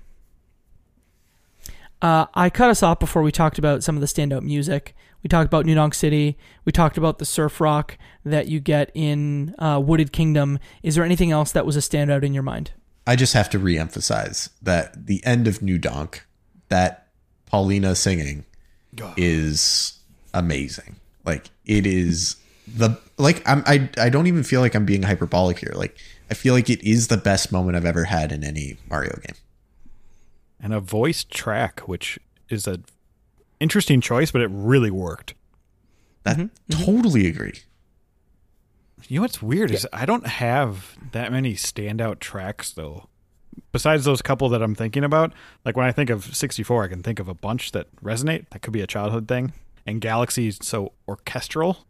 Uh, 2.01 2.25
I 2.33 2.49
cut 2.49 2.71
us 2.71 2.81
off 2.81 2.99
before 2.99 3.21
we 3.21 3.31
talked 3.31 3.59
about 3.59 3.83
some 3.83 3.95
of 3.95 4.01
the 4.01 4.07
standout 4.07 4.41
music. 4.41 4.95
We 5.21 5.27
talked 5.27 5.45
about 5.45 5.67
New 5.67 5.75
Donk 5.75 5.93
City. 5.93 6.35
We 6.65 6.71
talked 6.71 6.97
about 6.97 7.19
the 7.19 7.25
surf 7.25 7.61
rock 7.61 7.97
that 8.25 8.47
you 8.47 8.59
get 8.59 8.89
in 8.95 9.53
uh, 9.59 9.79
Wooded 9.83 10.11
Kingdom. 10.11 10.57
Is 10.81 10.95
there 10.95 11.03
anything 11.03 11.29
else 11.29 11.51
that 11.51 11.65
was 11.65 11.75
a 11.75 11.79
standout 11.79 12.23
in 12.23 12.33
your 12.33 12.41
mind? 12.41 12.71
I 13.05 13.15
just 13.15 13.33
have 13.33 13.49
to 13.51 13.59
reemphasize 13.59 14.49
that 14.61 15.05
the 15.05 15.23
end 15.25 15.47
of 15.47 15.61
New 15.61 15.77
Donk, 15.77 16.25
that 16.69 17.07
Pauline 17.45 17.93
singing 17.95 18.45
is 19.17 19.99
amazing. 20.33 20.97
Like 21.25 21.49
it 21.65 21.85
is 21.85 22.35
the 22.67 22.97
like 23.17 23.47
I'm 23.47 23.63
I 23.65 23.89
I 23.97 24.09
don't 24.09 24.27
even 24.27 24.43
feel 24.43 24.61
like 24.61 24.75
I'm 24.75 24.85
being 24.85 25.03
hyperbolic 25.03 25.59
here. 25.59 25.73
Like 25.75 25.97
I 26.29 26.33
feel 26.33 26.53
like 26.53 26.69
it 26.69 26.81
is 26.83 27.07
the 27.07 27.17
best 27.17 27.51
moment 27.51 27.75
I've 27.75 27.85
ever 27.85 28.05
had 28.05 28.31
in 28.31 28.43
any 28.43 28.77
Mario 28.89 29.13
game. 29.25 29.35
and 30.59 30.73
a 30.73 30.79
voice 30.79 31.23
track, 31.23 31.81
which 31.81 32.19
is 32.49 32.67
a 32.67 32.79
interesting 33.59 34.01
choice, 34.01 34.31
but 34.31 34.41
it 34.41 34.49
really 34.51 34.91
worked. 34.91 35.33
That 36.23 36.37
mm-hmm. 36.37 36.73
Mm-hmm. 36.73 36.83
totally 36.83 37.27
agree. 37.27 37.61
You 39.07 39.17
know 39.17 39.23
what's 39.23 39.41
weird 39.41 39.71
is 39.71 39.87
I 39.91 40.05
don't 40.05 40.27
have 40.27 40.95
that 41.11 41.31
many 41.31 41.55
standout 41.55 42.19
tracks 42.19 42.71
though. 42.71 43.07
Besides 43.71 44.05
those 44.05 44.21
couple 44.21 44.47
that 44.49 44.61
I'm 44.61 44.75
thinking 44.75 45.03
about, 45.03 45.33
like 45.65 45.75
when 45.75 45.85
I 45.85 45.91
think 45.91 46.09
of 46.09 46.35
64, 46.35 46.85
I 46.85 46.87
can 46.87 47.03
think 47.03 47.19
of 47.19 47.27
a 47.27 47.33
bunch 47.33 47.71
that 47.71 47.93
resonate. 47.97 48.49
That 48.49 48.61
could 48.61 48.73
be 48.73 48.81
a 48.81 48.87
childhood 48.87 49.27
thing. 49.27 49.53
And 49.85 49.99
Galaxy 50.01 50.47
is 50.47 50.59
so 50.61 50.93
orchestral. 51.07 51.85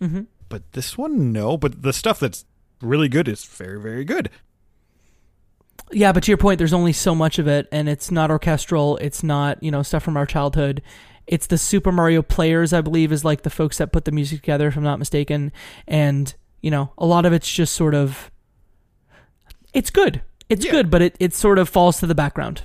Mm-hmm. 0.00 0.22
But 0.48 0.72
this 0.72 0.96
one, 0.98 1.32
no. 1.32 1.56
But 1.56 1.82
the 1.82 1.92
stuff 1.92 2.18
that's 2.20 2.44
really 2.80 3.08
good 3.08 3.28
is 3.28 3.44
very, 3.44 3.80
very 3.80 4.04
good. 4.04 4.30
Yeah, 5.90 6.12
but 6.12 6.22
to 6.24 6.30
your 6.30 6.38
point, 6.38 6.58
there's 6.58 6.72
only 6.74 6.92
so 6.92 7.14
much 7.14 7.38
of 7.38 7.46
it, 7.48 7.66
and 7.72 7.88
it's 7.88 8.10
not 8.10 8.30
orchestral. 8.30 8.96
It's 8.98 9.22
not 9.22 9.62
you 9.62 9.70
know 9.70 9.82
stuff 9.82 10.02
from 10.02 10.16
our 10.16 10.26
childhood. 10.26 10.82
It's 11.26 11.46
the 11.46 11.58
Super 11.58 11.92
Mario 11.92 12.22
players, 12.22 12.72
I 12.72 12.80
believe, 12.80 13.12
is 13.12 13.24
like 13.24 13.42
the 13.42 13.50
folks 13.50 13.78
that 13.78 13.92
put 13.92 14.04
the 14.04 14.12
music 14.12 14.40
together, 14.40 14.68
if 14.68 14.76
I'm 14.76 14.82
not 14.82 14.98
mistaken. 14.98 15.52
And 15.86 16.34
you 16.60 16.70
know, 16.70 16.92
a 16.98 17.06
lot 17.06 17.24
of 17.24 17.32
it's 17.32 17.50
just 17.50 17.74
sort 17.74 17.94
of. 17.94 18.30
It's 19.72 19.90
good. 19.90 20.22
It's 20.48 20.64
Yeah. 20.64 20.72
good, 20.72 20.90
but 20.90 21.02
it, 21.02 21.16
it 21.20 21.34
sort 21.34 21.58
of 21.58 21.68
falls 21.68 22.00
to 22.00 22.06
the 22.06 22.14
background. 22.14 22.62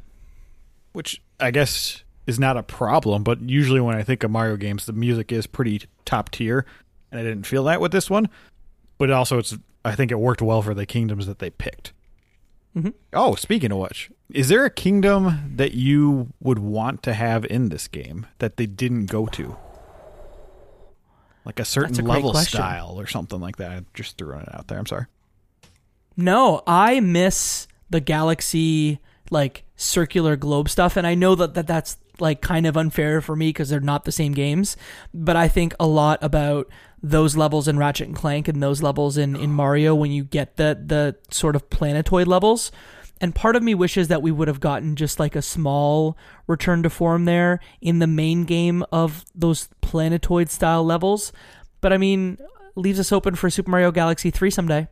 which 0.94 1.22
I 1.40 1.52
guess 1.52 2.04
is 2.28 2.40
not 2.40 2.58
a 2.58 2.64
problem. 2.64 3.24
But 3.24 3.42
usually, 3.42 3.82
when 3.82 3.96
I 3.96 4.04
think 4.04 4.24
of 4.24 4.32
Mario 4.32 4.58
games, 4.58 4.86
the 4.86 4.94
music 4.94 5.32
is 5.32 5.48
pretty 5.48 5.82
top 6.06 6.30
tier, 6.32 6.66
and 7.12 7.20
I 7.20 7.24
didn't 7.24 7.46
feel 7.46 7.64
that 7.66 7.82
with 7.82 7.92
this 7.92 8.10
one. 8.10 8.30
But 8.98 9.12
also, 9.12 9.38
it's 9.40 9.58
I 9.86 9.96
think 9.96 10.12
it 10.12 10.20
worked 10.20 10.42
well 10.42 10.62
for 10.62 10.74
the 10.74 10.86
kingdoms 10.86 11.28
that 11.28 11.40
they 11.40 11.50
picked. 11.50 11.94
Mhm. 12.76 12.94
Oh, 13.12 13.36
speaking 13.36 13.72
of 13.72 13.78
which, 13.78 14.10
is 14.32 14.48
there 14.48 14.66
a 14.66 14.70
kingdom 14.70 15.54
that 15.58 15.74
you 15.74 16.30
would 16.42 16.60
want 16.60 17.04
to 17.04 17.14
have 17.14 17.46
in 17.46 17.70
this 17.70 17.88
game 17.88 18.26
that 18.40 18.58
they 18.58 18.66
didn't 18.66 19.08
go 19.08 19.28
to? 19.28 19.58
Like 21.46 21.60
a 21.60 21.66
certain 21.66 22.00
a 22.00 22.08
level 22.10 22.32
question. 22.32 22.58
style 22.60 23.00
or 23.00 23.06
something 23.06 23.40
like 23.40 23.58
that. 23.58 23.72
I'm 23.72 23.86
just 23.94 24.18
throwing 24.18 24.44
it 24.44 24.56
out 24.56 24.68
there. 24.70 24.80
I'm 24.80 24.86
sorry. 24.86 25.06
No, 26.16 26.64
I 26.66 27.00
miss 27.00 27.68
the 27.90 28.00
galaxy 28.00 29.00
like 29.30 29.64
circular 29.76 30.36
globe 30.36 30.70
stuff, 30.70 30.96
and 30.96 31.06
I 31.06 31.16
know 31.16 31.36
that, 31.36 31.54
that 31.56 31.68
that's 31.68 31.98
like 32.20 32.42
kind 32.42 32.66
of 32.66 32.78
unfair 32.78 33.22
for 33.22 33.36
me 33.36 33.50
because 33.50 33.70
they're 33.70 33.80
not 33.80 34.06
the 34.06 34.12
same 34.12 34.34
games. 34.34 34.78
But 35.14 35.36
I 35.36 35.48
think 35.48 35.76
a 35.80 35.88
lot 35.88 36.20
about 36.22 36.70
those 37.02 37.36
levels 37.36 37.68
in 37.68 37.78
Ratchet 37.78 38.08
and 38.08 38.16
Clank 38.16 38.48
and 38.48 38.64
those 38.64 38.82
levels 38.82 39.18
in, 39.18 39.36
in 39.36 39.52
oh. 39.52 39.54
Mario 39.54 39.96
when 39.96 40.12
you 40.12 40.24
get 40.24 40.58
the 40.58 40.82
the 40.84 41.16
sort 41.32 41.56
of 41.56 41.70
planetoid 41.70 42.28
levels. 42.28 42.72
And 43.22 43.34
part 43.34 43.56
of 43.56 43.64
me 43.64 43.74
wishes 43.74 44.10
that 44.10 44.22
we 44.22 44.32
would 44.32 44.48
have 44.48 44.60
gotten 44.60 44.96
just 44.96 45.20
like 45.20 45.36
a 45.36 45.42
small 45.42 46.18
return 46.48 46.84
to 46.84 46.90
form 46.90 47.26
there 47.26 47.60
in 47.80 48.00
the 48.00 48.08
main 48.08 48.44
game 48.44 48.84
of 48.92 49.24
those 49.34 49.70
planetoid 49.82 50.50
style 50.50 50.84
levels. 50.84 51.32
But 51.80 51.94
I 51.94 51.98
mean, 51.98 52.38
leaves 52.76 53.00
us 53.00 53.12
open 53.12 53.36
for 53.36 53.50
Super 53.50 53.72
Mario 53.72 53.92
Galaxy 53.92 54.30
3 54.30 54.50
someday. 54.50 54.88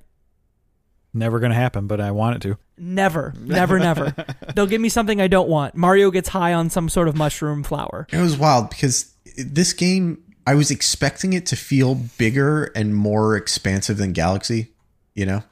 Never 1.14 1.40
gonna 1.40 1.56
happen, 1.56 1.88
but 1.88 2.00
I 2.00 2.12
want 2.12 2.38
it 2.38 2.42
to. 2.44 2.58
Never, 2.78 3.34
never, 3.40 3.80
never. 3.80 4.16
They'll 4.56 4.68
give 4.68 4.82
me 4.82 4.90
something 4.90 5.20
I 5.20 5.28
don't 5.28 5.50
want. 5.50 5.76
Mario 5.76 6.10
gets 6.10 6.30
high 6.30 6.54
on 6.54 6.70
some 6.70 6.90
sort 6.90 7.08
of 7.08 7.16
mushroom 7.16 7.64
flower. 7.64 8.08
It 8.12 8.20
was 8.20 8.38
wild 8.38 8.70
because 8.70 9.14
this 9.38 9.74
game, 9.74 10.24
I 10.48 10.56
was 10.56 10.72
expecting 10.72 11.34
it 11.34 11.46
to 11.48 11.56
feel 11.56 11.96
bigger 11.96 12.66
and 12.76 12.96
more 12.96 13.36
expansive 13.36 13.98
than 13.98 14.14
Galaxy, 14.14 14.72
you 15.14 15.26
know? 15.26 15.44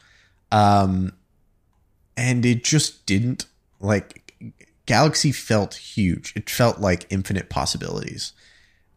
Um, 0.52 1.14
and 2.18 2.46
it 2.46 2.64
just 2.64 3.06
didn't. 3.06 3.46
Like, 3.80 4.34
Galaxy 4.86 5.32
felt 5.32 5.76
huge, 5.76 6.34
it 6.36 6.50
felt 6.50 6.80
like 6.80 7.06
infinite 7.10 7.50
possibilities. 7.50 8.34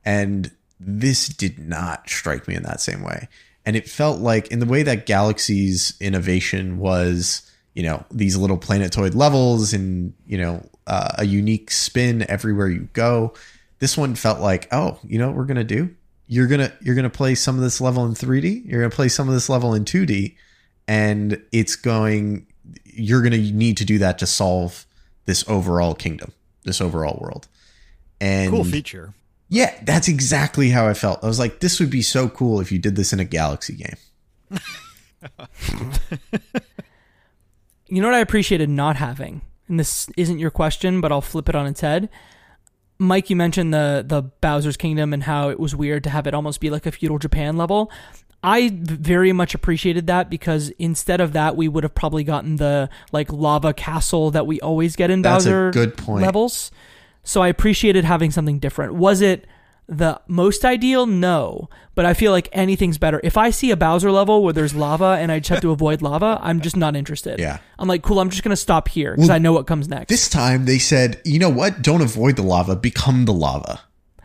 And 0.04 0.50
this 0.80 1.28
did 1.28 1.58
not 1.58 2.08
strike 2.08 2.48
me 2.48 2.54
in 2.54 2.62
that 2.62 2.80
same 2.80 3.02
way. 3.02 3.28
And 3.64 3.76
it 3.76 3.88
felt 3.88 4.20
like, 4.20 4.48
in 4.48 4.58
the 4.58 4.66
way 4.66 4.82
that 4.82 5.06
Galaxy's 5.06 5.94
innovation 6.00 6.78
was, 6.78 7.48
you 7.74 7.82
know, 7.82 8.04
these 8.10 8.36
little 8.36 8.58
planetoid 8.58 9.14
levels 9.14 9.72
and, 9.72 10.14
you 10.26 10.36
know, 10.36 10.68
uh, 10.86 11.12
a 11.18 11.24
unique 11.24 11.70
spin 11.70 12.28
everywhere 12.28 12.68
you 12.68 12.88
go. 12.92 13.34
This 13.78 13.96
one 13.96 14.14
felt 14.14 14.40
like, 14.40 14.68
oh, 14.72 14.98
you 15.04 15.18
know 15.18 15.28
what 15.28 15.36
we're 15.36 15.44
gonna 15.44 15.64
do? 15.64 15.94
You're 16.26 16.46
gonna 16.46 16.72
you're 16.80 16.94
gonna 16.94 17.10
play 17.10 17.34
some 17.34 17.56
of 17.56 17.62
this 17.62 17.80
level 17.80 18.04
in 18.06 18.14
3D. 18.14 18.64
You're 18.64 18.80
gonna 18.80 18.94
play 18.94 19.08
some 19.08 19.28
of 19.28 19.34
this 19.34 19.48
level 19.48 19.74
in 19.74 19.84
2D, 19.84 20.36
and 20.88 21.40
it's 21.52 21.76
going. 21.76 22.46
You're 22.84 23.22
gonna 23.22 23.38
need 23.38 23.76
to 23.78 23.84
do 23.84 23.98
that 23.98 24.18
to 24.18 24.26
solve 24.26 24.86
this 25.24 25.44
overall 25.48 25.94
kingdom, 25.94 26.32
this 26.64 26.80
overall 26.80 27.18
world. 27.20 27.48
And 28.20 28.50
Cool 28.50 28.64
feature. 28.64 29.14
Yeah, 29.52 29.78
that's 29.84 30.08
exactly 30.08 30.70
how 30.70 30.88
I 30.88 30.94
felt. 30.94 31.22
I 31.22 31.26
was 31.26 31.38
like, 31.38 31.60
this 31.60 31.78
would 31.78 31.90
be 31.90 32.00
so 32.00 32.26
cool 32.30 32.58
if 32.60 32.72
you 32.72 32.78
did 32.78 32.96
this 32.96 33.12
in 33.12 33.20
a 33.20 33.24
Galaxy 33.24 33.74
game. 33.74 34.60
You 37.88 38.00
know 38.00 38.08
what 38.08 38.14
I 38.14 38.20
appreciated 38.20 38.70
not 38.70 38.96
having? 38.96 39.42
And 39.68 39.78
this 39.78 40.08
isn't 40.16 40.38
your 40.38 40.50
question, 40.50 41.02
but 41.02 41.12
I'll 41.12 41.20
flip 41.20 41.50
it 41.50 41.54
on 41.54 41.66
its 41.66 41.82
head. 41.82 42.08
Mike, 42.98 43.28
you 43.28 43.36
mentioned 43.36 43.74
the 43.74 44.02
the 44.06 44.22
Bowser's 44.22 44.78
Kingdom 44.78 45.12
and 45.12 45.24
how 45.24 45.50
it 45.50 45.60
was 45.60 45.76
weird 45.76 46.02
to 46.04 46.10
have 46.10 46.26
it 46.26 46.32
almost 46.32 46.58
be 46.58 46.70
like 46.70 46.86
a 46.86 46.90
feudal 46.92 47.18
Japan 47.18 47.58
level. 47.58 47.92
I 48.42 48.70
very 48.72 49.34
much 49.34 49.54
appreciated 49.54 50.06
that 50.06 50.30
because 50.30 50.70
instead 50.78 51.20
of 51.20 51.34
that, 51.34 51.54
we 51.54 51.68
would 51.68 51.84
have 51.84 51.94
probably 51.94 52.24
gotten 52.24 52.56
the 52.56 52.88
like 53.12 53.30
lava 53.30 53.74
castle 53.74 54.30
that 54.30 54.46
we 54.46 54.58
always 54.62 54.96
get 54.96 55.10
in 55.10 55.20
That's 55.20 55.44
a 55.44 55.48
Bowser 55.48 55.70
good 55.72 55.98
point. 55.98 56.22
levels. 56.22 56.70
So 57.24 57.40
I 57.42 57.48
appreciated 57.48 58.04
having 58.04 58.30
something 58.30 58.58
different. 58.58 58.94
Was 58.94 59.20
it 59.20 59.46
the 59.88 60.20
most 60.26 60.64
ideal? 60.64 61.06
No, 61.06 61.68
but 61.94 62.04
I 62.04 62.14
feel 62.14 62.32
like 62.32 62.48
anything's 62.52 62.98
better. 62.98 63.20
If 63.22 63.36
I 63.36 63.50
see 63.50 63.70
a 63.70 63.76
Bowser 63.76 64.10
level 64.10 64.42
where 64.42 64.52
there's 64.52 64.74
lava 64.74 65.16
and 65.20 65.30
I 65.30 65.38
just 65.38 65.50
have 65.50 65.60
to 65.60 65.70
avoid 65.70 66.02
lava, 66.02 66.38
I'm 66.42 66.60
just 66.60 66.76
not 66.76 66.96
interested. 66.96 67.38
Yeah. 67.38 67.58
I'm 67.78 67.88
like, 67.88 68.02
cool. 68.02 68.18
I'm 68.20 68.30
just 68.30 68.42
gonna 68.42 68.56
stop 68.56 68.88
here 68.88 69.12
because 69.14 69.28
Well, 69.28 69.36
I 69.36 69.38
know 69.38 69.52
what 69.52 69.66
comes 69.66 69.88
next. 69.88 70.08
This 70.08 70.28
time 70.28 70.64
they 70.64 70.78
said, 70.78 71.20
you 71.24 71.38
know 71.38 71.50
what? 71.50 71.82
Don't 71.82 72.00
avoid 72.00 72.36
the 72.36 72.42
lava, 72.42 72.74
become 72.76 73.24
the 73.24 73.32
lava. 73.34 73.80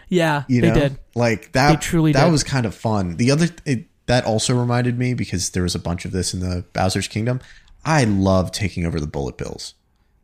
yeah, 0.10 0.44
You 0.48 0.62
they 0.62 0.70
know, 0.70 0.74
did. 0.74 1.00
like 1.16 1.52
that. 1.52 1.70
They 1.72 1.76
truly 1.78 2.14
that 2.14 2.26
did. 2.26 2.32
was 2.32 2.44
kind 2.44 2.66
of 2.66 2.74
fun. 2.74 3.18
The 3.18 3.30
other 3.32 3.48
it, 3.66 3.88
that 4.06 4.26
also 4.26 4.58
reminded 4.58 4.98
me 4.98 5.14
because 5.14 5.50
there 5.52 5.64
was 5.64 5.76
a 5.76 5.80
bunch 5.80 6.06
of 6.06 6.12
this 6.12 6.34
in 6.34 6.40
the 6.40 6.64
Bowser's 6.74 7.08
Kingdom. 7.10 7.42
I 7.84 8.06
love 8.06 8.52
taking 8.52 8.86
over 8.86 9.00
the 9.00 9.08
bullet 9.08 9.38
bills. 9.38 9.74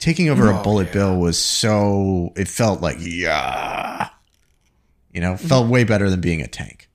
Taking 0.03 0.27
over 0.27 0.51
Oh, 0.51 0.59
a 0.59 0.63
bullet 0.63 0.91
bill 0.91 1.17
was 1.17 1.39
so. 1.39 2.33
It 2.35 2.49
felt 2.49 2.81
like 2.81 2.97
yeah, 2.99 4.09
you 5.13 5.21
know, 5.21 5.37
felt 5.37 5.69
way 5.69 5.85
better 5.85 6.09
than 6.09 6.19
being 6.19 6.41
a 6.41 6.47
tank. 6.47 6.89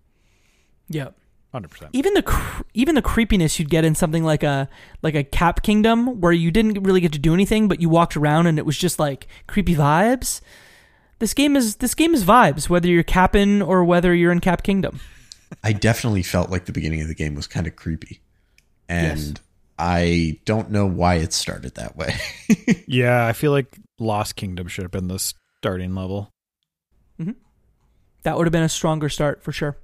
Yeah. 0.91 1.09
Hundred 1.51 1.71
percent. 1.71 1.91
Even 1.95 2.13
the 2.13 2.23
cr- 2.23 2.63
even 2.75 2.95
the 2.97 3.01
creepiness 3.01 3.59
you'd 3.59 3.71
get 3.71 3.83
in 3.83 3.95
something 3.95 4.25
like 4.25 4.43
a 4.43 4.69
like 5.01 5.15
a 5.15 5.25
Cap 5.25 5.63
Kingdom 5.63 6.21
where 6.21 6.33
you 6.33 6.51
didn't 6.51 6.83
really 6.83 7.01
get 7.01 7.13
to 7.13 7.19
do 7.19 7.33
anything, 7.33 7.67
but 7.67 7.81
you 7.81 7.89
walked 7.89 8.15
around 8.15 8.47
and 8.47 8.59
it 8.59 8.67
was 8.67 8.77
just 8.77 8.99
like 8.99 9.27
creepy 9.47 9.75
vibes. 9.75 10.43
This 11.19 11.33
game 11.33 11.57
is 11.57 11.77
this 11.77 11.95
game 11.95 12.13
is 12.13 12.25
vibes, 12.27 12.69
whether 12.69 12.89
you're 12.89 13.03
capping 13.03 13.63
or 13.63 13.83
whether 13.85 14.15
you're 14.15 14.33
in 14.33 14.41
Cap 14.41 14.63
Kingdom. 14.63 15.01
I 15.65 15.73
definitely 15.73 16.23
felt 16.23 16.51
like 16.51 16.67
the 16.67 16.73
beginning 16.73 17.01
of 17.01 17.09
the 17.09 17.15
game 17.15 17.35
was 17.35 17.47
kind 17.47 17.67
of 17.67 17.75
creepy, 17.75 18.21
and 18.87 19.19
Yes. 19.19 19.33
I 19.79 20.41
don't 20.45 20.71
know 20.71 20.87
why 20.87 21.17
it 21.17 21.33
started 21.33 21.75
that 21.77 21.97
way. 21.97 22.17
Yeah, 22.87 23.27
I 23.27 23.33
feel 23.35 23.53
like 23.53 23.77
Lost 23.99 24.35
Kingdom 24.37 24.67
should 24.69 24.83
have 24.83 24.91
been 24.91 25.09
the 25.09 25.19
starting 25.59 25.95
level. 25.95 26.31
That 28.25 28.37
would 28.37 28.47
have 28.47 28.53
been 28.53 28.63
a 28.63 28.69
stronger 28.69 29.09
start 29.09 29.43
for 29.43 29.53
sure. 29.53 29.77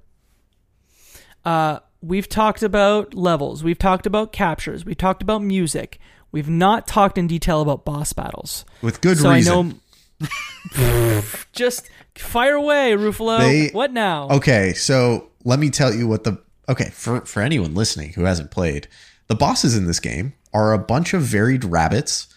Uh, 1.45 1.79
we've 2.01 2.27
talked 2.27 2.63
about 2.63 3.13
levels. 3.13 3.63
We've 3.63 3.77
talked 3.79 4.05
about 4.05 4.31
captures. 4.33 4.83
We've 4.85 4.97
talked 4.97 5.21
about 5.21 5.41
music. 5.43 5.99
We've 6.31 6.49
not 6.49 6.85
talked 6.87 7.17
in 7.17 7.27
detail 7.27 7.61
about 7.61 7.85
boss 7.85 8.11
battles. 8.13 8.65
With 8.81 9.01
good 9.01 9.17
so 9.17 9.31
reason. 9.31 9.79
I 10.21 10.27
know. 10.27 11.21
Just 11.53 11.89
fire 12.15 12.55
away, 12.55 12.93
Ruffolo. 12.93 13.39
They- 13.39 13.69
what 13.69 13.93
now? 13.93 14.27
Okay, 14.29 14.73
so 14.73 15.29
let 15.43 15.59
me 15.59 15.69
tell 15.69 15.93
you 15.93 16.07
what 16.07 16.23
the 16.23 16.41
okay 16.67 16.89
for 16.89 17.21
for 17.21 17.41
anyone 17.41 17.73
listening 17.73 18.13
who 18.13 18.23
hasn't 18.25 18.51
played, 18.51 18.87
the 19.27 19.35
bosses 19.35 19.75
in 19.75 19.85
this 19.85 19.99
game 19.99 20.33
are 20.53 20.73
a 20.73 20.79
bunch 20.79 21.13
of 21.13 21.21
varied 21.21 21.63
rabbits, 21.63 22.27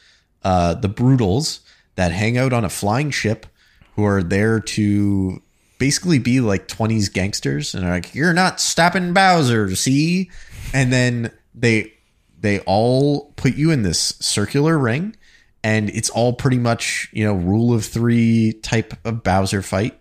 uh, 0.42 0.74
the 0.74 0.88
brutals 0.88 1.60
that 1.96 2.12
hang 2.12 2.38
out 2.38 2.52
on 2.52 2.64
a 2.64 2.70
flying 2.70 3.10
ship, 3.10 3.46
who 3.94 4.04
are 4.04 4.22
there 4.22 4.60
to 4.60 5.42
basically 5.78 6.18
be 6.18 6.40
like 6.40 6.68
20s 6.68 7.12
gangsters 7.12 7.74
and 7.74 7.84
are 7.84 7.90
like 7.90 8.14
you're 8.14 8.32
not 8.32 8.60
stopping 8.60 9.12
Bowser, 9.12 9.74
see? 9.74 10.30
And 10.72 10.92
then 10.92 11.32
they 11.54 11.92
they 12.40 12.60
all 12.60 13.32
put 13.36 13.54
you 13.54 13.70
in 13.70 13.82
this 13.82 14.14
circular 14.20 14.78
ring 14.78 15.16
and 15.64 15.90
it's 15.90 16.10
all 16.10 16.32
pretty 16.32 16.58
much, 16.58 17.08
you 17.12 17.24
know, 17.24 17.34
rule 17.34 17.74
of 17.74 17.84
3 17.84 18.52
type 18.62 18.94
of 19.04 19.22
Bowser 19.22 19.62
fight. 19.62 20.00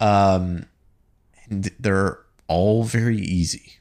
Um 0.00 0.66
and 1.46 1.70
they're 1.78 2.18
all 2.48 2.84
very 2.84 3.18
easy. 3.18 3.78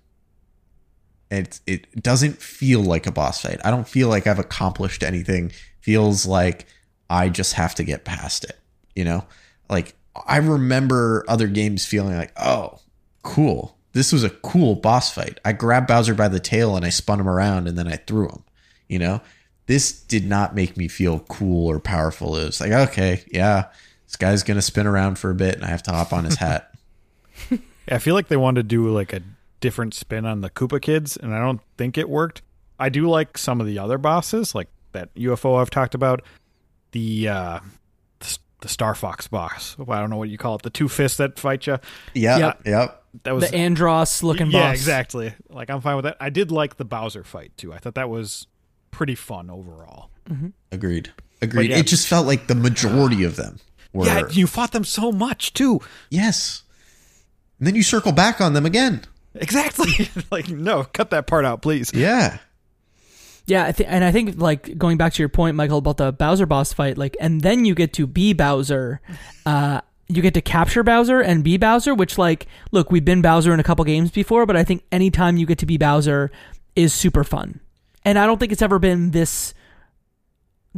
It 1.34 1.60
it 1.66 2.04
doesn't 2.04 2.42
feel 2.42 2.82
like 2.82 3.08
a 3.08 3.12
boss 3.12 3.42
fight. 3.42 3.60
I 3.64 3.72
don't 3.72 3.88
feel 3.88 4.08
like 4.08 4.28
I've 4.28 4.40
accomplished 4.40 5.04
anything. 5.04 5.52
Feels 5.82 6.26
like 6.26 6.66
I 7.10 7.30
just 7.30 7.54
have 7.54 7.76
to 7.76 7.84
get 7.84 8.06
past 8.06 8.44
it. 8.44 8.60
You 8.96 9.06
know, 9.06 9.26
like 9.70 9.96
I 10.28 10.38
remember 10.38 11.26
other 11.28 11.48
games 11.48 11.86
feeling 11.86 12.16
like, 12.16 12.34
oh, 12.38 12.80
cool. 13.24 13.78
This 13.94 14.12
was 14.12 14.24
a 14.24 14.30
cool 14.30 14.76
boss 14.76 15.12
fight. 15.12 15.40
I 15.46 15.54
grabbed 15.54 15.88
Bowser 15.88 16.16
by 16.16 16.28
the 16.28 16.40
tail 16.40 16.76
and 16.76 16.86
I 16.86 16.90
spun 16.90 17.20
him 17.20 17.30
around 17.30 17.68
and 17.68 17.78
then 17.78 17.88
I 17.88 17.98
threw 17.98 18.28
him. 18.28 18.44
You 18.88 19.00
know, 19.00 19.22
this 19.68 19.92
did 19.92 20.28
not 20.28 20.56
make 20.56 20.78
me 20.78 20.88
feel 20.88 21.20
cool 21.20 21.70
or 21.70 21.80
powerful. 21.80 22.36
It 22.36 22.46
was 22.46 22.62
like, 22.62 22.72
okay, 22.72 23.24
yeah, 23.32 23.66
this 24.06 24.16
guy's 24.16 24.44
gonna 24.44 24.62
spin 24.62 24.88
around 24.88 25.20
for 25.20 25.30
a 25.30 25.36
bit 25.36 25.56
and 25.56 25.64
I 25.64 25.68
have 25.68 25.84
to 25.84 25.92
hop 25.92 26.14
on 26.14 26.26
his 26.26 26.36
hat. 26.36 26.74
I 27.90 28.00
feel 28.00 28.16
like 28.16 28.28
they 28.28 28.38
wanted 28.38 28.64
to 28.64 28.68
do 28.68 28.90
like 28.90 29.14
a 29.14 29.22
different 29.64 29.94
spin 29.94 30.26
on 30.26 30.42
the 30.42 30.50
Koopa 30.50 30.82
Kids, 30.82 31.16
and 31.16 31.34
I 31.34 31.40
don't 31.40 31.62
think 31.78 31.98
it 31.98 32.10
worked. 32.10 32.42
I 32.78 32.90
do 32.90 33.08
like 33.10 33.38
some 33.38 33.62
of 33.62 33.66
the 33.66 33.80
other 33.80 33.98
bosses, 33.98 34.54
like 34.54 34.68
that 34.92 35.14
UFO 35.16 35.60
I've 35.60 35.70
talked 35.70 35.96
about, 35.96 36.22
the 36.92 37.30
uh, 37.30 37.60
the, 38.20 38.38
the 38.60 38.68
Star 38.68 38.94
Fox 38.94 39.30
boss. 39.30 39.78
I 39.80 40.00
don't 40.02 40.10
know 40.10 40.18
what 40.18 40.28
you 40.30 40.38
call 40.38 40.56
it, 40.56 40.64
the 40.64 40.70
two 40.70 40.90
fists 40.90 41.18
that 41.18 41.40
fight 41.40 41.66
you. 41.66 41.80
Yeah, 42.14 42.38
Yep. 42.38 42.62
yep. 42.66 43.04
That 43.24 43.36
was 43.36 43.50
the 43.50 43.56
Andross 43.58 44.22
looking 44.22 44.48
yeah, 44.48 44.60
boss. 44.60 44.66
Yeah, 44.66 44.72
exactly. 44.74 45.34
Like 45.50 45.70
I'm 45.70 45.80
fine 45.82 45.96
with 45.96 46.04
that. 46.06 46.18
I 46.20 46.30
did 46.30 46.52
like 46.52 46.76
the 46.78 46.86
Bowser 46.86 47.24
fight 47.24 47.54
too. 47.56 47.72
I 47.72 47.78
thought 47.78 47.96
that 47.96 48.10
was 48.10 48.48
pretty 48.92 49.16
fun 49.16 49.50
overall. 49.50 50.10
Agreed. 50.72 51.12
Agreed. 51.42 51.70
yeah. 51.72 51.78
It 51.78 51.88
just 51.88 52.08
felt 52.08 52.26
like 52.28 52.48
the 52.48 52.56
majority 52.56 53.24
of 53.24 53.36
them 53.38 53.60
were 53.94 54.06
Yeah, 54.08 54.28
you 54.30 54.48
fought 54.48 54.72
them 54.72 54.84
so 54.84 55.12
much 55.12 55.54
too. 55.54 55.80
yes. 56.10 56.64
And 57.60 57.68
then 57.68 57.76
you 57.76 57.84
circle 57.84 58.12
back 58.12 58.42
on 58.42 58.54
them 58.54 58.66
again. 58.66 59.04
Exactly. 59.36 60.10
like 60.32 60.50
no, 60.50 60.84
cut 60.84 61.10
that 61.12 61.28
part 61.28 61.46
out, 61.46 61.62
please. 61.62 61.92
Yeah. 61.94 62.40
Yeah, 63.46 63.66
I 63.66 63.74
think, 63.74 63.90
and 63.92 64.04
I 64.04 64.12
think 64.12 64.40
like 64.40 64.78
going 64.78 64.98
back 64.98 65.14
to 65.14 65.22
your 65.22 65.30
point, 65.30 65.56
Michael, 65.56 65.80
about 65.80 65.98
the 65.98 66.14
Bowser 66.14 66.46
boss 66.46 66.72
fight, 66.72 66.98
like, 66.98 67.18
and 67.20 67.42
then 67.42 67.66
you 67.66 67.76
get 67.76 67.94
to 67.94 68.08
be 68.08 68.34
Bowser. 68.34 69.02
Uh, 69.46 69.82
you 70.08 70.22
get 70.22 70.34
to 70.36 70.42
capture 70.42 70.84
Bowser 70.84 71.20
and 71.20 71.44
be 71.44 71.58
Bowser, 71.58 71.94
which, 71.94 72.18
like, 72.18 72.48
look, 72.72 72.92
we've 72.92 73.04
been 73.04 73.22
Bowser 73.22 73.54
in 73.54 73.60
a 73.60 73.64
couple 73.64 73.84
games 73.84 74.12
before, 74.12 74.46
but 74.46 74.56
I 74.56 74.64
think 74.64 74.84
anytime 74.92 75.36
you 75.38 75.46
get 75.46 75.58
to 75.60 75.66
be 75.66 75.78
Bowser 75.78 76.32
is 76.76 76.94
super 76.94 77.24
fun. 77.24 77.60
And 78.06 78.18
I 78.18 78.26
don't 78.26 78.40
think 78.40 78.52
it's 78.52 78.62
ever 78.62 78.80
been 78.80 79.12
this 79.12 79.54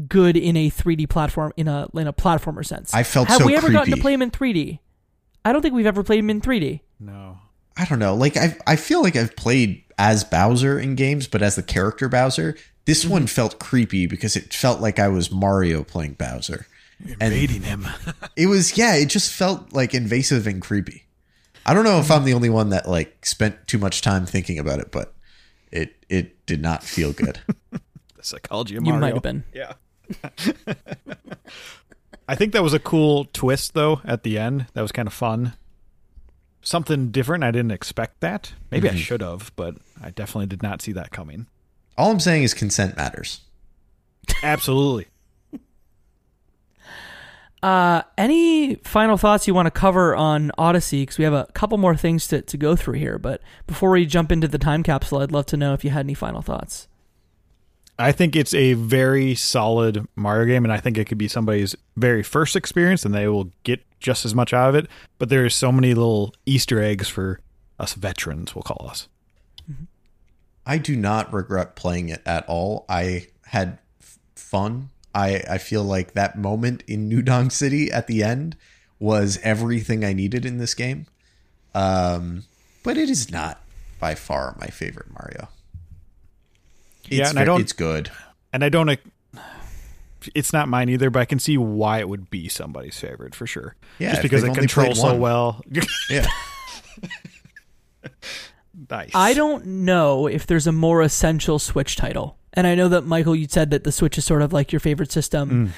good 0.07 0.35
in 0.35 0.57
a 0.57 0.69
3D 0.69 1.07
platform 1.09 1.53
in 1.55 1.67
a 1.67 1.87
in 1.93 2.07
a 2.07 2.13
platformer 2.13 2.65
sense. 2.65 2.93
I 2.93 3.03
felt 3.03 3.27
Have 3.27 3.39
so 3.39 3.45
we 3.45 3.55
ever 3.55 3.71
gotten 3.71 3.93
to 3.93 4.01
play 4.01 4.13
him 4.13 4.21
in 4.21 4.31
3D? 4.31 4.79
I 5.43 5.53
don't 5.53 5.61
think 5.61 5.73
we've 5.73 5.85
ever 5.85 6.03
played 6.03 6.19
him 6.19 6.29
in 6.29 6.41
3D. 6.41 6.81
No. 6.99 7.37
I 7.77 7.85
don't 7.85 7.99
know. 7.99 8.15
Like 8.15 8.37
I 8.37 8.57
I 8.65 8.75
feel 8.75 9.01
like 9.01 9.15
I've 9.15 9.35
played 9.35 9.83
as 9.97 10.23
Bowser 10.23 10.79
in 10.79 10.95
games, 10.95 11.27
but 11.27 11.41
as 11.41 11.55
the 11.55 11.63
character 11.63 12.07
Bowser, 12.09 12.55
this 12.85 13.03
Mm-hmm. 13.03 13.11
one 13.13 13.27
felt 13.27 13.59
creepy 13.59 14.05
because 14.07 14.35
it 14.35 14.53
felt 14.53 14.79
like 14.81 14.99
I 14.99 15.07
was 15.07 15.31
Mario 15.31 15.83
playing 15.83 16.13
Bowser. 16.13 16.67
Invading 17.19 17.63
him. 17.63 17.87
It 18.37 18.47
was 18.47 18.77
yeah, 18.77 18.95
it 18.95 19.07
just 19.07 19.31
felt 19.31 19.73
like 19.73 19.93
invasive 19.93 20.47
and 20.47 20.61
creepy. 20.61 21.03
I 21.65 21.73
don't 21.73 21.83
know 21.83 21.99
if 21.99 22.11
I'm 22.11 22.23
the 22.25 22.33
only 22.33 22.49
one 22.49 22.69
that 22.69 22.87
like 22.87 23.25
spent 23.25 23.67
too 23.67 23.77
much 23.77 24.01
time 24.01 24.25
thinking 24.25 24.59
about 24.59 24.79
it, 24.79 24.91
but 24.91 25.13
it 25.71 25.95
it 26.09 26.45
did 26.45 26.61
not 26.61 26.83
feel 26.83 27.11
good. 27.11 27.39
the 27.71 27.79
psychology 28.21 28.75
of 28.77 28.83
Mario. 28.83 28.95
You 28.95 29.01
might 29.01 29.13
have 29.13 29.23
been. 29.23 29.43
Yeah. 29.53 29.73
I 32.27 32.35
think 32.35 32.53
that 32.53 32.63
was 32.63 32.73
a 32.73 32.79
cool 32.79 33.25
twist 33.33 33.73
though 33.73 34.01
at 34.05 34.23
the 34.23 34.37
end. 34.37 34.67
That 34.73 34.81
was 34.81 34.91
kind 34.91 35.07
of 35.07 35.13
fun. 35.13 35.53
Something 36.65 37.11
different. 37.11 37.43
I 37.43 37.51
didn't 37.51 37.71
expect 37.71 38.21
that. 38.21 38.53
Maybe 38.71 38.89
I 38.89 38.95
should 38.95 39.21
have, 39.21 39.51
but 39.55 39.75
I 40.01 40.09
definitely 40.09 40.47
did 40.47 40.63
not 40.63 40.81
see 40.81 40.91
that 40.93 41.11
coming. 41.11 41.45
All 41.95 42.09
I'm 42.09 42.19
saying 42.19 42.41
is 42.41 42.55
consent 42.55 42.97
matters. 42.97 43.41
Absolutely. 44.43 45.07
Uh, 47.63 48.03
any 48.15 48.75
final 48.83 49.17
thoughts 49.17 49.47
you 49.47 49.53
want 49.55 49.65
to 49.65 49.71
cover 49.71 50.15
on 50.15 50.51
Odyssey? 50.55 51.01
Because 51.01 51.17
we 51.17 51.23
have 51.23 51.33
a 51.33 51.47
couple 51.53 51.79
more 51.79 51.95
things 51.95 52.27
to, 52.27 52.43
to 52.43 52.57
go 52.57 52.75
through 52.75 52.93
here. 52.99 53.17
But 53.17 53.41
before 53.65 53.89
we 53.89 54.05
jump 54.05 54.31
into 54.31 54.47
the 54.47 54.59
time 54.59 54.83
capsule, 54.83 55.17
I'd 55.17 55.31
love 55.31 55.47
to 55.47 55.57
know 55.57 55.73
if 55.73 55.83
you 55.83 55.89
had 55.89 56.05
any 56.05 56.13
final 56.13 56.43
thoughts. 56.43 56.87
I 57.97 58.11
think 58.11 58.35
it's 58.35 58.53
a 58.53 58.73
very 58.73 59.35
solid 59.35 60.05
Mario 60.15 60.45
game, 60.45 60.65
and 60.65 60.73
I 60.73 60.79
think 60.79 60.97
it 60.97 61.05
could 61.05 61.17
be 61.17 61.27
somebody's 61.27 61.75
very 61.95 62.23
first 62.23 62.55
experience, 62.55 63.05
and 63.05 63.13
they 63.13 63.27
will 63.27 63.51
get 63.63 63.83
just 63.99 64.25
as 64.25 64.35
much 64.35 64.53
out 64.53 64.69
of 64.69 64.75
it. 64.75 64.87
But 65.17 65.29
there's 65.29 65.55
so 65.55 65.71
many 65.71 65.93
little 65.93 66.33
Easter 66.45 66.81
eggs 66.81 67.07
for 67.07 67.39
us 67.79 67.93
veterans, 67.93 68.53
we'll 68.53 68.63
call 68.63 68.87
us. 68.89 69.07
I 70.65 70.77
do 70.77 70.95
not 70.95 71.31
regret 71.31 71.75
playing 71.75 72.09
it 72.09 72.21
at 72.25 72.45
all. 72.47 72.85
I 72.89 73.27
had 73.45 73.77
f- 74.01 74.17
fun. 74.35 74.89
I, 75.13 75.43
I 75.49 75.57
feel 75.59 75.83
like 75.83 76.13
that 76.13 76.37
moment 76.37 76.83
in 76.87 77.07
New 77.07 77.21
Donk 77.21 77.51
City 77.51 77.91
at 77.91 78.07
the 78.07 78.23
end 78.23 78.57
was 78.99 79.39
everything 79.43 80.03
I 80.03 80.13
needed 80.13 80.45
in 80.45 80.57
this 80.57 80.73
game. 80.73 81.05
Um, 81.75 82.45
but 82.83 82.97
it 82.97 83.09
is 83.09 83.31
not 83.31 83.61
by 83.99 84.15
far 84.15 84.55
my 84.59 84.67
favorite 84.67 85.11
Mario. 85.11 85.49
It's 87.07 87.17
Yeah, 87.17 87.29
and 87.29 87.39
I 87.39 87.43
don't- 87.43 87.61
It's 87.61 87.73
good. 87.73 88.09
And 88.53 88.63
I 88.63 88.69
don't. 88.69 88.97
It's 90.33 90.53
not 90.53 90.67
mine 90.67 90.89
either, 90.89 91.09
but 91.09 91.19
I 91.19 91.25
can 91.25 91.39
see 91.39 91.57
why 91.57 91.99
it 91.99 92.09
would 92.09 92.29
be 92.31 92.47
somebody's 92.47 92.99
favorite 92.99 93.35
for 93.35 93.45
sure. 93.45 93.75
Yeah, 93.99 94.11
just 94.11 94.23
because 94.23 94.43
it 94.43 94.55
controls 94.55 94.99
so 94.99 95.15
well. 95.15 95.61
Yeah. 96.09 96.25
nice. 98.89 99.11
I 99.13 99.33
don't 99.33 99.65
know 99.65 100.27
if 100.27 100.47
there's 100.47 100.67
a 100.67 100.71
more 100.71 101.01
essential 101.01 101.59
Switch 101.59 101.95
title. 101.95 102.37
And 102.53 102.65
I 102.65 102.75
know 102.75 102.87
that 102.89 103.05
Michael, 103.05 103.35
you 103.35 103.47
said 103.49 103.71
that 103.71 103.83
the 103.83 103.91
Switch 103.91 104.17
is 104.17 104.25
sort 104.25 104.41
of 104.41 104.53
like 104.53 104.71
your 104.71 104.79
favorite 104.79 105.11
system. 105.11 105.67
Mm. 105.67 105.69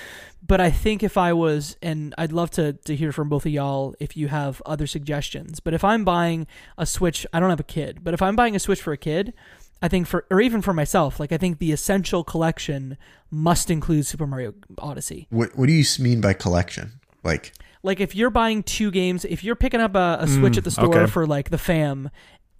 But 0.45 0.61
I 0.61 0.69
think 0.69 1.01
if 1.01 1.17
I 1.17 1.33
was, 1.33 1.75
and 1.81 2.13
I'd 2.17 2.31
love 2.31 2.51
to, 2.51 2.73
to 2.73 2.95
hear 2.95 3.11
from 3.11 3.27
both 3.27 3.45
of 3.45 3.51
y'all 3.51 3.95
if 3.99 4.15
you 4.15 4.27
have 4.27 4.61
other 4.65 4.85
suggestions. 4.85 5.59
But 5.59 5.73
if 5.73 5.83
I'm 5.83 6.05
buying 6.05 6.45
a 6.77 6.85
Switch, 6.85 7.25
I 7.33 7.39
don't 7.39 7.49
have 7.49 7.59
a 7.59 7.63
kid, 7.63 8.03
but 8.03 8.13
if 8.13 8.21
I'm 8.21 8.35
buying 8.35 8.55
a 8.55 8.59
Switch 8.59 8.81
for 8.81 8.93
a 8.93 8.97
kid, 8.97 9.33
I 9.81 9.87
think 9.87 10.07
for, 10.07 10.25
or 10.31 10.41
even 10.41 10.61
for 10.61 10.73
myself, 10.73 11.19
like 11.19 11.31
I 11.31 11.37
think 11.37 11.59
the 11.59 11.71
essential 11.71 12.23
collection 12.23 12.97
must 13.29 13.69
include 13.69 14.05
Super 14.05 14.25
Mario 14.25 14.53
Odyssey. 14.79 15.27
What, 15.29 15.55
what 15.57 15.67
do 15.67 15.73
you 15.73 15.85
mean 15.99 16.21
by 16.21 16.33
collection? 16.33 16.99
Like, 17.23 17.53
Like 17.83 17.99
if 17.99 18.15
you're 18.15 18.29
buying 18.29 18.63
two 18.63 18.89
games, 18.89 19.25
if 19.25 19.43
you're 19.43 19.55
picking 19.55 19.81
up 19.81 19.95
a, 19.95 20.17
a 20.21 20.25
mm, 20.25 20.39
Switch 20.39 20.57
at 20.57 20.63
the 20.63 20.71
store 20.71 20.97
okay. 20.97 21.11
for 21.11 21.27
like 21.27 21.49
the 21.49 21.57
fam 21.57 22.09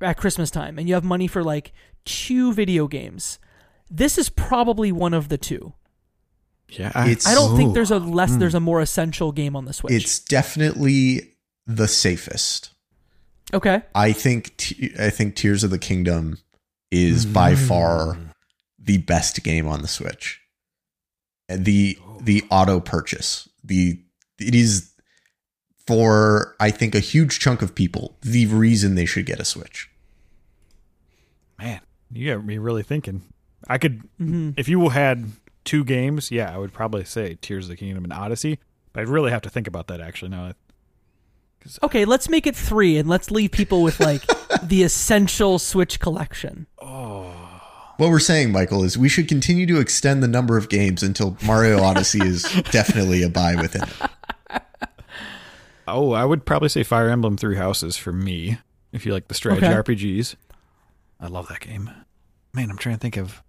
at 0.02 0.18
Christmas 0.18 0.52
time, 0.52 0.78
and 0.78 0.88
you 0.88 0.94
have 0.94 1.04
money 1.04 1.28
for 1.28 1.44
like 1.44 1.74
two 2.06 2.54
video 2.54 2.88
games, 2.88 3.40
this 3.90 4.18
is 4.18 4.30
probably 4.30 4.92
one 4.92 5.14
of 5.14 5.30
the 5.30 5.38
two. 5.38 5.74
yeah, 6.70 6.90
It's- 7.08 7.26
I 7.26 7.34
don't 7.34 7.58
think 7.58 7.74
there's 7.74 7.92
a 7.92 8.00
less, 8.00 8.34
mm. 8.34 8.40
there's 8.40 8.56
a 8.56 8.60
more 8.60 8.82
essential 8.82 9.32
game 9.32 9.56
on 9.56 9.66
the 9.66 9.74
Switch. 9.74 9.94
it's 9.94 10.20
definitely 10.20 11.34
the 11.66 11.88
safest. 11.88 12.72
okay. 13.54 13.82
I 13.96 14.12
think 14.12 14.56
Te- 14.58 14.94
I 15.00 15.10
think 15.10 15.36
Tears 15.36 15.64
of 15.64 15.72
the 15.72 15.80
Kingdom 15.80 16.38
is 16.92 17.26
by 17.26 17.56
far 17.56 18.18
the 18.80 18.98
best 19.00 19.44
game 19.44 19.68
on 19.68 19.82
the 19.82 19.88
Switch. 19.88 20.40
And 21.50 21.66
the 21.66 21.98
the 22.22 22.44
auto 22.50 22.80
purchase, 22.80 23.48
the 23.64 24.00
it 24.40 24.54
is 24.56 24.92
for 25.86 26.56
I 26.60 26.72
think 26.72 26.94
a 26.96 27.00
huge 27.00 27.40
chunk 27.40 27.62
of 27.62 27.74
people 27.76 28.18
the 28.22 28.46
reason 28.48 28.96
they 28.96 29.06
should 29.06 29.26
get 29.26 29.40
a 29.40 29.46
Switch. 29.46 29.90
man, 31.60 31.82
you 32.12 32.34
got 32.36 32.46
me 32.46 32.58
really 32.58 32.84
thinking. 32.84 33.24
I 33.68 33.78
could, 33.78 34.02
Mm-hmm. 34.22 34.52
if 34.58 34.68
you 34.70 34.90
had 34.90 35.32
two 35.66 35.84
games, 35.84 36.32
yeah, 36.32 36.54
I 36.54 36.58
would 36.58 36.72
probably 36.74 37.04
say 37.04 37.38
Tears 37.42 37.66
of 37.66 37.70
the 37.70 37.76
Kingdom 37.78 38.04
and 38.04 38.14
Odyssey. 38.14 38.60
But 38.94 39.02
I'd 39.02 39.10
really 39.10 39.32
have 39.32 39.42
to 39.44 39.50
think 39.50 39.68
about 39.68 39.88
that 39.88 40.00
actually. 40.02 40.30
Now, 40.30 40.54
Okay, 41.84 42.06
let's 42.06 42.30
make 42.30 42.48
it 42.48 42.56
three, 42.56 42.98
and 42.98 43.10
let's 43.10 43.30
leave 43.30 43.52
people 43.52 43.82
with 43.84 44.00
like 44.00 44.22
the 44.64 44.84
essential 44.84 45.60
Switch 45.60 46.00
collection. 46.00 46.68
What 47.98 48.10
we're 48.10 48.20
saying, 48.20 48.52
Michael, 48.52 48.84
is 48.84 48.98
we 48.98 49.10
should 49.10 49.28
continue 49.28 49.66
to 49.66 49.80
extend 49.80 50.22
the 50.22 50.28
number 50.28 50.56
of 50.58 50.70
games 50.70 51.02
until 51.02 51.36
Mario 51.44 51.82
Odyssey 51.82 52.20
is 52.22 52.44
definitely 52.72 53.24
a 53.24 53.30
buy 53.30 53.56
within 53.56 53.84
it. 53.84 54.62
oh, 55.88 56.12
I 56.12 56.24
would 56.24 56.46
probably 56.46 56.70
say 56.70 56.84
Fire 56.84 57.10
Emblem 57.10 57.38
Three 57.38 57.58
Houses 57.58 57.98
for 57.98 58.14
me. 58.14 58.60
If 58.92 59.06
you 59.06 59.14
like 59.14 59.28
the 59.28 59.34
strategy 59.34 59.66
Okay. 59.66 59.76
RPGs, 59.76 60.36
I 61.20 61.28
love 61.28 61.48
that 61.50 61.60
game. 61.60 61.90
Man, 62.54 62.70
I'm 62.70 62.78
trying 62.78 62.96
to 62.96 63.00
think 63.02 63.18
of 63.18 63.42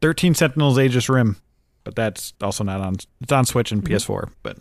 Thirteen 0.00 0.34
Sentinels: 0.34 0.78
Aegis 0.78 1.08
Rim, 1.08 1.36
but 1.84 1.94
that's 1.94 2.34
also 2.40 2.64
not 2.64 2.80
on. 2.80 2.96
It's 3.20 3.32
on 3.32 3.46
Switch 3.46 3.72
and 3.72 3.84
PS4, 3.84 4.30
but 4.42 4.58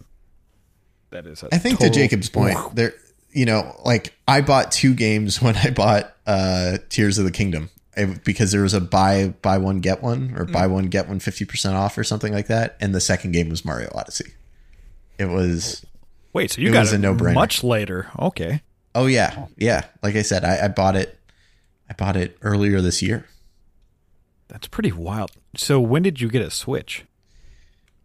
that 1.09 1.25
is. 1.25 1.43
a 1.43 1.49
I 1.51 1.57
think 1.57 1.79
to 1.79 1.89
Jacob's 1.89 2.29
point, 2.29 2.57
there, 2.75 2.93
you 3.31 3.45
know, 3.45 3.75
like 3.83 4.13
I 4.27 4.41
bought 4.41 4.71
two 4.71 4.93
games 4.93 5.41
when 5.41 5.55
I 5.57 5.71
bought 5.71 6.15
uh, 6.27 6.77
Tears 6.89 7.17
of 7.17 7.25
the 7.25 7.31
Kingdom 7.31 7.69
It- 7.99 8.23
because 8.23 8.51
there 8.51 8.61
was 8.61 8.73
a 8.73 8.81
buy 8.81 9.29
buy 9.41 9.57
one 9.57 9.79
get 9.79 10.01
one 10.01 10.33
or 10.37 10.45
buy 10.45 10.67
mm. 10.67 10.71
one 10.71 10.85
get 10.85 11.07
one 11.07 11.19
50% 11.19 11.73
off 11.73 11.97
or 11.97 12.03
something 12.03 12.33
like 12.33 12.47
that, 12.47 12.77
and 12.79 12.95
the 12.95 13.01
second 13.01 13.31
game 13.33 13.49
was 13.49 13.63
Mario 13.65 13.89
Odyssey. 13.93 14.33
It 15.17 15.25
was 15.25 15.85
Wait, 16.33 16.51
so 16.51 16.61
you 16.61 16.69
It 16.69 16.73
got 16.73 16.81
was 16.81 16.93
it 16.93 16.97
a 16.97 16.99
no-brainer. 16.99 17.33
much 17.33 17.63
later? 17.63 18.07
Okay. 18.17 18.61
oh 18.95 19.05
yeah 19.07 19.47
yeah 19.57 19.85
like 20.01 20.15
I 20.15 20.21
said 20.21 20.43
I, 20.43 20.65
I 20.65 20.67
bought 20.69 20.95
it 20.95 21.17
I 21.89 21.93
bought 21.93 22.15
it 22.15 22.37
earlier 22.41 22.81
this 22.81 23.01
year 23.01 23.25
That's 24.47 24.67
pretty 24.67 24.91
wild. 24.91 25.31
So 25.57 25.79
when 25.79 26.01
did 26.03 26.21
you 26.21 26.29
get 26.29 26.41
a 26.41 26.49
Switch? 26.51 27.05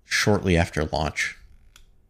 shortly 0.05 0.57
after 0.57 0.84
launch. 0.84 1.36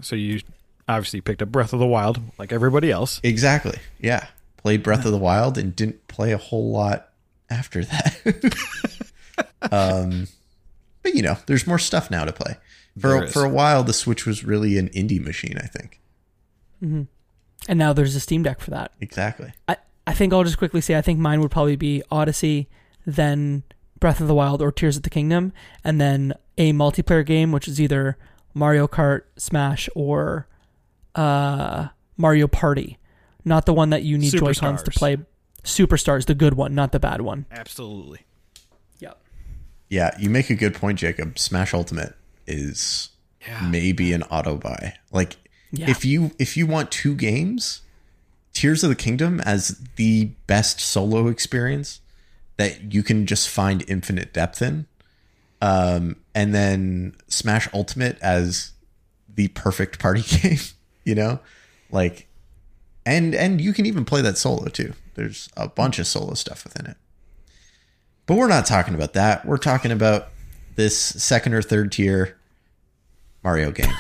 So 0.01 0.17
you 0.17 0.41
obviously 0.89 1.21
picked 1.21 1.41
up 1.43 1.51
Breath 1.51 1.73
of 1.73 1.79
the 1.79 1.87
Wild 1.87 2.21
like 2.39 2.53
everybody 2.53 2.91
else. 2.91 3.21
Exactly 3.23 3.79
yeah 4.01 4.29
played 4.57 4.83
Breath 4.83 5.05
of 5.05 5.13
the 5.13 5.19
Wild 5.19 5.59
and 5.59 5.75
didn't 5.77 6.07
play 6.09 6.33
a 6.33 6.39
whole 6.39 6.71
lot 6.73 7.09
after 7.51 7.85
that. 7.85 8.57
um, 9.73 10.27
but 11.03 11.15
you 11.15 11.23
know, 11.23 11.37
there's 11.47 11.67
more 11.67 11.79
stuff 11.79 12.11
now 12.11 12.25
to 12.25 12.33
play. 12.33 12.57
For 12.99 13.09
There 13.09 13.25
is. 13.25 13.33
for 13.33 13.45
a 13.45 13.49
while, 13.49 13.83
the 13.83 13.93
Switch 13.93 14.25
was 14.27 14.45
really 14.45 14.79
an 14.79 14.89
indie 14.91 15.23
machine. 15.23 15.59
I 15.59 15.67
think 15.67 16.01
And 16.83 17.09
now 17.79 17.93
there's 17.93 18.15
a 18.15 18.21
Steam 18.21 18.43
Deck 18.43 18.61
for 18.61 18.71
that. 18.71 18.93
exactly. 19.01 19.53
I, 19.69 19.77
I 20.07 20.13
think 20.13 20.33
I'll 20.33 20.45
just 20.45 20.59
quickly 20.59 20.81
say 20.81 20.97
I 20.97 21.03
think 21.03 21.19
mine 21.19 21.41
would 21.41 21.51
probably 21.51 21.77
be 21.77 22.03
Odyssey, 22.11 22.69
then 23.07 23.63
Breath 24.01 24.21
of 24.21 24.29
the 24.29 24.35
Wild 24.35 24.61
or 24.61 24.71
Tears 24.71 24.97
of 24.97 25.03
the 25.03 25.11
Kingdom, 25.11 25.53
and 25.83 26.01
then 26.01 26.35
a 26.59 26.73
multiplayer 26.73 27.25
game 27.25 27.53
which 27.53 27.67
is 27.67 27.81
either 27.81 28.19
Mario 28.53 28.87
Kart, 28.87 29.23
Smash, 29.37 29.89
or 29.95 30.47
uh, 31.15 31.89
Mario 32.17 32.47
Party. 32.47 32.99
Not 33.45 33.67
the 33.67 33.75
one 33.75 33.91
that 33.91 34.03
you 34.03 34.17
need 34.19 34.33
Joy 34.33 34.55
Cons 34.55 34.83
to 34.83 34.91
play. 34.91 35.17
Superstars, 35.65 36.27
the 36.27 36.35
good 36.35 36.55
one, 36.55 36.75
not 36.75 36.93
the 36.93 37.01
bad 37.01 37.23
one. 37.23 37.47
Absolutely. 37.51 38.21
Yep. 39.01 39.19
Yeah, 39.89 40.15
you 40.19 40.31
make 40.31 40.51
a 40.51 40.55
good 40.55 40.75
point, 40.75 40.99
Jacob. 40.99 41.39
Smash 41.39 41.75
Ultimate 41.75 42.15
is 42.47 43.09
Yeah. 43.47 43.67
maybe 43.69 44.13
an 44.13 44.23
auto 44.25 44.57
buy. 44.57 44.95
Like 45.11 45.37
Yeah. 45.73 45.91
if 45.91 46.05
you 46.05 46.33
if 46.39 46.57
you 46.57 46.67
want 46.67 46.91
two 46.91 47.15
games, 47.15 47.81
Tears 48.53 48.85
of 48.85 48.91
the 48.91 48.95
Kingdom 48.97 49.41
as 49.41 49.81
the 49.97 50.27
best 50.47 50.79
solo 50.81 51.27
experience 51.29 52.01
that 52.57 52.93
you 52.95 53.03
can 53.03 53.27
just 53.27 53.49
find 53.49 53.83
infinite 53.89 54.33
depth 54.33 54.63
in. 54.63 54.87
Um, 55.61 56.17
and 56.35 56.55
then 56.55 57.17
Smash 57.27 57.69
Ultimate 57.75 58.17
as 58.21 58.73
the 59.35 59.49
perfect 59.49 59.99
party 59.99 60.23
game, 60.41 60.59
you 61.05 61.15
know? 61.15 61.41
Like 61.91 62.29
and 63.07 63.35
and 63.35 63.61
you 63.61 63.73
can 63.73 63.87
even 63.87 64.05
play 64.05 64.21
that 64.21 64.37
solo 64.39 64.67
too. 64.67 64.93
There's 65.15 65.49
a 65.57 65.69
bunch 65.69 65.99
of 65.99 66.07
solo 66.07 66.35
stuff 66.35 66.65
within 66.65 66.87
it. 66.87 66.97
But 68.27 68.37
we're 68.37 68.49
not 68.49 68.67
talking 68.67 68.95
about 68.95 69.13
that. 69.15 69.45
We're 69.45 69.59
talking 69.59 69.93
about 69.93 70.29
this 70.77 70.99
second 70.99 71.55
or 71.55 71.63
third 71.63 71.93
tier 71.93 72.37
Mario 73.43 73.71
game. 73.71 73.93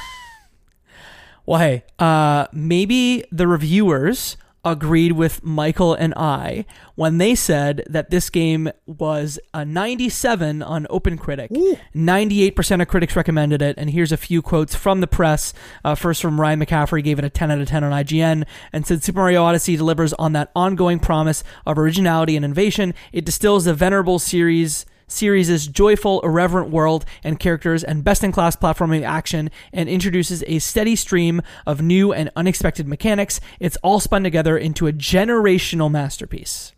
Well, 1.46 1.60
hey, 1.60 1.84
uh, 1.98 2.46
maybe 2.52 3.24
the 3.30 3.46
reviewers 3.46 4.38
agreed 4.64 5.12
with 5.12 5.44
Michael 5.44 5.94
and 5.94 6.14
I 6.16 6.64
when 6.94 7.18
they 7.18 7.34
said 7.34 7.84
that 7.88 8.10
this 8.10 8.30
game 8.30 8.70
was 8.86 9.38
a 9.52 9.64
97 9.64 10.62
on 10.62 10.86
OpenCritic. 10.86 11.48
98% 11.94 12.82
of 12.82 12.88
critics 12.88 13.16
recommended 13.16 13.62
it. 13.62 13.76
And 13.78 13.90
here's 13.90 14.12
a 14.12 14.16
few 14.16 14.42
quotes 14.42 14.74
from 14.74 15.00
the 15.00 15.06
press. 15.06 15.52
Uh, 15.84 15.94
first, 15.94 16.22
from 16.22 16.40
Ryan 16.40 16.60
McCaffrey, 16.60 17.02
gave 17.02 17.18
it 17.18 17.24
a 17.24 17.30
10 17.30 17.50
out 17.50 17.60
of 17.60 17.68
10 17.68 17.84
on 17.84 17.92
IGN 17.92 18.44
and 18.72 18.86
said 18.86 19.02
Super 19.02 19.20
Mario 19.20 19.42
Odyssey 19.42 19.76
delivers 19.76 20.12
on 20.14 20.32
that 20.32 20.50
ongoing 20.54 20.98
promise 20.98 21.44
of 21.66 21.78
originality 21.78 22.36
and 22.36 22.44
innovation. 22.44 22.94
It 23.12 23.24
distills 23.24 23.64
the 23.64 23.74
venerable 23.74 24.18
series 24.18 24.86
series' 25.06 25.66
joyful, 25.66 26.20
irreverent 26.22 26.70
world 26.70 27.04
and 27.22 27.38
characters 27.38 27.84
and 27.84 28.04
best 28.04 28.24
in 28.24 28.32
class 28.32 28.56
platforming 28.56 29.02
action 29.02 29.50
and 29.72 29.88
introduces 29.88 30.42
a 30.46 30.58
steady 30.58 30.96
stream 30.96 31.42
of 31.66 31.82
new 31.82 32.12
and 32.12 32.30
unexpected 32.36 32.88
mechanics. 32.88 33.40
It's 33.60 33.76
all 33.78 34.00
spun 34.00 34.22
together 34.22 34.56
into 34.56 34.86
a 34.86 34.92
generational 34.92 35.90
masterpiece. 35.90 36.72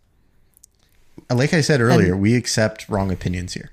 Like 1.31 1.53
I 1.53 1.61
said 1.61 1.81
earlier, 1.81 2.17
we 2.17 2.35
accept 2.35 2.89
wrong 2.89 3.11
opinions 3.11 3.55
here. 3.55 3.71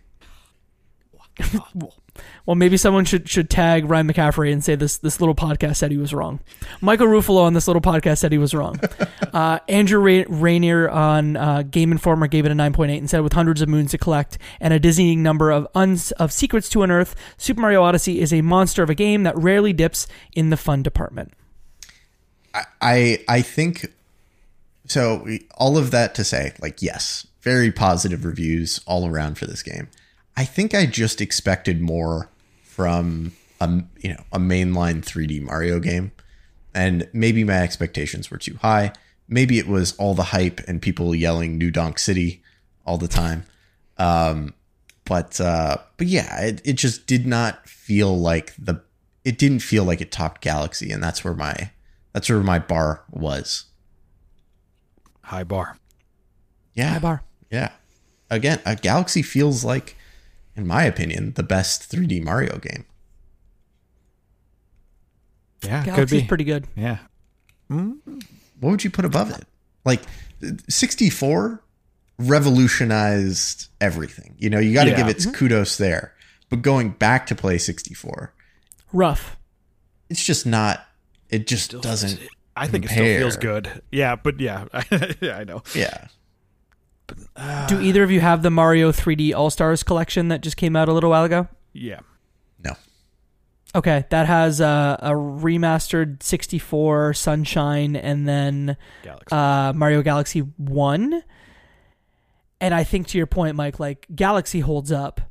Well, 2.45 2.55
maybe 2.55 2.75
someone 2.75 3.05
should 3.05 3.29
should 3.29 3.49
tag 3.49 3.89
Ryan 3.89 4.11
McCaffrey 4.11 4.51
and 4.51 4.61
say 4.63 4.75
this 4.75 4.97
this 4.97 5.21
little 5.21 5.35
podcast 5.35 5.77
said 5.77 5.91
he 5.91 5.97
was 5.97 6.13
wrong. 6.13 6.41
Michael 6.81 7.07
Ruffolo 7.07 7.43
on 7.43 7.53
this 7.53 7.67
little 7.67 7.81
podcast 7.81 8.17
said 8.17 8.31
he 8.31 8.37
was 8.37 8.53
wrong. 8.53 8.79
Uh, 9.33 9.57
Andrew 9.67 9.97
Ra- 9.99 10.25
Reiner 10.25 10.93
on 10.93 11.35
uh, 11.35 11.63
Game 11.63 11.91
Informer 11.91 12.27
gave 12.27 12.45
it 12.45 12.51
a 12.51 12.53
9.8 12.53 12.99
and 12.99 13.09
said 13.09 13.21
with 13.21 13.33
hundreds 13.33 13.63
of 13.63 13.67
moons 13.67 13.89
to 13.89 13.97
collect 13.97 14.37
and 14.59 14.71
a 14.75 14.79
dizzying 14.79 15.23
number 15.23 15.49
of 15.49 15.67
uns- 15.73 16.11
of 16.11 16.31
secrets 16.31 16.69
to 16.69 16.83
unearth, 16.83 17.15
Super 17.39 17.61
Mario 17.61 17.81
Odyssey 17.81 18.21
is 18.21 18.31
a 18.31 18.41
monster 18.41 18.83
of 18.83 18.91
a 18.91 18.93
game 18.93 19.23
that 19.23 19.35
rarely 19.35 19.73
dips 19.73 20.05
in 20.33 20.51
the 20.51 20.55
fun 20.57 20.83
department. 20.83 21.33
I 22.79 23.23
I 23.27 23.41
think 23.41 23.91
so. 24.87 25.27
All 25.57 25.79
of 25.79 25.89
that 25.89 26.13
to 26.15 26.23
say, 26.23 26.53
like, 26.61 26.83
yes, 26.83 27.25
very 27.41 27.71
positive 27.71 28.23
reviews 28.25 28.79
all 28.85 29.07
around 29.07 29.39
for 29.39 29.47
this 29.47 29.63
game. 29.63 29.89
I 30.37 30.45
think 30.45 30.75
I 30.75 30.85
just 30.85 31.21
expected 31.21 31.81
more 31.81 32.29
from 32.73 33.33
a 33.61 33.83
you 33.99 34.09
know 34.09 34.23
a 34.31 34.39
mainline 34.39 35.01
3D 35.03 35.41
Mario 35.41 35.79
game, 35.79 36.11
and 36.73 37.07
maybe 37.13 37.43
my 37.43 37.57
expectations 37.61 38.31
were 38.31 38.37
too 38.37 38.57
high. 38.61 38.91
Maybe 39.27 39.57
it 39.59 39.67
was 39.67 39.95
all 39.97 40.13
the 40.15 40.23
hype 40.23 40.59
and 40.67 40.81
people 40.81 41.13
yelling 41.15 41.57
"New 41.57 41.71
Donk 41.71 41.99
City" 41.99 42.41
all 42.85 42.97
the 42.97 43.07
time. 43.07 43.45
Um, 43.97 44.53
but 45.05 45.39
uh, 45.39 45.77
but 45.97 46.07
yeah, 46.07 46.41
it, 46.41 46.61
it 46.65 46.73
just 46.73 47.07
did 47.07 47.25
not 47.27 47.67
feel 47.67 48.17
like 48.19 48.53
the. 48.57 48.81
It 49.23 49.37
didn't 49.37 49.59
feel 49.59 49.85
like 49.85 50.01
it 50.01 50.11
topped 50.11 50.41
Galaxy, 50.41 50.91
and 50.91 51.01
that's 51.01 51.23
where 51.23 51.33
my 51.33 51.71
that's 52.11 52.27
where 52.29 52.39
my 52.41 52.59
bar 52.59 53.03
was. 53.09 53.65
High 55.21 55.43
bar. 55.45 55.77
Yeah, 56.73 56.93
High 56.93 56.99
bar. 56.99 57.23
yeah. 57.49 57.69
Again, 58.29 58.59
a 58.65 58.75
Galaxy 58.75 59.21
feels 59.21 59.63
like, 59.63 59.95
in 60.55 60.67
my 60.67 60.83
opinion, 60.83 61.33
the 61.33 61.43
best 61.43 61.91
3D 61.91 62.23
Mario 62.23 62.57
game. 62.59 62.85
Yeah, 65.63 65.83
could 65.95 66.09
be. 66.09 66.23
pretty 66.23 66.43
good. 66.43 66.67
yeah. 66.75 66.97
Mm-hmm. 67.71 68.19
What 68.59 68.71
would 68.71 68.83
you 68.83 68.89
put 68.89 69.05
above 69.05 69.31
it? 69.31 69.45
Like 69.85 70.01
64 70.69 71.61
revolutionized 72.19 73.69
everything. 73.81 74.35
You 74.37 74.49
know, 74.49 74.59
you 74.59 74.73
got 74.73 74.83
to 74.85 74.91
Yeah. 74.91 74.97
give 74.97 75.07
it 75.07 75.17
mm-hmm. 75.17 75.31
kudos 75.31 75.77
there. 75.77 76.13
But 76.49 76.61
going 76.61 76.91
back 76.91 77.25
to 77.27 77.35
play 77.35 77.57
64, 77.57 78.33
Rough. 78.91 79.37
it's 80.09 80.23
just 80.23 80.45
not. 80.45 80.85
It 81.29 81.47
just 81.47 81.81
doesn't. 81.81 82.19
I 82.55 82.67
think 82.67 82.85
it 82.85 82.91
still 82.91 83.05
feels 83.05 83.37
good. 83.37 83.81
Yeah, 83.91 84.15
but 84.15 84.39
yeah, 84.39 84.65
yeah, 85.19 85.37
I 85.37 85.43
know. 85.45 85.63
Yeah. 85.73 86.07
Do 87.67 87.81
either 87.81 88.03
of 88.03 88.11
you 88.11 88.19
have 88.21 88.41
the 88.43 88.49
Mario 88.49 88.91
3D 88.91 89.33
All 89.33 89.49
Stars 89.49 89.83
collection 89.83 90.27
that 90.29 90.41
just 90.41 90.57
came 90.57 90.75
out 90.75 90.87
a 90.89 90.93
little 90.93 91.09
while 91.09 91.23
ago? 91.23 91.47
Yeah, 91.73 91.99
No. 92.63 92.73
Okay, 93.75 94.05
that 94.11 94.27
has 94.27 94.61
uh, 94.61 94.97
a 94.99 95.09
remastered 95.11 96.21
64 96.21 97.13
Sunshine 97.15 97.95
and 97.95 98.27
then 98.27 98.77
Galaxy. 99.03 99.35
uh, 99.35 99.73
Mario 99.73 100.01
Galaxy 100.03 100.39
1. 100.41 101.23
And 102.61 102.73
I 102.73 102.83
think 102.83 103.07
to 103.07 103.17
your 103.17 103.25
point, 103.27 103.55
Mike, 103.55 103.79
like 103.79 104.05
Galaxy 104.15 104.59
holds 104.59 104.91
up. 104.91 105.21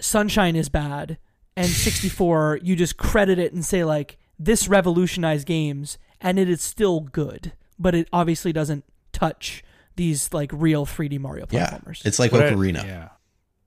Sunshine 0.00 0.56
is 0.56 0.68
bad. 0.68 1.18
And 1.56 1.66
64, 1.70 2.60
you 2.62 2.74
just 2.76 2.96
credit 2.96 3.38
it 3.38 3.52
and 3.52 3.64
say, 3.64 3.84
like, 3.84 4.18
this 4.38 4.68
revolutionized 4.68 5.46
games 5.46 5.98
and 6.20 6.38
it 6.38 6.48
is 6.50 6.60
still 6.60 7.00
good. 7.00 7.52
But 7.78 7.94
it 7.94 8.08
obviously 8.12 8.52
doesn't 8.52 8.84
touch 9.12 9.62
these, 9.96 10.32
like, 10.32 10.50
real 10.52 10.86
3D 10.86 11.18
Mario 11.18 11.46
platformers. 11.46 12.02
Yeah. 12.04 12.08
It's 12.08 12.18
like 12.18 12.32
What 12.32 12.42
I- 12.46 12.50
Ocarina. 12.52 12.84
yeah, 12.86 13.08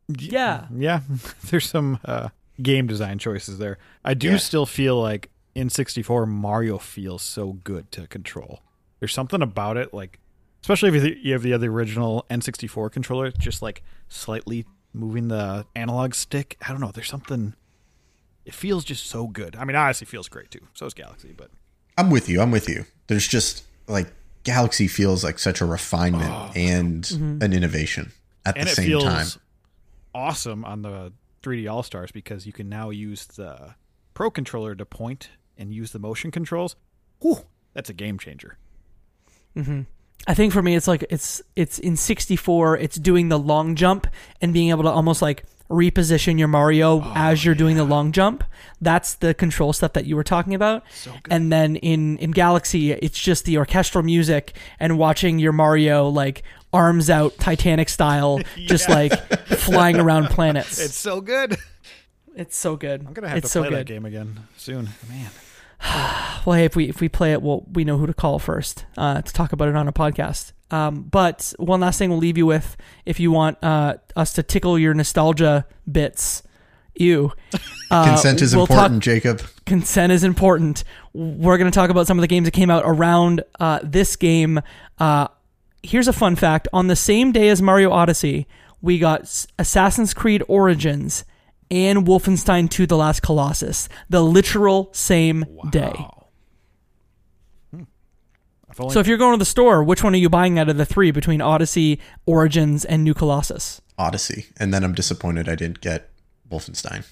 yeah. 0.07 0.67
yeah. 0.75 1.01
There's 1.49 1.67
some 1.69 1.99
uh, 2.05 2.29
game 2.61 2.87
design 2.87 3.19
choices 3.19 3.57
there. 3.57 3.77
I 4.03 4.13
do 4.13 4.29
Yeah. 4.31 4.37
still 4.37 4.65
feel 4.65 4.99
like 5.01 5.29
in 5.55 5.69
64, 5.69 6.25
Mario 6.25 6.77
feels 6.77 7.21
so 7.21 7.53
good 7.63 7.91
to 7.93 8.07
control. 8.07 8.61
There's 8.99 9.13
something 9.13 9.41
about 9.41 9.77
it, 9.77 9.93
like 9.93 10.19
especially 10.61 10.95
if 10.97 11.17
you 11.23 11.33
have 11.33 11.41
the 11.41 11.53
other 11.53 11.71
original 11.71 12.25
N64 12.29 12.91
controller, 12.91 13.31
just 13.31 13.61
like 13.61 13.81
slightly 14.09 14.65
moving 14.93 15.29
the 15.29 15.65
analog 15.75 16.13
stick. 16.13 16.57
I 16.65 16.69
don't 16.71 16.81
know. 16.81 16.91
There's 16.91 17.07
something. 17.09 17.53
It 18.45 18.53
feels 18.53 18.83
just 18.83 19.05
so 19.07 19.27
good. 19.27 19.55
I 19.55 19.63
mean, 19.63 19.75
honestly, 19.75 20.05
feels 20.05 20.27
great 20.27 20.51
too. 20.51 20.67
So 20.73 20.85
is 20.85 20.93
Galaxy, 20.93 21.33
but 21.35 21.49
I'm 21.97 22.09
with 22.09 22.27
you. 22.29 22.41
I'm 22.41 22.51
with 22.51 22.67
you. 22.67 22.85
There's 23.07 23.27
just 23.27 23.63
like 23.87 24.11
Galaxy 24.49 24.87
feels 24.87 25.23
like 25.23 25.37
such 25.37 25.61
a 25.61 25.65
refinement 25.65 26.31
oh. 26.31 26.51
and 26.55 27.03
mm-hmm. 27.03 27.43
an 27.43 27.53
innovation 27.53 28.11
at 28.47 28.57
and 28.57 28.65
the 28.65 28.71
it 28.71 28.73
same 28.73 28.87
feels 28.87 29.03
time. 29.03 29.27
awesome 30.15 30.65
on 30.65 30.81
the 30.81 31.13
3D 31.43 31.71
All 31.71 31.83
Stars 31.83 32.11
because 32.11 32.47
you 32.47 32.51
can 32.51 32.67
now 32.67 32.89
use 32.89 33.27
the 33.27 33.75
Pro 34.15 34.31
controller 34.31 34.73
to 34.73 34.85
point 34.85 35.29
and 35.55 35.71
use 35.71 35.91
the 35.91 35.99
motion 35.99 36.31
controls. 36.31 36.75
Whew, 37.21 37.45
that's 37.73 37.91
a 37.91 37.93
game 37.93 38.17
changer. 38.17 38.57
Mm-hmm. 39.55 39.81
I 40.27 40.33
think 40.33 40.51
for 40.51 40.63
me, 40.63 40.75
it's 40.75 40.87
like 40.87 41.05
it's 41.11 41.43
it's 41.55 41.77
in 41.77 41.95
64. 41.95 42.77
It's 42.77 42.97
doing 42.97 43.29
the 43.29 43.37
long 43.37 43.75
jump 43.75 44.07
and 44.41 44.51
being 44.51 44.71
able 44.71 44.83
to 44.83 44.89
almost 44.89 45.21
like 45.21 45.45
reposition 45.69 46.39
your 46.39 46.47
Mario 46.47 47.03
as 47.15 47.45
you're 47.45 47.55
doing 47.55 47.75
the 47.77 47.83
long 47.83 48.11
jump. 48.11 48.43
That's 48.81 49.13
the 49.15 49.33
control 49.33 49.73
stuff 49.73 49.93
that 49.93 50.05
you 50.05 50.15
were 50.15 50.23
talking 50.23 50.53
about. 50.55 50.83
So 50.93 51.13
And 51.29 51.51
then 51.51 51.75
in 51.77 52.17
in 52.17 52.31
Galaxy, 52.31 52.91
it's 52.91 53.19
just 53.19 53.45
the 53.45 53.57
orchestral 53.57 54.03
music 54.03 54.55
and 54.79 54.97
watching 54.97 55.39
your 55.39 55.51
Mario 55.51 56.07
like 56.07 56.43
arms 56.73 57.09
out 57.09 57.35
Titanic 57.37 57.89
style, 57.89 58.39
just 58.57 58.89
like 58.89 59.13
flying 59.47 59.99
around 59.99 60.27
planets. 60.27 60.79
It's 60.79 60.95
so 60.97 61.21
good. 61.21 61.57
It's 62.35 62.55
so 62.55 62.75
good. 62.75 63.05
I'm 63.05 63.13
gonna 63.13 63.27
have 63.27 63.37
it's 63.39 63.47
to 63.47 63.51
so 63.51 63.61
play 63.61 63.69
good. 63.69 63.79
that 63.79 63.85
game 63.85 64.05
again 64.05 64.47
soon. 64.55 64.89
Man, 65.09 65.29
Well, 66.45 66.57
hey, 66.57 66.65
if 66.65 66.75
we 66.75 66.87
if 66.89 67.01
we 67.01 67.09
play 67.09 67.33
it, 67.33 67.41
well, 67.41 67.65
we 67.73 67.83
know 67.83 67.97
who 67.97 68.07
to 68.07 68.13
call 68.13 68.39
first 68.39 68.85
uh, 68.97 69.21
to 69.21 69.33
talk 69.33 69.51
about 69.51 69.67
it 69.67 69.75
on 69.75 69.87
a 69.87 69.93
podcast. 69.93 70.53
Um, 70.71 71.03
but 71.03 71.53
one 71.57 71.79
last 71.79 71.97
thing 71.97 72.09
we'll 72.09 72.19
leave 72.19 72.37
you 72.37 72.45
with, 72.45 72.77
if 73.05 73.19
you 73.19 73.31
want 73.31 73.57
uh, 73.63 73.95
us 74.15 74.33
to 74.33 74.43
tickle 74.43 74.77
your 74.77 74.93
nostalgia 74.93 75.65
bits, 75.91 76.43
you 76.95 77.31
uh, 77.91 78.05
Consent 78.05 78.41
is 78.41 78.55
we'll 78.55 78.67
talk- 78.67 78.75
important, 78.75 79.03
Jacob. 79.03 79.41
consent 79.65 80.11
is 80.11 80.23
important. 80.23 80.83
We're 81.13 81.57
going 81.57 81.71
to 81.71 81.75
talk 81.75 81.89
about 81.89 82.07
some 82.07 82.17
of 82.17 82.21
the 82.21 82.27
games 82.27 82.45
that 82.45 82.51
came 82.51 82.69
out 82.69 82.83
around 82.85 83.41
uh, 83.59 83.79
this 83.83 84.15
game. 84.15 84.59
Uh, 84.99 85.27
here's 85.81 86.07
a 86.07 86.13
fun 86.13 86.35
fact: 86.35 86.67
on 86.73 86.87
the 86.87 86.95
same 86.95 87.31
day 87.31 87.49
as 87.49 87.61
Mario 87.61 87.89
Odyssey, 87.91 88.47
we 88.81 88.99
got 88.99 89.45
Assassin's 89.57 90.13
Creed 90.13 90.43
Origins 90.47 91.23
and 91.71 92.05
Wolfenstein 92.05 92.69
2: 92.69 92.85
The 92.85 92.97
Last 92.97 93.21
Colossus, 93.21 93.87
the 94.09 94.21
literal 94.21 94.89
same 94.91 95.45
day. 95.71 95.93
I've 98.79 98.83
only 98.83 98.93
So 98.93 98.99
if 98.99 99.07
you're 99.07 99.17
going 99.17 99.33
to 99.33 99.37
the 99.37 99.45
store, 99.45 99.83
which 99.83 100.03
one 100.03 100.13
are 100.13 100.17
you 100.17 100.29
buying 100.29 100.57
out 100.57 100.69
of 100.69 100.77
the 100.77 100.85
three 100.85 101.11
between 101.11 101.41
Odyssey, 101.41 101.99
Origins, 102.25 102.85
and 102.85 103.03
New 103.03 103.13
Colossus? 103.13 103.81
Odyssey. 103.97 104.45
And 104.57 104.73
then 104.73 104.85
I'm 104.85 104.93
disappointed 104.93 105.49
I 105.49 105.55
didn't 105.55 105.81
get 105.81 106.09
Wolfenstein. 106.49 107.05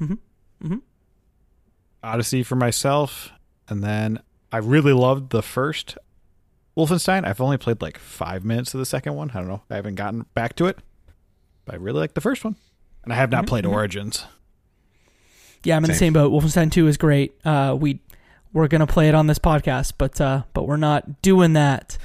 Mm-hmm. 0.00 0.14
Mm-hmm. 0.62 0.76
Odyssey 2.02 2.42
for 2.42 2.56
myself, 2.56 3.30
and 3.66 3.82
then 3.82 4.20
I 4.52 4.58
really 4.58 4.92
loved 4.92 5.30
the 5.30 5.42
first 5.42 5.96
Wolfenstein. 6.76 7.24
I've 7.26 7.40
only 7.40 7.56
played 7.56 7.80
like 7.80 7.96
five 7.96 8.44
minutes 8.44 8.74
of 8.74 8.80
the 8.80 8.86
second 8.86 9.14
one. 9.14 9.30
I 9.30 9.34
don't 9.34 9.48
know. 9.48 9.62
I 9.70 9.76
haven't 9.76 9.94
gotten 9.94 10.26
back 10.34 10.54
to 10.56 10.66
it, 10.66 10.78
but 11.64 11.76
I 11.76 11.78
really 11.78 12.00
like 12.00 12.12
the 12.12 12.20
first 12.20 12.44
one, 12.44 12.56
and 13.04 13.12
I 13.12 13.16
have 13.16 13.30
not 13.30 13.44
mm-hmm. 13.44 13.48
played 13.48 13.66
Origins. 13.66 14.26
Yeah, 15.62 15.78
I'm 15.78 15.84
in 15.84 15.88
the 15.88 15.94
Same. 15.94 16.08
same 16.08 16.12
boat. 16.12 16.30
Wolfenstein 16.30 16.70
2 16.70 16.88
is 16.88 16.98
great. 16.98 17.34
Uh, 17.42 17.74
we 17.78 18.00
we're 18.54 18.68
gonna 18.68 18.86
play 18.86 19.08
it 19.10 19.14
on 19.14 19.26
this 19.26 19.38
podcast, 19.38 19.92
but 19.98 20.18
uh, 20.20 20.44
but 20.54 20.66
we're 20.66 20.78
not 20.78 21.20
doing 21.20 21.52
that. 21.52 21.98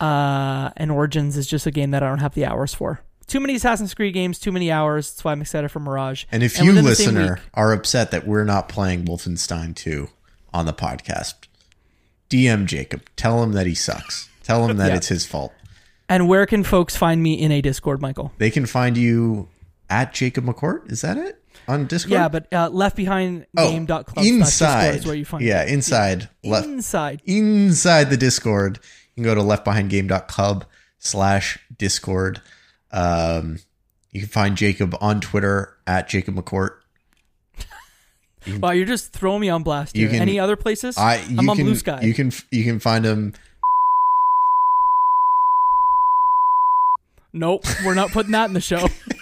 Uh, 0.00 0.70
and 0.76 0.90
Origins 0.90 1.36
is 1.36 1.46
just 1.46 1.64
a 1.66 1.70
game 1.70 1.92
that 1.92 2.02
I 2.02 2.08
don't 2.08 2.18
have 2.18 2.34
the 2.34 2.44
hours 2.44 2.74
for. 2.74 3.00
Too 3.28 3.38
many 3.40 3.54
Assassin's 3.54 3.94
Creed 3.94 4.12
games, 4.12 4.38
too 4.40 4.50
many 4.52 4.70
hours. 4.70 5.10
That's 5.10 5.24
why 5.24 5.32
I'm 5.32 5.40
excited 5.40 5.70
for 5.70 5.78
Mirage. 5.80 6.24
And 6.32 6.42
if 6.42 6.56
And 6.58 6.66
you, 6.66 6.72
within 6.72 6.84
the 6.84 6.94
same 6.96 7.14
listener, 7.14 7.34
week- 7.36 7.42
are 7.54 7.72
upset 7.72 8.10
that 8.10 8.26
we're 8.26 8.44
not 8.44 8.68
playing 8.68 9.04
Wolfenstein 9.04 9.74
2 9.76 10.08
on 10.52 10.66
the 10.66 10.72
podcast, 10.72 11.34
DM 12.28 12.66
Jacob. 12.66 13.02
Tell 13.16 13.42
him 13.42 13.52
that 13.52 13.66
he 13.66 13.74
sucks. 13.74 14.28
Tell 14.42 14.66
him 14.68 14.76
that 14.78 14.88
Yeah. 14.90 14.96
it's 14.96 15.08
his 15.08 15.24
fault. 15.24 15.52
And 16.08 16.28
where 16.28 16.46
can 16.46 16.64
folks 16.64 16.96
find 16.96 17.22
me 17.22 17.34
in 17.40 17.52
a 17.52 17.62
Discord, 17.62 18.02
Michael? 18.02 18.32
They 18.38 18.50
can 18.50 18.66
find 18.66 18.96
you 18.98 19.48
at 19.88 20.12
Jacob 20.12 20.44
McCourt. 20.44 20.90
Is 20.90 21.00
that 21.02 21.16
it? 21.16 21.41
On 21.68 21.86
Discord? 21.86 22.12
Yeah, 22.12 22.28
but 22.28 22.46
uh, 22.52 22.70
leftbehindgame.club 22.70 24.14
oh, 24.16 24.22
inside. 24.22 24.96
is 24.96 25.06
where 25.06 25.14
you 25.14 25.24
find 25.24 25.44
yeah, 25.44 25.64
inside. 25.64 26.28
Left 26.44 26.66
Inside. 26.66 27.22
inside 27.26 28.10
the 28.10 28.16
Discord. 28.16 28.78
You 29.14 29.22
can 29.22 29.24
go 29.24 29.34
to 29.34 29.40
leftbehindgame.club 29.40 30.64
slash 30.98 31.58
Discord. 31.78 32.40
Um, 32.90 33.58
you 34.12 34.20
can 34.20 34.28
find 34.28 34.56
Jacob 34.56 34.96
on 35.00 35.20
Twitter 35.20 35.76
at 35.86 36.08
Jacob 36.08 36.34
McCourt. 36.36 36.70
Wow, 38.58 38.72
you're 38.72 38.86
just 38.86 39.12
throwing 39.12 39.40
me 39.40 39.48
on 39.50 39.62
blast 39.62 39.94
You 39.94 40.08
here. 40.08 40.14
can- 40.18 40.22
Any 40.22 40.40
other 40.40 40.56
places? 40.56 40.98
I 40.98 41.18
you 41.28 41.38
I'm 41.38 41.48
on 41.48 41.56
can 41.56 41.64
Blue 41.64 41.76
Sky. 41.76 42.00
you 42.02 42.12
can 42.12 42.32
you 42.50 42.64
can 42.64 42.80
find 42.80 43.04
him. 43.04 43.34
Nope, 47.32 47.64
we're 47.84 47.94
not 47.94 48.10
putting 48.10 48.32
that 48.32 48.46
in 48.46 48.52
the 48.52 48.60
show. 48.60 48.88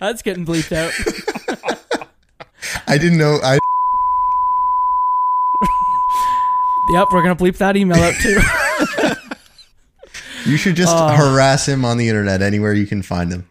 That's 0.00 0.22
getting 0.22 0.44
bleeped 0.46 0.72
out. 0.72 0.92
I 2.86 2.98
didn't 2.98 3.18
know. 3.18 3.38
I 3.42 3.58
Yep, 6.90 7.08
we're 7.12 7.22
gonna 7.22 7.36
bleep 7.36 7.56
that 7.58 7.76
email 7.76 7.96
out 8.02 8.14
too. 8.20 8.38
you 10.50 10.56
should 10.56 10.74
just 10.76 10.94
Uh. 10.94 11.16
harass 11.16 11.66
him 11.66 11.84
on 11.84 11.96
the 11.96 12.08
internet 12.08 12.42
anywhere 12.42 12.74
you 12.74 12.86
can 12.86 13.02
find 13.02 13.32
him. 13.32 13.48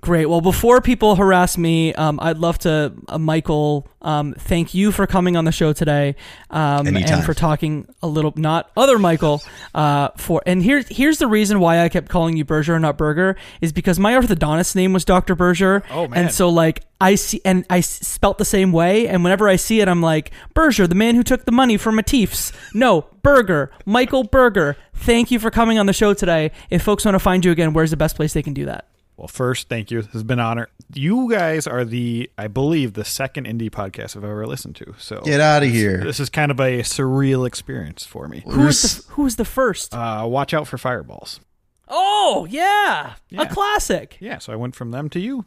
Great. 0.00 0.26
Well, 0.26 0.40
before 0.40 0.80
people 0.80 1.14
harass 1.14 1.56
me, 1.56 1.94
um, 1.94 2.18
I'd 2.20 2.38
love 2.38 2.58
to, 2.60 2.92
uh, 3.08 3.18
Michael, 3.18 3.86
um, 4.02 4.34
thank 4.36 4.74
you 4.74 4.90
for 4.90 5.06
coming 5.06 5.36
on 5.36 5.44
the 5.44 5.52
show 5.52 5.72
today, 5.72 6.16
um, 6.50 6.86
and 6.88 7.24
for 7.24 7.34
talking 7.34 7.86
a 8.02 8.08
little, 8.08 8.32
not 8.36 8.70
other 8.76 8.98
Michael, 8.98 9.42
uh, 9.74 10.08
for. 10.16 10.42
And 10.44 10.62
here's 10.62 10.88
here's 10.88 11.18
the 11.18 11.28
reason 11.28 11.60
why 11.60 11.82
I 11.82 11.88
kept 11.88 12.08
calling 12.08 12.36
you 12.36 12.44
Berger 12.44 12.74
and 12.74 12.82
not 12.82 12.98
Berger 12.98 13.36
is 13.60 13.72
because 13.72 13.98
my 13.98 14.12
orthodontist 14.14 14.74
name 14.74 14.92
was 14.92 15.04
Doctor 15.04 15.36
Berger. 15.36 15.84
Oh, 15.90 16.08
man. 16.08 16.24
And 16.24 16.32
so 16.32 16.48
like 16.48 16.82
I 17.00 17.14
see, 17.14 17.40
and 17.44 17.64
I 17.70 17.80
spelt 17.80 18.38
the 18.38 18.44
same 18.44 18.72
way, 18.72 19.06
and 19.06 19.22
whenever 19.22 19.48
I 19.48 19.54
see 19.54 19.80
it, 19.80 19.88
I'm 19.88 20.02
like 20.02 20.32
Berger, 20.52 20.88
the 20.88 20.96
man 20.96 21.14
who 21.14 21.22
took 21.22 21.44
the 21.44 21.52
money 21.52 21.76
from 21.76 21.94
Matifs. 21.94 22.52
No, 22.74 23.06
Berger, 23.22 23.70
Michael 23.84 24.24
Berger. 24.24 24.76
Thank 24.94 25.30
you 25.30 25.38
for 25.38 25.50
coming 25.50 25.78
on 25.78 25.86
the 25.86 25.92
show 25.92 26.12
today. 26.12 26.50
If 26.70 26.82
folks 26.82 27.04
want 27.04 27.14
to 27.14 27.20
find 27.20 27.44
you 27.44 27.52
again, 27.52 27.72
where's 27.72 27.92
the 27.92 27.96
best 27.96 28.16
place 28.16 28.32
they 28.32 28.42
can 28.42 28.52
do 28.52 28.64
that? 28.64 28.88
Well, 29.16 29.28
first, 29.28 29.68
thank 29.70 29.90
you. 29.90 30.02
This 30.02 30.12
has 30.12 30.22
been 30.22 30.38
an 30.38 30.44
honor. 30.44 30.68
You 30.92 31.30
guys 31.30 31.66
are 31.66 31.84
the, 31.86 32.30
I 32.36 32.48
believe, 32.48 32.92
the 32.92 33.04
second 33.04 33.46
indie 33.46 33.70
podcast 33.70 34.14
I've 34.16 34.24
ever 34.24 34.46
listened 34.46 34.76
to. 34.76 34.94
So 34.98 35.20
Get 35.22 35.40
out 35.40 35.62
of 35.62 35.70
here. 35.70 36.04
this 36.04 36.20
is 36.20 36.28
kind 36.28 36.50
of 36.50 36.60
a 36.60 36.80
surreal 36.80 37.46
experience 37.46 38.04
for 38.04 38.28
me. 38.28 38.42
Who 38.46 38.66
was 38.66 38.82
the 38.82 39.12
Who 39.12 39.22
was 39.22 39.36
the 39.36 39.46
first? 39.46 39.94
Uh, 39.94 40.26
watch 40.28 40.52
out 40.52 40.68
for 40.68 40.76
fireballs. 40.76 41.40
Oh 41.88 42.46
yeah, 42.50 43.14
Yeah. 43.30 43.42
a 43.42 43.48
classic. 43.48 44.18
Yeah, 44.20 44.38
so 44.38 44.52
I 44.52 44.56
went 44.56 44.74
from 44.74 44.90
them 44.90 45.08
to 45.10 45.20
you. 45.20 45.46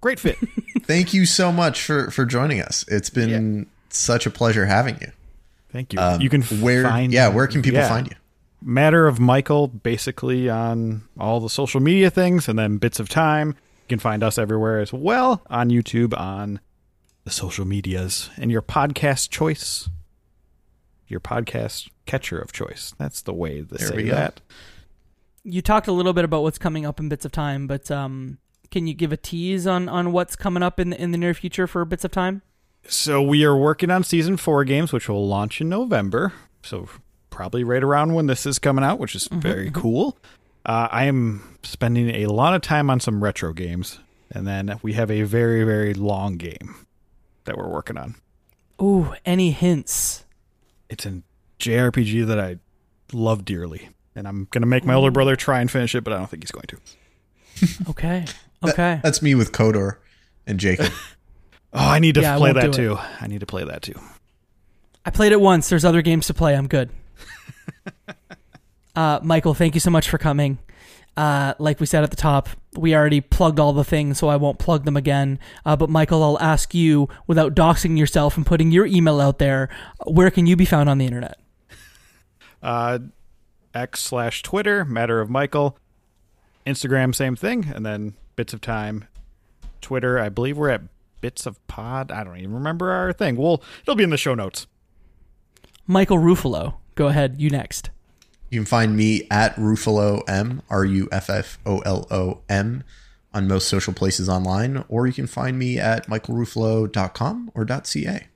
Great 0.00 0.18
fit. 0.18 0.36
Thank 0.82 1.14
you 1.14 1.24
so 1.24 1.52
much 1.52 1.82
for 1.82 2.10
for 2.10 2.24
joining 2.24 2.60
us. 2.60 2.84
It's 2.88 3.10
been 3.10 3.66
such 3.90 4.26
a 4.26 4.30
pleasure 4.30 4.66
having 4.66 4.98
you. 5.00 5.12
Thank 5.70 5.92
you. 5.92 5.98
Um, 6.00 6.20
you 6.20 6.28
can 6.28 6.42
where 6.42 6.82
find 6.82 7.12
yeah 7.12 7.28
where 7.28 7.46
can 7.46 7.62
people 7.62 7.80
yeah. 7.80 7.88
find 7.88 8.08
you? 8.08 8.16
Matter 8.66 9.06
of 9.06 9.20
Michael 9.20 9.68
basically 9.68 10.48
on 10.48 11.02
all 11.20 11.38
the 11.38 11.50
social 11.50 11.80
media 11.80 12.10
things, 12.10 12.48
and 12.48 12.58
then 12.58 12.78
bits 12.78 12.98
of 12.98 13.08
time. 13.08 13.48
You 13.48 13.88
can 13.88 13.98
find 13.98 14.22
us 14.22 14.38
everywhere 14.38 14.80
as 14.80 14.92
well 14.92 15.42
on 15.50 15.68
YouTube, 15.68 16.18
on 16.18 16.60
the 17.24 17.30
social 17.30 17.66
medias, 17.66 18.30
and 18.38 18.50
your 18.50 18.62
podcast 18.62 19.28
choice, 19.28 19.90
your 21.06 21.20
podcast 21.20 21.90
catcher 22.06 22.38
of 22.38 22.52
choice. 22.52 22.94
That's 22.98 23.20
the 23.20 23.34
way 23.34 23.60
to 23.60 23.74
There 23.74 23.86
say 23.86 24.02
that. 24.04 24.40
You 25.42 25.60
talked 25.60 25.86
a 25.86 25.92
little 25.92 26.14
bit 26.14 26.24
about 26.24 26.42
what's 26.42 26.56
coming 26.56 26.86
up 26.86 26.98
in 26.98 27.10
bits 27.10 27.26
of 27.26 27.32
time, 27.32 27.66
but 27.66 27.90
um, 27.90 28.38
can 28.70 28.86
you 28.86 28.94
give 28.94 29.12
a 29.12 29.18
tease 29.18 29.66
on 29.66 29.90
on 29.90 30.12
what's 30.12 30.36
coming 30.36 30.62
up 30.62 30.80
in 30.80 30.90
the, 30.90 31.00
in 31.00 31.10
the 31.10 31.18
near 31.18 31.34
future 31.34 31.66
for 31.66 31.84
bits 31.84 32.04
of 32.04 32.10
time? 32.10 32.40
So 32.86 33.22
we 33.22 33.44
are 33.44 33.56
working 33.56 33.90
on 33.90 34.04
season 34.04 34.38
four 34.38 34.64
games, 34.64 34.92
which 34.92 35.08
will 35.08 35.26
launch 35.28 35.60
in 35.60 35.68
November. 35.68 36.32
So 36.62 36.88
probably 37.34 37.64
right 37.64 37.82
around 37.82 38.14
when 38.14 38.26
this 38.26 38.46
is 38.46 38.58
coming 38.58 38.84
out, 38.84 38.98
which 38.98 39.14
is 39.14 39.26
very 39.28 39.70
cool. 39.70 40.16
Uh, 40.64 40.88
I 40.90 41.04
am 41.04 41.58
spending 41.62 42.08
a 42.10 42.26
lot 42.26 42.54
of 42.54 42.62
time 42.62 42.88
on 42.88 43.00
some 43.00 43.22
retro 43.22 43.52
games, 43.52 43.98
and 44.30 44.46
then 44.46 44.78
we 44.82 44.94
have 44.94 45.10
a 45.10 45.22
very 45.22 45.64
very 45.64 45.92
long 45.94 46.36
game 46.36 46.76
that 47.44 47.58
we're 47.58 47.68
working 47.68 47.98
on. 47.98 48.14
Ooh, 48.80 49.14
any 49.26 49.50
hints? 49.50 50.24
It's 50.88 51.04
a 51.06 51.22
JRPG 51.58 52.26
that 52.28 52.38
I 52.40 52.58
love 53.12 53.44
dearly, 53.44 53.90
and 54.14 54.26
I'm 54.28 54.46
gonna 54.50 54.66
make 54.66 54.84
my 54.84 54.94
older 54.94 55.10
brother 55.10 55.36
try 55.36 55.60
and 55.60 55.70
finish 55.70 55.94
it, 55.94 56.02
but 56.04 56.12
I 56.12 56.16
don't 56.18 56.30
think 56.30 56.42
he's 56.44 56.52
going 56.52 56.66
to. 56.68 56.78
Okay, 57.90 58.24
That- 58.62 58.72
okay. 58.72 59.00
that's 59.02 59.22
me 59.22 59.34
with 59.34 59.52
Kodor 59.52 59.96
and 60.46 60.58
Jacob. 60.60 60.92
Oh, 61.76 61.88
I 61.90 61.98
need 61.98 62.14
to 62.14 62.20
Yeah, 62.20 62.36
play 62.36 62.52
that 62.52 62.70
do 62.70 62.72
too. 62.72 62.98
I 63.20 63.26
need 63.26 63.40
to 63.40 63.46
play 63.46 63.64
that 63.64 63.82
too. 63.82 63.98
I 65.04 65.10
played 65.10 65.32
it 65.32 65.40
once. 65.40 65.68
There's 65.68 65.84
other 65.84 66.02
games 66.02 66.28
to 66.28 66.34
play. 66.34 66.54
I'm 66.56 66.68
good. 66.68 66.88
Uh, 68.96 69.20
Michael, 69.22 69.54
thank 69.54 69.74
you 69.74 69.80
so 69.80 69.90
much 69.90 70.08
for 70.08 70.18
coming. 70.18 70.58
Uh, 71.16 71.54
like 71.58 71.78
we 71.78 71.86
said 71.86 72.02
at 72.02 72.10
the 72.10 72.16
top, 72.16 72.48
we 72.76 72.94
already 72.94 73.20
plugged 73.20 73.60
all 73.60 73.72
the 73.72 73.84
things, 73.84 74.18
so 74.18 74.28
I 74.28 74.36
won't 74.36 74.58
plug 74.58 74.84
them 74.84 74.96
again. 74.96 75.38
Uh, 75.64 75.76
but 75.76 75.88
Michael, 75.88 76.22
I'll 76.22 76.40
ask 76.40 76.74
you, 76.74 77.08
without 77.26 77.54
doxing 77.54 77.96
yourself 77.98 78.36
and 78.36 78.44
putting 78.44 78.72
your 78.72 78.84
email 78.86 79.20
out 79.20 79.38
there, 79.38 79.68
where 80.06 80.30
can 80.30 80.46
you 80.46 80.56
be 80.56 80.64
found 80.64 80.88
on 80.88 80.98
the 80.98 81.06
internet? 81.06 81.38
uh, 82.62 82.98
X 83.74 84.00
slash 84.02 84.42
Twitter, 84.42 84.84
Matter 84.84 85.20
of 85.20 85.28
Michael. 85.30 85.76
Instagram, 86.66 87.14
same 87.14 87.36
thing. 87.36 87.66
And 87.74 87.84
then 87.84 88.14
Bits 88.36 88.52
of 88.52 88.60
Time. 88.60 89.04
Twitter, 89.80 90.18
I 90.18 90.30
believe 90.30 90.56
we're 90.56 90.70
at 90.70 90.82
Bits 91.20 91.44
of 91.46 91.64
Pod. 91.66 92.10
I 92.10 92.24
don't 92.24 92.38
even 92.38 92.54
remember 92.54 92.90
our 92.90 93.12
thing. 93.12 93.36
Well, 93.36 93.62
it'll 93.82 93.96
be 93.96 94.04
in 94.04 94.10
the 94.10 94.16
show 94.16 94.34
notes. 94.34 94.66
Michael 95.86 96.18
Ruffolo, 96.18 96.74
go 96.94 97.08
ahead. 97.08 97.36
You 97.38 97.50
next. 97.50 97.90
You 98.50 98.60
can 98.60 98.66
find 98.66 98.96
me 98.96 99.26
at 99.30 99.56
Ruffolo 99.56 100.22
M, 100.28 100.62
R 100.70 100.84
U 100.84 101.08
F 101.10 101.28
F 101.28 101.58
O 101.66 101.78
L 101.80 102.06
O 102.10 102.42
M, 102.48 102.84
on 103.32 103.48
most 103.48 103.68
social 103.68 103.92
places 103.92 104.28
online, 104.28 104.84
or 104.88 105.06
you 105.06 105.12
can 105.12 105.26
find 105.26 105.58
me 105.58 105.78
at 105.78 106.06
michaelruffolo.com 106.06 107.50
or 107.54 107.66
.ca. 107.66 108.26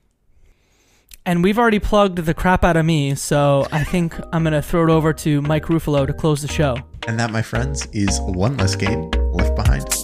And 1.25 1.43
we've 1.43 1.59
already 1.59 1.79
plugged 1.79 2.17
the 2.19 2.33
crap 2.33 2.63
out 2.63 2.75
of 2.75 2.85
me, 2.85 3.13
so 3.15 3.67
I 3.71 3.83
think 3.83 4.19
I'm 4.33 4.43
going 4.43 4.53
to 4.53 4.61
throw 4.61 4.83
it 4.83 4.89
over 4.89 5.13
to 5.13 5.41
Mike 5.41 5.65
Ruffolo 5.65 6.07
to 6.07 6.13
close 6.13 6.41
the 6.41 6.47
show. 6.47 6.77
And 7.07 7.19
that, 7.19 7.31
my 7.31 7.41
friends, 7.41 7.85
is 7.93 8.19
one 8.21 8.57
less 8.57 8.75
game 8.75 9.09
left 9.31 9.55
behind. 9.55 9.98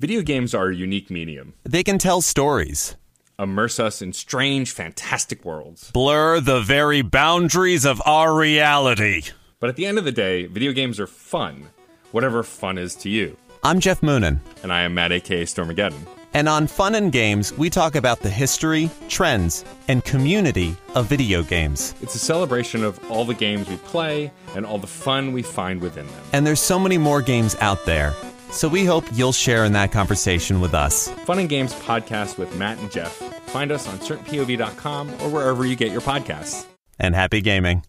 Video 0.00 0.22
games 0.22 0.54
are 0.54 0.68
a 0.68 0.74
unique 0.76 1.10
medium. 1.10 1.54
They 1.64 1.82
can 1.82 1.98
tell 1.98 2.20
stories, 2.20 2.94
Immerse 3.38 3.78
us 3.80 4.00
in 4.02 4.12
strange, 4.12 4.70
fantastic 4.72 5.44
worlds. 5.44 5.90
blur 5.92 6.40
the 6.40 6.60
very 6.60 7.02
boundaries 7.02 7.84
of 7.84 8.00
our 8.06 8.34
reality. 8.36 9.22
But 9.60 9.70
at 9.70 9.76
the 9.76 9.86
end 9.86 9.98
of 9.98 10.04
the 10.04 10.12
day, 10.12 10.46
video 10.46 10.72
games 10.72 11.00
are 11.00 11.06
fun. 11.08 11.68
Whatever 12.12 12.42
fun 12.44 12.78
is 12.78 12.94
to 12.96 13.08
you. 13.08 13.36
I'm 13.64 13.80
Jeff 13.80 14.00
Moonen, 14.00 14.38
And 14.62 14.72
I 14.72 14.82
am 14.82 14.94
Matt 14.94 15.10
aka 15.12 15.42
Stormageddon. 15.44 16.06
and 16.32 16.48
on 16.48 16.68
Fun 16.68 16.94
and 16.94 17.10
Games, 17.10 17.52
we 17.58 17.68
talk 17.68 17.96
about 17.96 18.20
the 18.20 18.30
history, 18.30 18.88
trends, 19.08 19.64
and 19.88 20.04
community 20.04 20.76
of 20.94 21.06
video 21.06 21.42
games. 21.42 21.94
It's 22.02 22.14
a 22.14 22.18
celebration 22.20 22.84
of 22.84 23.00
all 23.10 23.24
the 23.24 23.34
games 23.34 23.68
we 23.68 23.76
play 23.78 24.30
and 24.54 24.64
all 24.64 24.78
the 24.78 24.86
fun 24.86 25.32
we 25.32 25.42
find 25.42 25.80
within 25.80 26.06
them. 26.06 26.22
And 26.32 26.46
there's 26.46 26.60
so 26.60 26.78
many 26.78 26.98
more 26.98 27.20
games 27.20 27.56
out 27.60 27.84
there. 27.84 28.14
So 28.50 28.68
we 28.68 28.84
hope 28.84 29.04
you'll 29.12 29.32
share 29.32 29.64
in 29.64 29.72
that 29.72 29.92
conversation 29.92 30.60
with 30.60 30.74
us. 30.74 31.08
Fun 31.26 31.38
and 31.38 31.48
Games 31.48 31.74
podcast 31.74 32.38
with 32.38 32.54
Matt 32.56 32.78
and 32.78 32.90
Jeff. 32.90 33.12
Find 33.48 33.72
us 33.72 33.88
on 33.88 33.98
certainpov.com 33.98 35.10
or 35.22 35.28
wherever 35.28 35.64
you 35.64 35.76
get 35.76 35.92
your 35.92 36.00
podcasts. 36.00 36.66
And 36.98 37.14
happy 37.14 37.40
gaming. 37.40 37.84